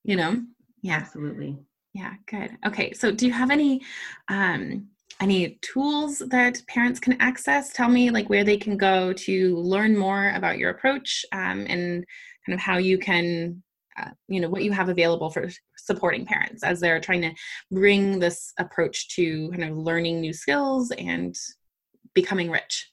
You 0.05 0.17
know? 0.17 0.43
Yeah. 0.83 0.97
Absolutely. 0.97 1.59
Yeah, 1.95 2.15
good. 2.27 2.57
Okay. 2.67 2.93
So 2.93 3.11
do 3.11 3.27
you 3.27 3.33
have 3.33 3.51
any 3.51 3.81
um 4.29 4.89
any 5.21 5.59
tools 5.63 6.19
that 6.19 6.61
parents 6.67 7.01
can 7.01 7.21
access? 7.21 7.73
Tell 7.73 7.89
me 7.89 8.11
like 8.11 8.29
where 8.29 8.45
they 8.45 8.57
can 8.57 8.77
go 8.77 9.13
to 9.13 9.57
learn 9.57 9.97
more 9.97 10.31
about 10.31 10.59
your 10.59 10.71
approach 10.71 11.25
um, 11.33 11.67
and 11.69 12.05
kind 12.47 12.55
of 12.55 12.61
how 12.61 12.79
you 12.79 12.99
can 12.99 13.63
uh, 13.97 14.11
you 14.27 14.41
know 14.41 14.49
what 14.49 14.65
you 14.65 14.73
have 14.73 14.89
available 14.89 15.31
for 15.31 15.49
supporting 15.77 16.27
parents 16.27 16.65
as 16.65 16.81
they're 16.81 17.01
trying 17.01 17.23
to 17.23 17.33
bring 17.71 18.19
this 18.19 18.53
approach 18.59 19.09
to 19.15 19.51
kind 19.51 19.65
of 19.65 19.77
learning 19.77 20.21
new 20.21 20.33
skills 20.33 20.91
and 20.99 21.37
becoming 22.13 22.51
rich. 22.51 22.91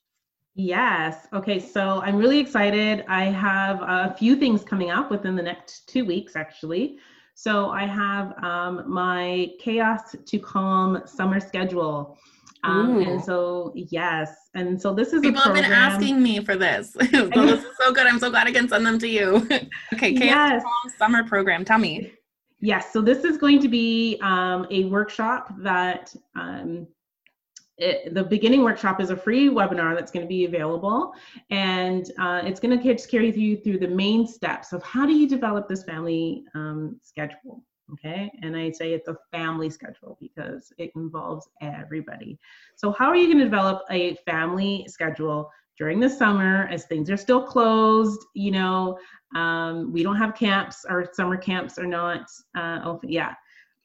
Yes. 0.53 1.27
Okay 1.33 1.59
so 1.59 2.01
i'm 2.03 2.17
really 2.17 2.39
excited. 2.39 3.03
I 3.07 3.25
have 3.25 3.81
a 3.81 4.15
few 4.17 4.35
things 4.35 4.63
coming 4.63 4.91
up 4.91 5.09
within 5.09 5.35
the 5.35 5.43
next 5.43 5.87
two 5.87 6.05
weeks 6.05 6.35
actually. 6.35 6.97
So 7.33 7.69
i 7.69 7.85
have 7.85 8.37
um, 8.43 8.83
my 8.87 9.51
chaos 9.59 10.15
to 10.23 10.37
calm 10.37 11.01
summer 11.05 11.39
schedule 11.39 12.17
um, 12.63 13.01
and 13.01 13.23
so 13.23 13.73
yes, 13.75 14.35
and 14.53 14.79
so 14.79 14.93
this 14.93 15.13
is 15.13 15.21
people 15.21 15.41
have 15.41 15.53
been 15.53 15.65
asking 15.65 16.21
me 16.21 16.43
for 16.43 16.55
this. 16.55 16.93
so 16.93 17.27
this 17.27 17.63
is 17.63 17.77
so 17.79 17.91
good. 17.91 18.05
I'm 18.05 18.19
so 18.19 18.29
glad 18.29 18.47
I 18.47 18.51
can 18.51 18.69
send 18.69 18.85
them 18.85 18.99
to 18.99 19.07
you. 19.07 19.47
okay, 19.93 20.11
yes. 20.11 20.63
summer 20.97 21.23
program. 21.23 21.65
Tell 21.65 21.79
me. 21.79 22.11
Yes, 22.59 22.93
so 22.93 23.01
this 23.01 23.23
is 23.23 23.37
going 23.37 23.59
to 23.61 23.67
be 23.67 24.19
um, 24.21 24.67
a 24.69 24.85
workshop 24.85 25.51
that 25.59 26.13
um, 26.35 26.87
it, 27.77 28.13
the 28.13 28.23
beginning 28.23 28.63
workshop 28.63 29.01
is 29.01 29.09
a 29.09 29.17
free 29.17 29.49
webinar 29.49 29.95
that's 29.95 30.11
going 30.11 30.23
to 30.23 30.29
be 30.29 30.45
available, 30.45 31.13
and 31.49 32.11
uh, 32.19 32.41
it's 32.45 32.59
going 32.59 32.77
to 32.77 32.93
just 32.93 33.09
carry 33.09 33.35
you 33.35 33.57
through 33.57 33.79
the 33.79 33.87
main 33.87 34.27
steps 34.27 34.71
of 34.71 34.83
how 34.83 35.07
do 35.07 35.13
you 35.13 35.27
develop 35.27 35.67
this 35.67 35.83
family 35.83 36.43
um, 36.53 36.99
schedule 37.01 37.63
okay? 37.93 38.31
And 38.41 38.55
i 38.55 38.71
say 38.71 38.93
it's 38.93 39.07
a 39.07 39.17
family 39.31 39.69
schedule 39.69 40.17
because 40.19 40.71
it 40.77 40.91
involves 40.95 41.49
everybody. 41.61 42.39
So 42.75 42.91
how 42.91 43.07
are 43.07 43.15
you 43.15 43.27
going 43.27 43.39
to 43.39 43.43
develop 43.43 43.83
a 43.89 44.15
family 44.25 44.85
schedule 44.87 45.49
during 45.77 45.99
the 45.99 46.09
summer 46.09 46.67
as 46.69 46.85
things 46.85 47.09
are 47.09 47.17
still 47.17 47.43
closed 47.43 48.21
you 48.35 48.51
know? 48.51 48.97
Um, 49.35 49.93
we 49.93 50.03
don't 50.03 50.17
have 50.17 50.35
camps 50.35 50.83
our 50.85 51.09
summer 51.13 51.37
camps 51.37 51.77
are 51.77 51.87
not 51.87 52.25
uh, 52.57 52.79
open 52.83 53.09
yeah 53.09 53.33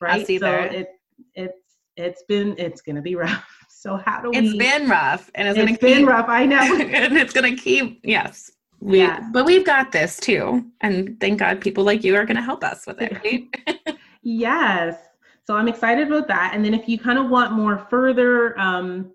right? 0.00 0.26
so 0.26 0.52
it 0.52 0.88
it's 1.34 1.66
it's 1.96 2.22
been 2.28 2.54
it's 2.58 2.80
going 2.80 2.96
to 2.96 3.02
be 3.02 3.14
rough. 3.24 3.44
So 3.68 3.96
how 3.96 4.20
do 4.20 4.30
we 4.30 4.38
it's 4.38 4.56
been 4.56 4.88
rough 4.88 5.30
and 5.34 5.48
it's, 5.48 5.58
it's 5.58 5.78
been 5.78 5.98
keep, 5.98 6.08
rough 6.08 6.28
i 6.28 6.44
know. 6.44 6.58
and 6.80 7.16
it's 7.16 7.32
going 7.32 7.54
to 7.54 7.60
keep 7.60 8.00
yes. 8.02 8.50
We, 8.80 8.98
yeah. 8.98 9.26
But 9.32 9.46
we've 9.46 9.64
got 9.64 9.90
this 9.90 10.18
too. 10.18 10.66
And 10.82 11.18
thank 11.18 11.38
God 11.38 11.62
people 11.62 11.82
like 11.82 12.04
you 12.04 12.14
are 12.14 12.26
going 12.26 12.36
to 12.36 12.42
help 12.42 12.62
us 12.62 12.86
with 12.86 13.00
it, 13.00 13.12
right? 13.24 13.95
yes. 14.26 14.96
So 15.44 15.54
I'm 15.54 15.68
excited 15.68 16.08
about 16.08 16.26
that. 16.28 16.52
And 16.54 16.64
then 16.64 16.74
if 16.74 16.88
you 16.88 16.98
kind 16.98 17.18
of 17.18 17.30
want 17.30 17.52
more 17.52 17.78
further 17.78 18.58
um, 18.58 19.12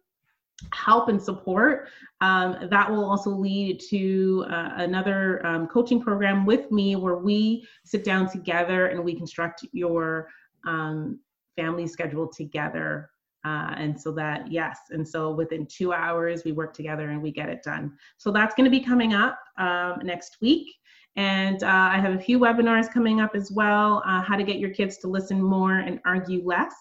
help 0.73 1.09
and 1.09 1.21
support, 1.21 1.89
um, 2.21 2.69
that 2.69 2.89
will 2.89 3.03
also 3.03 3.31
lead 3.31 3.81
to 3.89 4.45
uh, 4.49 4.69
another 4.75 5.45
um, 5.45 5.67
coaching 5.67 6.01
program 6.01 6.45
with 6.45 6.71
me 6.71 6.95
where 6.95 7.17
we 7.17 7.67
sit 7.83 8.05
down 8.05 8.31
together 8.31 8.87
and 8.87 9.03
we 9.03 9.13
construct 9.13 9.65
your 9.73 10.29
um, 10.65 11.19
family 11.57 11.87
schedule 11.87 12.27
together 12.27 13.11
uh, 13.43 13.73
and 13.75 13.99
so 13.99 14.11
that, 14.11 14.51
yes, 14.51 14.79
and 14.91 15.07
so 15.07 15.31
within 15.31 15.65
two 15.65 15.93
hours, 15.93 16.43
we 16.43 16.51
work 16.51 16.73
together 16.73 17.09
and 17.09 17.21
we 17.21 17.31
get 17.31 17.49
it 17.49 17.63
done. 17.63 17.97
So 18.17 18.31
that's 18.31 18.53
going 18.53 18.65
to 18.65 18.71
be 18.71 18.83
coming 18.83 19.13
up 19.13 19.39
um, 19.57 19.99
next 20.03 20.37
week. 20.41 20.67
And 21.15 21.61
uh, 21.63 21.89
I 21.91 21.99
have 21.99 22.13
a 22.13 22.19
few 22.19 22.39
webinars 22.39 22.91
coming 22.91 23.19
up 23.19 23.35
as 23.35 23.51
well. 23.51 24.01
Uh, 24.05 24.21
how 24.21 24.37
to 24.37 24.43
get 24.43 24.59
your 24.59 24.69
kids 24.69 24.97
to 24.99 25.07
listen 25.07 25.41
more 25.41 25.79
and 25.79 25.99
argue 26.05 26.41
less 26.45 26.73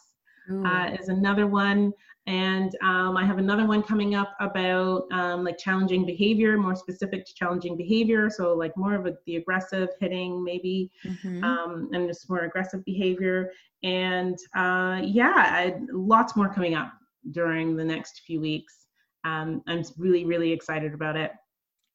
uh, 0.65 0.97
is 0.99 1.09
another 1.09 1.47
one. 1.47 1.93
And 2.27 2.77
um, 2.83 3.17
I 3.17 3.25
have 3.25 3.39
another 3.39 3.67
one 3.67 3.83
coming 3.83 4.15
up 4.15 4.37
about 4.41 5.05
um, 5.11 5.45
like 5.45 5.59
challenging 5.59 6.05
behavior, 6.05 6.57
more 6.57 6.77
specific 6.77 7.25
to 7.27 7.35
challenging 7.35 7.77
behavior. 7.77 8.31
So 8.31 8.55
like 8.55 8.77
more 8.77 8.95
of 8.95 9.07
a, 9.07 9.15
the 9.27 9.37
aggressive 9.37 9.89
hitting 10.01 10.45
maybe, 10.45 10.91
mm-hmm. 11.05 11.43
um, 11.43 11.89
and 11.93 12.07
just 12.07 12.29
more 12.29 12.41
aggressive 12.41 12.85
behavior. 12.85 13.51
And 13.83 14.39
uh, 14.55 15.01
yeah, 15.03 15.33
I, 15.35 15.77
lots 15.93 16.37
more 16.37 16.53
coming 16.53 16.75
up 16.75 16.93
during 17.33 17.77
the 17.77 17.85
next 17.85 18.23
few 18.27 18.41
weeks. 18.41 18.87
Um, 19.25 19.63
I'm 19.67 19.83
really, 19.99 20.25
really 20.25 20.53
excited 20.53 20.95
about 20.95 21.17
it. 21.17 21.33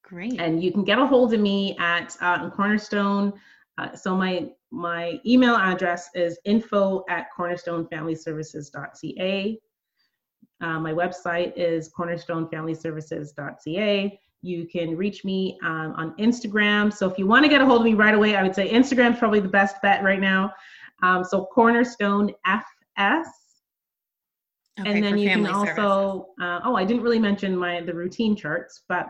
Great. 0.06 0.40
And 0.40 0.62
you 0.62 0.70
can 0.72 0.84
get 0.84 1.00
a 1.00 1.06
hold 1.06 1.34
of 1.34 1.40
me 1.40 1.76
at 1.78 2.16
uh, 2.20 2.48
Cornerstone. 2.50 3.32
Uh, 3.76 3.92
so 3.94 4.16
my 4.16 4.48
my 4.70 5.20
email 5.26 5.56
address 5.56 6.08
is 6.14 6.38
info 6.44 7.04
at 7.08 7.26
cornerstonefamilyservices.ca. 7.36 9.60
Uh, 10.60 10.78
my 10.80 10.92
website 10.92 11.52
is 11.56 11.90
cornerstonefamilyservices.ca. 11.92 14.20
You 14.42 14.66
can 14.66 14.96
reach 14.96 15.24
me 15.24 15.58
um, 15.62 15.94
on 15.96 16.14
Instagram. 16.16 16.92
So 16.92 17.08
if 17.10 17.18
you 17.18 17.26
want 17.26 17.44
to 17.44 17.48
get 17.48 17.60
a 17.60 17.66
hold 17.66 17.80
of 17.80 17.84
me 17.84 17.94
right 17.94 18.14
away, 18.14 18.36
I 18.36 18.42
would 18.42 18.54
say 18.54 18.70
Instagram 18.70 19.14
is 19.14 19.18
probably 19.18 19.40
the 19.40 19.48
best 19.48 19.82
bet 19.82 20.04
right 20.04 20.20
now. 20.20 20.52
Um, 21.02 21.24
so 21.24 21.46
Cornerstone 21.46 22.30
FS. 22.46 23.26
Okay, 24.78 24.90
and 24.90 25.02
then 25.02 25.16
you 25.18 25.30
can 25.30 25.46
also, 25.46 26.28
uh, 26.40 26.60
oh, 26.64 26.76
I 26.76 26.84
didn't 26.84 27.02
really 27.02 27.18
mention 27.18 27.56
my 27.56 27.80
the 27.80 27.94
routine 27.94 28.36
charts, 28.36 28.82
but 28.88 29.08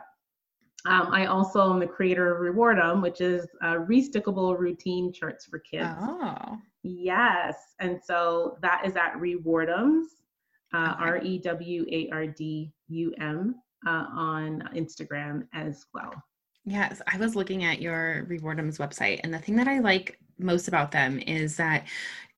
um, 0.87 1.09
I 1.12 1.27
also 1.27 1.72
am 1.72 1.81
the 1.81 1.87
creator 1.87 2.35
of 2.35 2.40
Rewardum, 2.40 3.03
which 3.03 3.20
is 3.20 3.46
a 3.62 3.75
restickable 3.75 4.57
routine 4.59 5.12
charts 5.12 5.44
for 5.44 5.59
kids. 5.59 5.88
Oh. 6.01 6.57
Yes. 6.83 7.57
And 7.81 8.01
so 8.03 8.59
that 8.62 8.83
is 8.87 8.94
at 8.96 9.14
Rewardums, 9.14 10.05
uh, 10.72 10.94
R 10.99 11.18
E 11.18 11.38
W 11.38 11.85
A 11.90 12.09
R 12.12 12.27
D 12.27 12.72
U 12.88 13.12
M, 13.20 13.57
uh, 13.87 14.07
on 14.11 14.68
Instagram 14.75 15.46
as 15.53 15.87
well. 15.92 16.12
Yes, 16.64 17.03
I 17.12 17.16
was 17.18 17.37
looking 17.37 17.64
at 17.64 17.81
your 17.81 18.27
Rewardums 18.29 18.79
website, 18.79 19.20
and 19.22 19.33
the 19.33 19.38
thing 19.38 19.57
that 19.57 19.68
I 19.68 19.79
like 19.79 20.18
most 20.38 20.68
about 20.68 20.90
them 20.90 21.18
is 21.20 21.57
that 21.57 21.87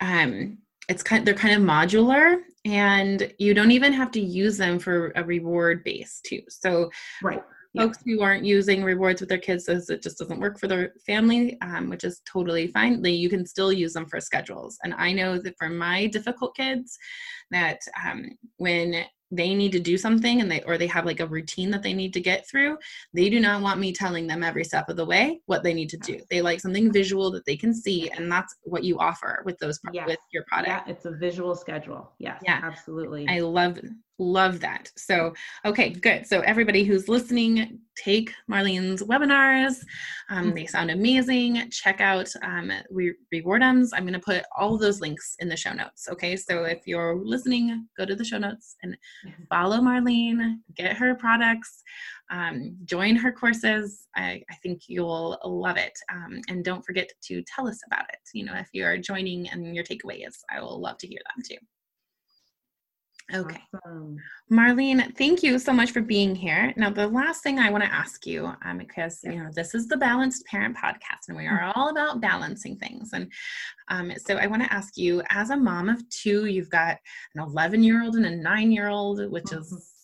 um, 0.01 0.59
it's 0.89 1.03
kind 1.03 1.27
they're 1.27 1.35
kind 1.35 1.55
of 1.55 1.63
modular 1.63 2.41
and 2.65 3.33
you 3.39 3.55
don't 3.55 3.71
even 3.71 3.93
have 3.93 4.11
to 4.11 4.21
use 4.21 4.57
them 4.57 4.79
for 4.79 5.13
a 5.17 5.25
reward 5.25 5.85
base 5.85 6.21
too 6.25 6.41
so 6.49 6.91
right 7.23 7.43
folks 7.77 7.99
who 8.05 8.23
aren't 8.23 8.45
using 8.45 8.83
rewards 8.83 9.21
with 9.21 9.29
their 9.29 9.39
kids 9.39 9.67
says 9.67 9.91
it 9.91 10.03
just 10.03 10.19
doesn't 10.19 10.41
work 10.41 10.59
for 10.59 10.69
their 10.69 10.93
family 11.07 11.59
um, 11.61 11.89
which 11.89 12.05
is 12.05 12.21
totally 12.31 12.69
fine. 12.69 13.03
They, 13.03 13.11
you 13.11 13.29
can 13.29 13.47
still 13.47 13.73
use 13.73 13.93
them 13.93 14.07
for 14.07 14.21
schedules. 14.21 14.79
And 14.83 14.95
i 14.95 15.13
know 15.13 15.39
that 15.39 15.57
for 15.59 15.69
my 15.69 16.07
difficult 16.07 16.57
kids 16.57 16.99
that 17.51 17.81
um, 18.05 18.31
when 18.57 19.05
they 19.31 19.55
need 19.55 19.73
to 19.73 19.81
do 19.81 19.99
something 19.99 20.41
and 20.41 20.51
they 20.51 20.63
or 20.63 20.79
they 20.79 20.87
have 20.87 21.05
like 21.05 21.21
a 21.21 21.27
routine 21.27 21.71
that 21.71 21.83
they 21.83 21.93
need 21.93 22.15
to 22.15 22.21
get 22.21 22.49
through 22.49 22.79
they 23.13 23.29
do 23.29 23.41
not 23.41 23.61
want 23.61 23.79
me 23.79 23.93
telling 23.93 24.27
them 24.27 24.43
every 24.43 24.65
step 24.65 24.89
of 24.89 24.97
the 24.97 25.05
way 25.05 25.39
what 25.47 25.63
they 25.63 25.75
need 25.75 25.91
to 25.91 25.99
do. 25.99 26.19
They 26.31 26.41
like 26.41 26.61
something 26.61 26.91
visual 26.91 27.31
that 27.33 27.45
they 27.45 27.57
can 27.57 27.75
see 27.75 28.11
and 28.11 28.31
that's 28.31 28.55
what 28.63 28.85
you 28.85 28.99
offer 28.99 29.43
with 29.45 29.59
those 29.59 29.79
yes. 29.93 30.07
with 30.07 30.19
your 30.33 30.45
product. 30.49 30.69
Yeah 30.69 30.93
it's 30.93 31.05
a 31.05 31.11
visual 31.11 31.55
schedule. 31.55 32.13
Yes 32.19 32.41
yeah. 32.45 32.61
absolutely. 32.63 33.27
I 33.29 33.41
love 33.41 33.79
love 34.19 34.59
that 34.61 34.91
so 34.97 35.33
okay 35.65 35.91
good 35.91 36.27
so 36.27 36.41
everybody 36.41 36.83
who's 36.85 37.09
listening 37.09 37.79
take 37.97 38.33
Marlene's 38.51 39.03
webinars. 39.03 39.83
Um, 40.31 40.47
Mm-hmm. 40.47 40.55
they 40.55 40.67
sound 40.67 40.91
amazing. 40.93 41.69
Check 41.71 42.01
out 42.01 42.29
um, 42.43 42.71
Re- 42.91 43.15
Rewardums. 43.35 43.89
I'm 43.93 44.05
going 44.05 44.13
to 44.13 44.21
put 44.21 44.45
all 44.57 44.79
those 44.79 45.01
links 45.01 45.35
in 45.41 45.49
the 45.49 45.57
show 45.57 45.73
notes. 45.73 46.09
Okay, 46.09 46.37
so 46.37 46.63
if 46.65 46.87
you're 46.87 47.17
listening, 47.17 47.89
go 47.97 48.05
to 48.05 48.15
the 48.15 48.25
show 48.25 48.39
notes 48.39 48.77
and 48.85 48.97
follow 49.51 49.79
Marlene, 49.79 50.59
get 50.77 50.97
her 50.97 51.15
products, 51.17 51.83
um, 52.31 52.77
join 52.85 53.17
her 53.17 53.33
courses. 53.33 54.07
I, 54.15 54.43
I 54.49 54.55
think 54.63 54.83
you'll 54.87 55.37
love 55.45 55.77
it. 55.77 55.99
Um, 56.13 56.41
and 56.49 56.65
don't 56.65 56.85
forget 56.85 57.11
to 57.25 57.43
tell 57.53 57.67
us 57.67 57.81
about 57.87 58.05
it. 58.11 58.21
You 58.33 58.45
know, 58.45 58.55
if 58.55 58.69
you 58.73 58.85
are 58.85 58.97
joining 58.97 59.49
and 59.49 59.75
your 59.75 59.83
takeaways, 59.85 60.37
I 60.55 60.61
will 60.61 60.81
love 60.81 60.99
to 60.99 61.09
hear 61.09 61.21
them 61.35 61.43
too. 61.45 61.57
Okay. 63.35 63.63
Awesome. 63.75 64.17
Marlene, 64.51 65.15
thank 65.19 65.43
you 65.43 65.59
so 65.59 65.73
much 65.73 65.91
for 65.91 66.01
being 66.01 66.35
here. 66.35 66.73
Now, 66.79 66.89
the 66.89 67.07
last 67.07 67.43
thing 67.43 67.59
I 67.59 67.69
want 67.71 67.85
to 67.85 67.93
ask 67.93 68.27
you, 68.27 68.51
um, 68.65 68.79
because 68.79 69.21
you 69.23 69.37
know 69.37 69.51
this 69.53 69.75
is 69.75 69.87
the 69.87 69.99
Balanced 69.99 70.47
Parent 70.47 70.75
Podcast, 70.75 71.29
and 71.29 71.37
we 71.37 71.47
are 71.47 71.71
all 71.75 71.91
about 71.91 72.23
balancing 72.23 72.77
things. 72.77 73.13
And 73.13 73.31
um, 73.89 74.13
so, 74.17 74.37
I 74.37 74.47
want 74.47 74.63
to 74.63 74.73
ask 74.73 74.97
you, 74.97 75.23
as 75.29 75.51
a 75.51 75.57
mom 75.57 75.91
of 75.91 76.09
two, 76.09 76.47
you've 76.47 76.71
got 76.71 76.97
an 77.35 77.43
11-year-old 77.45 78.17
and 78.17 78.25
a 78.25 78.35
nine-year-old, 78.37 79.31
which 79.31 79.45
Mhm. 79.45 79.59
is 79.61 79.95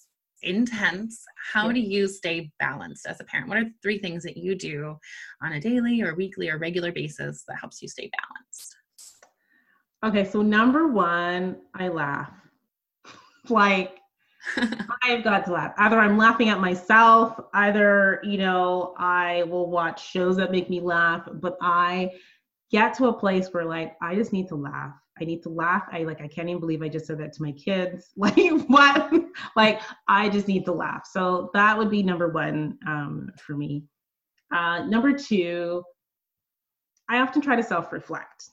intense. 0.42 1.24
How 1.52 1.72
do 1.72 1.80
you 1.80 2.06
stay 2.06 2.52
balanced 2.58 3.06
as 3.06 3.18
a 3.20 3.24
parent? 3.24 3.48
What 3.48 3.56
are 3.56 3.64
the 3.64 3.72
three 3.82 3.98
things 3.98 4.22
that 4.24 4.36
you 4.36 4.54
do 4.54 4.98
on 5.42 5.52
a 5.54 5.60
daily 5.60 6.02
or 6.02 6.14
weekly 6.14 6.50
or 6.50 6.58
regular 6.58 6.92
basis 6.92 7.44
that 7.48 7.56
helps 7.58 7.80
you 7.80 7.88
stay 7.88 8.10
balanced? 8.18 8.76
Okay, 10.04 10.30
so 10.30 10.42
number 10.42 10.88
one, 10.88 11.56
I 11.74 11.88
laugh. 11.88 12.30
Like 13.51 13.99
I've 15.03 15.24
got 15.24 15.45
to 15.47 15.53
laugh. 15.53 15.72
Either 15.78 15.99
I'm 15.99 16.18
laughing 16.18 16.49
at 16.49 16.61
myself, 16.61 17.40
either, 17.55 18.20
you 18.22 18.38
know, 18.38 18.95
I 18.99 19.45
will 19.45 19.70
watch 19.70 20.11
shows 20.11 20.36
that 20.36 20.53
make 20.53 20.68
me 20.68 20.80
laugh, 20.80 21.26
but 21.32 21.57
I 21.62 22.11
get 22.70 22.95
to 22.95 23.07
a 23.07 23.12
place 23.12 23.49
where 23.53 23.64
like 23.64 23.95
I 24.03 24.14
just 24.14 24.32
need 24.32 24.49
to 24.49 24.57
laugh. 24.57 24.95
I 25.20 25.24
need 25.24 25.42
to 25.45 25.49
laugh. 25.49 25.84
I 25.92 26.03
like 26.05 26.20
I 26.20 26.28
can't 26.28 26.49
even 26.49 26.61
believe 26.61 26.82
I 26.82 26.88
just 26.88 27.07
said 27.07 27.18
that 27.18 27.32
to 27.34 27.42
my 27.42 27.53
kids. 27.53 28.11
Like 28.16 28.36
what? 28.66 29.12
like 29.57 29.80
I 30.09 30.28
just 30.28 30.49
need 30.49 30.64
to 30.66 30.72
laugh. 30.72 31.07
So 31.11 31.51
that 31.55 31.76
would 31.78 31.90
be 31.90 32.03
number 32.03 32.28
one 32.28 32.78
um, 32.86 33.30
for 33.38 33.55
me. 33.55 33.84
Uh, 34.53 34.84
number 34.86 35.12
two, 35.12 35.82
I 37.09 37.18
often 37.18 37.42
try 37.42 37.57
to 37.57 37.62
self-reflect. 37.62 38.51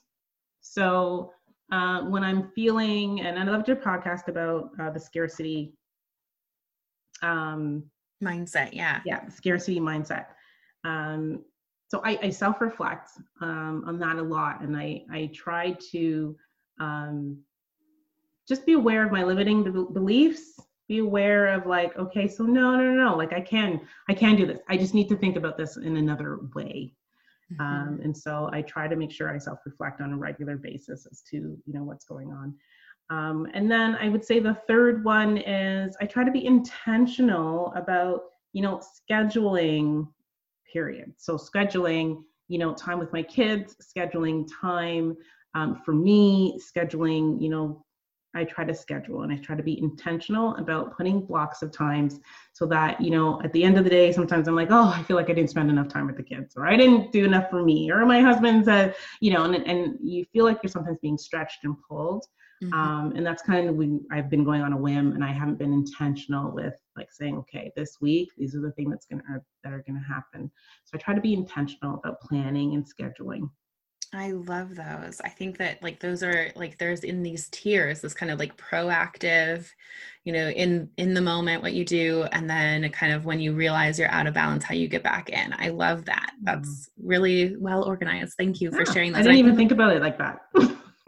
So 0.60 1.32
uh, 1.72 2.02
when 2.02 2.22
I'm 2.22 2.52
feeling, 2.54 3.22
and 3.22 3.38
I 3.38 3.44
loved 3.44 3.66
your 3.66 3.78
podcast 3.78 4.28
about 4.28 4.70
uh, 4.78 4.90
the 4.90 5.00
scarcity, 5.00 5.74
um, 7.22 7.84
Mindset, 8.22 8.72
yeah. 8.72 9.00
yeah, 9.04 9.28
scarcity 9.28 9.80
mindset. 9.80 10.26
Um, 10.84 11.42
so 11.88 12.00
I, 12.04 12.18
I 12.22 12.30
self-reflect 12.30 13.10
um, 13.40 13.82
on 13.86 13.98
that 13.98 14.16
a 14.16 14.22
lot, 14.22 14.60
and 14.60 14.76
I 14.76 15.02
I 15.10 15.30
try 15.34 15.76
to 15.90 16.36
um, 16.78 17.38
just 18.48 18.64
be 18.64 18.74
aware 18.74 19.04
of 19.04 19.10
my 19.10 19.24
limiting 19.24 19.64
be- 19.64 19.92
beliefs. 19.92 20.60
Be 20.88 20.98
aware 20.98 21.48
of 21.48 21.66
like, 21.66 21.96
okay, 21.96 22.28
so 22.28 22.44
no, 22.44 22.76
no, 22.76 22.82
no, 22.82 23.10
no, 23.10 23.16
like 23.16 23.32
I 23.32 23.40
can, 23.40 23.80
I 24.08 24.14
can 24.14 24.36
do 24.36 24.46
this. 24.46 24.58
I 24.68 24.76
just 24.76 24.94
need 24.94 25.08
to 25.08 25.16
think 25.16 25.36
about 25.36 25.56
this 25.56 25.76
in 25.76 25.96
another 25.96 26.40
way. 26.54 26.94
Mhm. 27.52 27.60
Um, 27.60 28.00
and 28.02 28.16
so 28.16 28.48
I 28.52 28.62
try 28.62 28.88
to 28.88 28.96
make 28.96 29.10
sure 29.10 29.30
I 29.30 29.38
self-reflect 29.38 30.00
on 30.00 30.12
a 30.12 30.16
regular 30.16 30.56
basis 30.56 31.06
as 31.10 31.22
to 31.30 31.36
you 31.36 31.72
know 31.72 31.84
what's 31.84 32.04
going 32.04 32.32
on. 32.32 32.54
Um, 33.10 33.46
and 33.52 33.70
then 33.70 33.96
I 33.96 34.08
would 34.08 34.24
say 34.24 34.38
the 34.38 34.54
third 34.66 35.04
one 35.04 35.36
is 35.38 35.96
I 36.00 36.06
try 36.06 36.24
to 36.24 36.30
be 36.30 36.46
intentional 36.46 37.72
about 37.74 38.22
you 38.52 38.62
know 38.62 38.80
scheduling 38.80 40.08
period. 40.72 41.12
So 41.18 41.36
scheduling 41.36 42.22
you 42.48 42.58
know 42.58 42.74
time 42.74 42.98
with 42.98 43.12
my 43.12 43.22
kids, 43.22 43.76
scheduling 43.82 44.48
time 44.60 45.16
um, 45.54 45.82
for 45.84 45.92
me, 45.92 46.58
scheduling 46.58 47.40
you 47.40 47.50
know 47.50 47.84
I 48.34 48.44
try 48.44 48.64
to 48.64 48.74
schedule 48.74 49.22
and 49.22 49.32
I 49.32 49.36
try 49.36 49.56
to 49.56 49.62
be 49.62 49.78
intentional 49.78 50.56
about 50.56 50.96
putting 50.96 51.26
blocks 51.26 51.62
of 51.62 51.70
times 51.70 52.20
so 52.52 52.66
that, 52.66 53.00
you 53.00 53.10
know, 53.10 53.40
at 53.42 53.52
the 53.52 53.62
end 53.62 53.78
of 53.78 53.84
the 53.84 53.90
day, 53.90 54.12
sometimes 54.12 54.48
I'm 54.48 54.56
like, 54.56 54.70
oh, 54.70 54.92
I 54.94 55.02
feel 55.02 55.16
like 55.16 55.30
I 55.30 55.34
didn't 55.34 55.50
spend 55.50 55.70
enough 55.70 55.88
time 55.88 56.06
with 56.06 56.16
the 56.16 56.22
kids 56.22 56.54
or 56.56 56.66
I 56.66 56.76
didn't 56.76 57.12
do 57.12 57.24
enough 57.24 57.50
for 57.50 57.62
me 57.62 57.90
or 57.90 58.04
my 58.06 58.20
husband 58.20 58.64
said, 58.64 58.94
you 59.20 59.32
know, 59.32 59.44
and, 59.44 59.54
and 59.66 59.98
you 60.02 60.24
feel 60.32 60.44
like 60.44 60.60
you're 60.62 60.70
sometimes 60.70 60.98
being 61.02 61.18
stretched 61.18 61.64
and 61.64 61.76
pulled. 61.88 62.26
Mhm. 62.62 62.72
Um, 62.72 63.12
and 63.16 63.26
that's 63.26 63.42
kind 63.42 63.68
of 63.68 63.74
when 63.74 64.04
I've 64.12 64.30
been 64.30 64.44
going 64.44 64.62
on 64.62 64.72
a 64.72 64.76
whim 64.76 65.12
and 65.12 65.24
I 65.24 65.32
haven't 65.32 65.58
been 65.58 65.72
intentional 65.72 66.52
with 66.52 66.74
like 66.96 67.10
saying, 67.10 67.36
okay, 67.38 67.72
this 67.74 67.98
week, 68.00 68.30
these 68.38 68.54
are 68.54 68.60
the 68.60 68.70
things 68.72 68.90
that's 68.90 69.06
going 69.06 69.22
to, 69.22 69.42
that 69.64 69.72
are 69.72 69.82
going 69.86 70.00
to 70.00 70.06
happen. 70.06 70.50
So 70.84 70.92
I 70.94 70.98
try 70.98 71.14
to 71.14 71.20
be 71.20 71.34
intentional 71.34 71.96
about 71.96 72.20
planning 72.20 72.74
and 72.74 72.86
scheduling. 72.86 73.50
I 74.14 74.32
love 74.32 74.74
those. 74.74 75.22
I 75.24 75.30
think 75.30 75.56
that 75.58 75.82
like 75.82 75.98
those 76.00 76.22
are 76.22 76.50
like 76.54 76.76
there's 76.76 77.02
in 77.02 77.22
these 77.22 77.48
tiers 77.48 78.02
this 78.02 78.12
kind 78.12 78.30
of 78.30 78.38
like 78.38 78.56
proactive, 78.58 79.66
you 80.24 80.34
know, 80.34 80.50
in 80.50 80.90
in 80.98 81.14
the 81.14 81.22
moment 81.22 81.62
what 81.62 81.72
you 81.72 81.84
do 81.84 82.24
and 82.32 82.48
then 82.48 82.90
kind 82.90 83.12
of 83.14 83.24
when 83.24 83.40
you 83.40 83.54
realize 83.54 83.98
you're 83.98 84.10
out 84.10 84.26
of 84.26 84.34
balance 84.34 84.64
how 84.64 84.74
you 84.74 84.86
get 84.86 85.02
back 85.02 85.30
in. 85.30 85.54
I 85.58 85.68
love 85.70 86.04
that. 86.06 86.32
Mm-hmm. 86.34 86.44
That's 86.44 86.90
really 87.02 87.56
well 87.56 87.84
organized. 87.84 88.34
Thank 88.36 88.60
you 88.60 88.70
for 88.70 88.84
Yeah, 88.84 88.92
sharing 88.92 89.12
that. 89.12 89.20
I 89.20 89.22
didn't 89.22 89.38
even 89.38 89.56
think 89.56 89.72
about 89.72 89.96
it 89.96 90.02
like 90.02 90.18
that. 90.18 90.42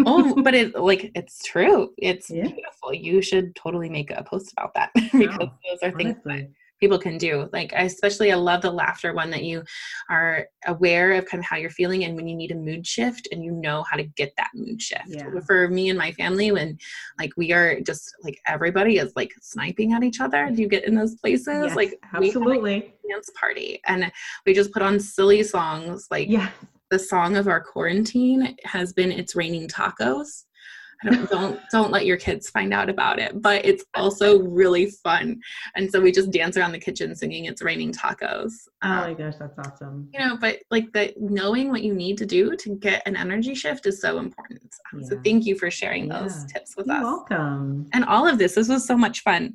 oh, 0.07 0.41
but 0.43 0.55
it 0.55 0.75
like 0.81 1.11
it's 1.15 1.43
true. 1.45 1.91
It's 1.99 2.31
Yeah. 2.31 2.45
beautiful. 2.47 2.95
You 2.95 3.21
should 3.23 3.55
totally 3.55 3.91
make 3.91 4.11
a 4.11 4.23
post 4.25 4.53
about 4.57 4.73
that 4.75 4.91
because 5.19 5.21
Oh, 5.43 5.53
those 5.69 5.79
are 5.83 5.93
things 5.93 6.17
that 6.25 6.33
Honestly. 6.37 6.55
People 6.81 6.99
can 6.99 7.19
do. 7.19 7.49
Like 7.53 7.73
I 7.75 7.83
especially 7.83 8.33
I 8.33 8.37
love 8.37 8.63
the 8.63 8.71
laughter 8.71 9.15
one 9.15 9.31
that 9.31 9.45
you 9.45 9.63
are 10.11 10.47
aware 10.67 11.13
of 11.13 11.27
kind 11.27 11.41
of 11.41 11.47
how 11.47 11.57
you're 11.57 11.71
feeling 11.71 12.05
and 12.05 12.17
when 12.17 12.29
you 12.29 12.37
need 12.37 12.51
a 12.51 12.57
mood 12.57 12.87
shift 12.87 13.29
and 13.33 13.45
you 13.45 13.53
know 13.53 13.85
how 13.91 13.97
to 13.97 14.05
get 14.05 14.33
that 14.37 14.51
mood 14.55 14.81
shift. 14.81 15.09
Yeah. 15.09 15.31
For 15.47 15.69
me 15.69 15.89
and 15.89 15.99
my 15.99 16.13
family 16.13 16.53
when 16.53 16.79
like 17.19 17.33
we 17.37 17.53
are 17.53 17.81
just 17.81 18.15
like 18.23 18.39
everybody 18.47 18.99
is 18.99 19.13
like 19.17 19.33
sniping 19.41 19.93
at 19.93 20.03
each 20.03 20.21
other. 20.21 20.51
Do 20.51 20.61
you 20.61 20.69
get 20.69 20.85
in 20.85 20.95
those 20.95 21.15
places? 21.17 21.47
Yes, 21.47 21.77
like 21.77 21.91
we 21.91 21.99
have 22.03 22.25
absolutely. 22.25 22.77
a 22.77 23.09
dance 23.09 23.31
party 23.39 23.81
and 23.87 24.11
we 24.47 24.55
just 24.55 24.73
put 24.73 24.83
on 24.83 24.99
silly 25.01 25.43
songs 25.43 26.09
like 26.11 26.29
Yes. 26.29 26.53
the 26.91 26.99
song 26.99 27.37
of 27.37 27.49
our 27.49 27.61
quarantine 27.61 28.57
has 28.65 28.93
been 28.93 29.13
it's 29.13 29.37
raining 29.37 29.69
tacos 29.69 30.45
don't, 31.05 31.31
don't 31.31 31.61
don't 31.71 31.91
let 31.91 32.07
your 32.07 32.17
kids 32.17 32.51
find 32.51 32.73
out 32.73 32.89
about 32.89 33.19
it. 33.19 33.41
But 33.41 33.65
it's 33.65 33.85
also 33.95 34.41
really 34.41 34.91
fun. 34.91 35.41
And 35.77 35.91
so 35.91 36.01
we 36.01 36.13
just 36.13 36.31
dance 36.31 36.57
around 36.57 36.73
the 36.73 36.79
kitchen 36.79 37.15
singing 37.15 37.45
it's 37.47 37.63
raining 37.63 37.93
tacos. 37.93 38.53
Oh 38.83 38.89
um, 38.89 38.97
my 38.97 39.15
gosh, 39.15 39.35
that's 39.39 39.59
awesome. 39.59 40.09
you 40.13 40.21
know 40.21 40.37
but 40.37 40.59
like 40.71 40.93
the 40.93 41.13
knowing 41.19 41.71
what 41.71 41.83
you 41.83 41.95
need 41.95 42.19
to 42.19 42.27
do 42.27 42.57
to 42.57 42.77
get 42.77 43.03
an 43.07 43.17
energy 43.17 43.55
shift 43.55 43.87
is 43.87 44.01
so 44.01 44.19
important. 44.19 44.75
Um, 44.93 45.05
so 45.05 45.19
thank 45.25 45.47
you 45.47 45.59
for 45.59 45.71
sharing 45.71 46.09
those 46.09 46.35
Yeah. 46.35 46.47
tips 46.59 46.77
with 46.77 46.87
You're 46.87 46.97
us. 46.97 47.03
welcome. 47.05 47.89
and 47.93 48.05
all 48.05 48.27
of 48.27 48.39
this 48.39 48.55
this 48.55 48.69
was 48.69 48.87
so 48.87 48.97
much 48.97 49.23
fun. 49.23 49.55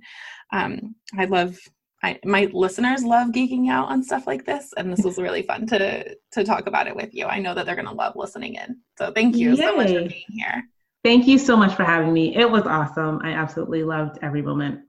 Um, 0.51 0.95
i 1.17 1.25
love 1.25 1.57
I, 2.01 2.17
my 2.23 2.49
listeners 2.53 3.03
love 3.03 3.29
geeking 3.29 3.69
out 3.69 3.89
on 3.89 4.01
stuff 4.03 4.25
like 4.25 4.45
this 4.45 4.73
and 4.77 4.91
this 4.91 5.03
was 5.03 5.17
really 5.17 5.41
fun 5.43 5.67
to 5.67 6.15
to 6.31 6.43
talk 6.45 6.65
about 6.67 6.87
it 6.87 6.95
with 6.95 7.13
you. 7.13 7.25
I 7.25 7.39
know 7.39 7.53
that 7.53 7.65
they're 7.65 7.75
going 7.75 7.87
to 7.87 7.93
love 7.93 8.15
listening 8.15 8.55
in. 8.55 8.77
So 8.97 9.11
thank 9.11 9.35
you 9.35 9.55
so 9.57 9.75
much 9.75 9.89
for 9.89 10.07
being 10.07 10.23
here 10.29 10.63
Thank 11.03 11.27
you 11.27 11.37
so 11.37 11.55
much 11.55 11.75
for 11.75 11.83
having 11.83 12.11
me. 12.11 12.35
It 12.35 12.49
was 12.49 12.63
awesome. 12.63 13.21
I 13.23 13.31
absolutely 13.31 13.83
loved 13.83 14.19
every 14.21 14.41
moment. 14.41 14.81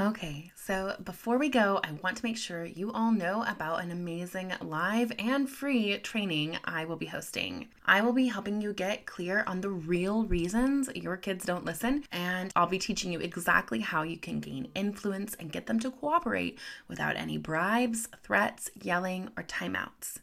Okay, 0.00 0.52
so 0.54 0.94
before 1.02 1.38
we 1.38 1.48
go, 1.48 1.80
I 1.82 1.90
want 2.04 2.18
to 2.18 2.24
make 2.24 2.36
sure 2.36 2.64
you 2.64 2.92
all 2.92 3.10
know 3.10 3.44
about 3.48 3.82
an 3.82 3.90
amazing 3.90 4.52
live 4.60 5.10
and 5.18 5.50
free 5.50 5.98
training 5.98 6.56
I 6.64 6.84
will 6.84 6.94
be 6.94 7.06
hosting. 7.06 7.66
I 7.84 8.02
will 8.02 8.12
be 8.12 8.28
helping 8.28 8.60
you 8.60 8.72
get 8.72 9.06
clear 9.06 9.42
on 9.48 9.60
the 9.60 9.70
real 9.70 10.22
reasons 10.22 10.88
your 10.94 11.16
kids 11.16 11.44
don't 11.44 11.64
listen, 11.64 12.04
and 12.12 12.52
I'll 12.54 12.68
be 12.68 12.78
teaching 12.78 13.10
you 13.10 13.18
exactly 13.18 13.80
how 13.80 14.04
you 14.04 14.18
can 14.18 14.38
gain 14.38 14.70
influence 14.76 15.34
and 15.34 15.50
get 15.50 15.66
them 15.66 15.80
to 15.80 15.90
cooperate 15.90 16.60
without 16.86 17.16
any 17.16 17.36
bribes, 17.36 18.06
threats, 18.22 18.70
yelling, 18.80 19.30
or 19.36 19.42
timeouts. 19.42 20.18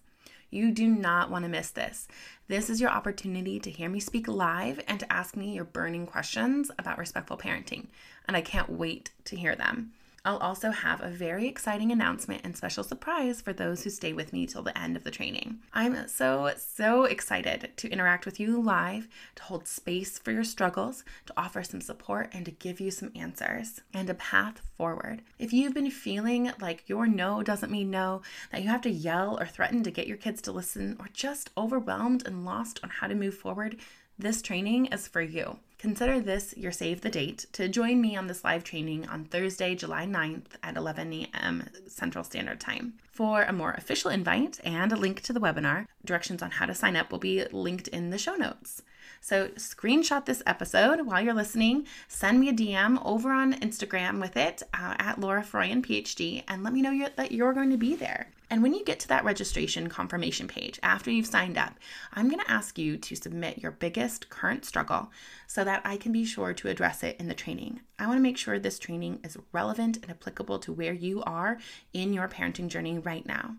You 0.55 0.71
do 0.71 0.87
not 0.87 1.29
want 1.29 1.43
to 1.43 1.49
miss 1.49 1.69
this. 1.69 2.07
This 2.47 2.69
is 2.69 2.79
your 2.79 2.89
opportunity 2.89 3.59
to 3.59 3.69
hear 3.69 3.89
me 3.89 3.99
speak 3.99 4.25
live 4.25 4.79
and 4.87 4.97
to 5.01 5.11
ask 5.11 5.35
me 5.35 5.53
your 5.53 5.65
burning 5.65 6.07
questions 6.07 6.71
about 6.79 6.97
respectful 6.97 7.37
parenting, 7.37 7.87
and 8.25 8.37
I 8.37 8.41
can't 8.41 8.69
wait 8.69 9.11
to 9.25 9.35
hear 9.35 9.53
them. 9.53 9.91
I'll 10.25 10.37
also 10.37 10.71
have 10.71 11.01
a 11.01 11.09
very 11.09 11.47
exciting 11.47 11.91
announcement 11.91 12.41
and 12.43 12.57
special 12.57 12.83
surprise 12.83 13.41
for 13.41 13.53
those 13.53 13.83
who 13.83 13.91
stay 13.91 14.11
with 14.11 14.33
me 14.33 14.47
till 14.47 14.63
the 14.63 14.75
end 14.75 14.97
of 14.97 15.03
the 15.03 15.11
training. 15.11 15.59
I'm 15.71 16.07
so, 16.07 16.51
so 16.57 17.03
excited 17.03 17.69
to 17.77 17.89
interact 17.89 18.25
with 18.25 18.39
you 18.39 18.59
live, 18.59 19.07
to 19.35 19.43
hold 19.43 19.67
space 19.67 20.17
for 20.17 20.31
your 20.31 20.43
struggles, 20.43 21.03
to 21.27 21.33
offer 21.37 21.61
some 21.61 21.79
support, 21.79 22.31
and 22.33 22.43
to 22.45 22.51
give 22.51 22.79
you 22.79 22.89
some 22.89 23.11
answers 23.15 23.81
and 23.93 24.09
a 24.09 24.15
path 24.15 24.61
forward. 24.75 25.21
If 25.37 25.53
you've 25.53 25.75
been 25.75 25.91
feeling 25.91 26.51
like 26.59 26.89
your 26.89 27.05
no 27.05 27.43
doesn't 27.43 27.71
mean 27.71 27.91
no, 27.91 28.23
that 28.51 28.63
you 28.63 28.69
have 28.69 28.81
to 28.81 28.89
yell 28.89 29.39
or 29.39 29.45
threaten 29.45 29.83
to 29.83 29.91
get 29.91 30.07
your 30.07 30.17
kids 30.17 30.41
to 30.41 30.51
listen, 30.51 30.97
or 30.99 31.07
just 31.13 31.51
overwhelmed 31.55 32.25
and 32.25 32.43
lost 32.43 32.79
on 32.83 32.89
how 32.89 33.05
to 33.05 33.13
move 33.13 33.35
forward, 33.35 33.77
this 34.17 34.41
training 34.41 34.87
is 34.87 35.07
for 35.07 35.21
you. 35.21 35.59
Consider 35.77 36.19
this 36.19 36.55
your 36.57 36.71
save 36.71 37.01
the 37.01 37.09
date 37.09 37.45
to 37.51 37.67
join 37.67 38.01
me 38.01 38.15
on 38.15 38.27
this 38.27 38.43
live 38.43 38.63
training 38.63 39.07
on 39.07 39.25
Thursday, 39.25 39.75
July 39.75 40.05
9th 40.05 40.55
at 40.63 40.77
11 40.77 41.13
a.m. 41.13 41.69
Central 41.87 42.23
Standard 42.23 42.59
Time. 42.59 42.93
For 43.11 43.43
a 43.43 43.53
more 43.53 43.71
official 43.71 44.09
invite 44.09 44.59
and 44.63 44.91
a 44.91 44.95
link 44.95 45.21
to 45.21 45.33
the 45.33 45.39
webinar, 45.39 45.85
directions 46.03 46.41
on 46.41 46.51
how 46.51 46.65
to 46.65 46.73
sign 46.73 46.95
up 46.95 47.11
will 47.11 47.19
be 47.19 47.45
linked 47.51 47.87
in 47.89 48.09
the 48.09 48.17
show 48.17 48.35
notes. 48.35 48.81
So, 49.27 49.47
screenshot 49.55 50.25
this 50.25 50.43
episode 50.45 51.01
while 51.01 51.19
you're 51.19 51.33
listening, 51.33 51.87
send 52.07 52.39
me 52.39 52.49
a 52.49 52.53
DM 52.53 53.03
over 53.03 53.31
on 53.31 53.59
Instagram 53.59 54.21
with 54.21 54.37
it 54.37 54.61
uh, 54.71 54.93
at 54.99 55.19
Laura 55.19 55.41
Froyen 55.41 55.83
PhD, 55.83 56.43
and 56.47 56.63
let 56.63 56.73
me 56.73 56.83
know 56.83 56.91
you're, 56.91 57.09
that 57.15 57.31
you're 57.31 57.53
going 57.53 57.71
to 57.71 57.77
be 57.77 57.95
there. 57.95 58.27
And 58.51 58.61
when 58.61 58.75
you 58.75 58.85
get 58.85 58.99
to 58.99 59.07
that 59.07 59.25
registration 59.25 59.89
confirmation 59.89 60.47
page 60.47 60.79
after 60.83 61.09
you've 61.09 61.25
signed 61.25 61.57
up, 61.57 61.73
I'm 62.13 62.29
going 62.29 62.43
to 62.43 62.51
ask 62.51 62.77
you 62.77 62.97
to 62.97 63.15
submit 63.15 63.57
your 63.57 63.71
biggest 63.71 64.29
current 64.29 64.63
struggle 64.63 65.09
so 65.47 65.63
that 65.63 65.81
I 65.83 65.97
can 65.97 66.11
be 66.11 66.23
sure 66.23 66.53
to 66.53 66.69
address 66.69 67.01
it 67.01 67.15
in 67.19 67.27
the 67.27 67.33
training. 67.33 67.81
I 67.97 68.05
want 68.05 68.17
to 68.17 68.21
make 68.21 68.37
sure 68.37 68.59
this 68.59 68.77
training 68.77 69.21
is 69.23 69.37
relevant 69.51 69.97
and 70.03 70.11
applicable 70.11 70.59
to 70.59 70.71
where 70.71 70.93
you 70.93 71.23
are 71.23 71.57
in 71.93 72.13
your 72.13 72.27
parenting 72.27 72.67
journey 72.67 72.99
right 72.99 73.25
now. 73.25 73.55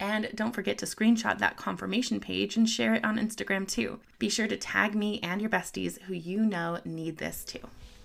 And 0.00 0.30
don't 0.34 0.54
forget 0.54 0.78
to 0.78 0.86
screenshot 0.86 1.38
that 1.38 1.56
confirmation 1.56 2.20
page 2.20 2.56
and 2.56 2.68
share 2.68 2.94
it 2.94 3.04
on 3.04 3.18
Instagram 3.18 3.66
too. 3.66 3.98
Be 4.18 4.28
sure 4.28 4.46
to 4.46 4.56
tag 4.56 4.94
me 4.94 5.18
and 5.22 5.40
your 5.40 5.50
besties 5.50 6.00
who 6.02 6.14
you 6.14 6.44
know 6.44 6.78
need 6.84 7.18
this 7.18 7.44
too. 7.44 7.60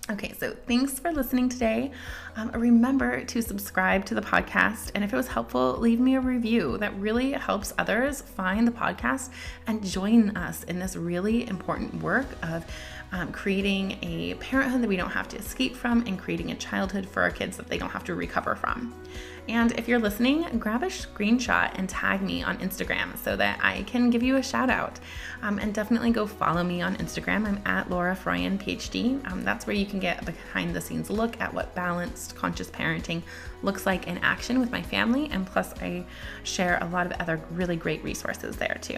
Okay, 0.10 0.34
so 0.38 0.54
thanks 0.68 1.00
for 1.00 1.14
listening 1.14 1.48
today. 1.48 1.90
Um, 2.36 2.52
remember 2.52 3.24
to 3.24 3.42
subscribe 3.42 4.04
to 4.08 4.16
the 4.16 4.22
podcast. 4.22 4.92
And 4.96 5.04
if 5.04 5.14
it 5.14 5.16
was 5.16 5.30
helpful, 5.30 5.78
leave 5.78 6.02
me 6.02 6.16
a 6.16 6.20
review. 6.20 6.78
That 6.80 6.94
really 7.00 7.32
helps 7.32 7.74
others 7.78 8.22
find 8.22 8.68
the 8.68 8.72
podcast 8.74 9.30
and 9.66 9.82
join 9.82 10.36
us 10.36 10.64
in 10.64 10.78
this 10.78 10.98
really 10.98 11.48
important 11.48 12.04
work 12.04 12.26
of 12.44 12.66
um, 13.14 13.32
creating 13.32 13.98
a 14.02 14.34
parenthood 14.36 14.82
that 14.82 14.90
we 14.90 14.98
don't 14.98 15.12
have 15.12 15.30
to 15.30 15.38
escape 15.38 15.74
from 15.74 16.06
and 16.06 16.20
creating 16.20 16.52
a 16.52 16.56
childhood 16.56 17.08
for 17.08 17.22
our 17.22 17.32
kids 17.32 17.56
that 17.56 17.68
they 17.68 17.78
don't 17.78 17.92
have 17.92 18.04
to 18.04 18.16
recover 18.16 18.56
from. 18.56 18.94
And 19.50 19.74
if 19.74 19.90
you're 19.90 20.00
listening, 20.00 20.46
grab 20.58 20.84
a 20.84 20.88
screenshot 20.88 21.72
and 21.76 21.90
tag 21.90 22.22
me 22.22 22.44
on 22.44 22.58
Instagram 22.60 23.18
so 23.18 23.36
that 23.36 23.60
I 23.62 23.84
can 23.84 24.10
give 24.10 24.24
you 24.24 24.38
a 24.38 24.44
shout 24.44 24.70
out. 24.70 25.00
Um, 25.42 25.60
and 25.60 25.74
definitely 25.74 26.12
go 26.12 26.26
follow 26.26 26.64
me 26.64 26.82
on 26.82 26.96
Instagram. 26.96 27.46
I'm 27.46 27.62
at 27.66 27.90
Laura 27.90 28.16
Froyen 28.16 28.58
PhD. 28.58 29.30
Um, 29.30 29.44
that's 29.44 29.68
where 29.68 29.76
you 29.76 29.86
can 29.86 30.00
get 30.00 30.22
a 30.22 30.26
behind 30.26 30.74
the 30.74 30.80
scenes 30.80 31.10
look 31.10 31.40
at 31.42 31.54
what 31.54 31.76
balanced 31.76 32.36
conscious 32.36 32.70
parenting 32.70 33.22
looks 33.64 33.86
like 33.86 34.08
in 34.08 34.18
action 34.20 34.60
with 34.60 34.72
my 34.72 34.82
family. 34.82 35.30
And 35.30 35.46
plus, 35.46 35.74
I 35.82 36.06
share 36.44 36.78
a 36.82 36.88
lot 36.88 37.06
of 37.06 37.12
other 37.20 37.42
really 37.52 37.76
great 37.76 38.02
resources 38.04 38.56
there 38.56 38.78
too. 38.82 38.98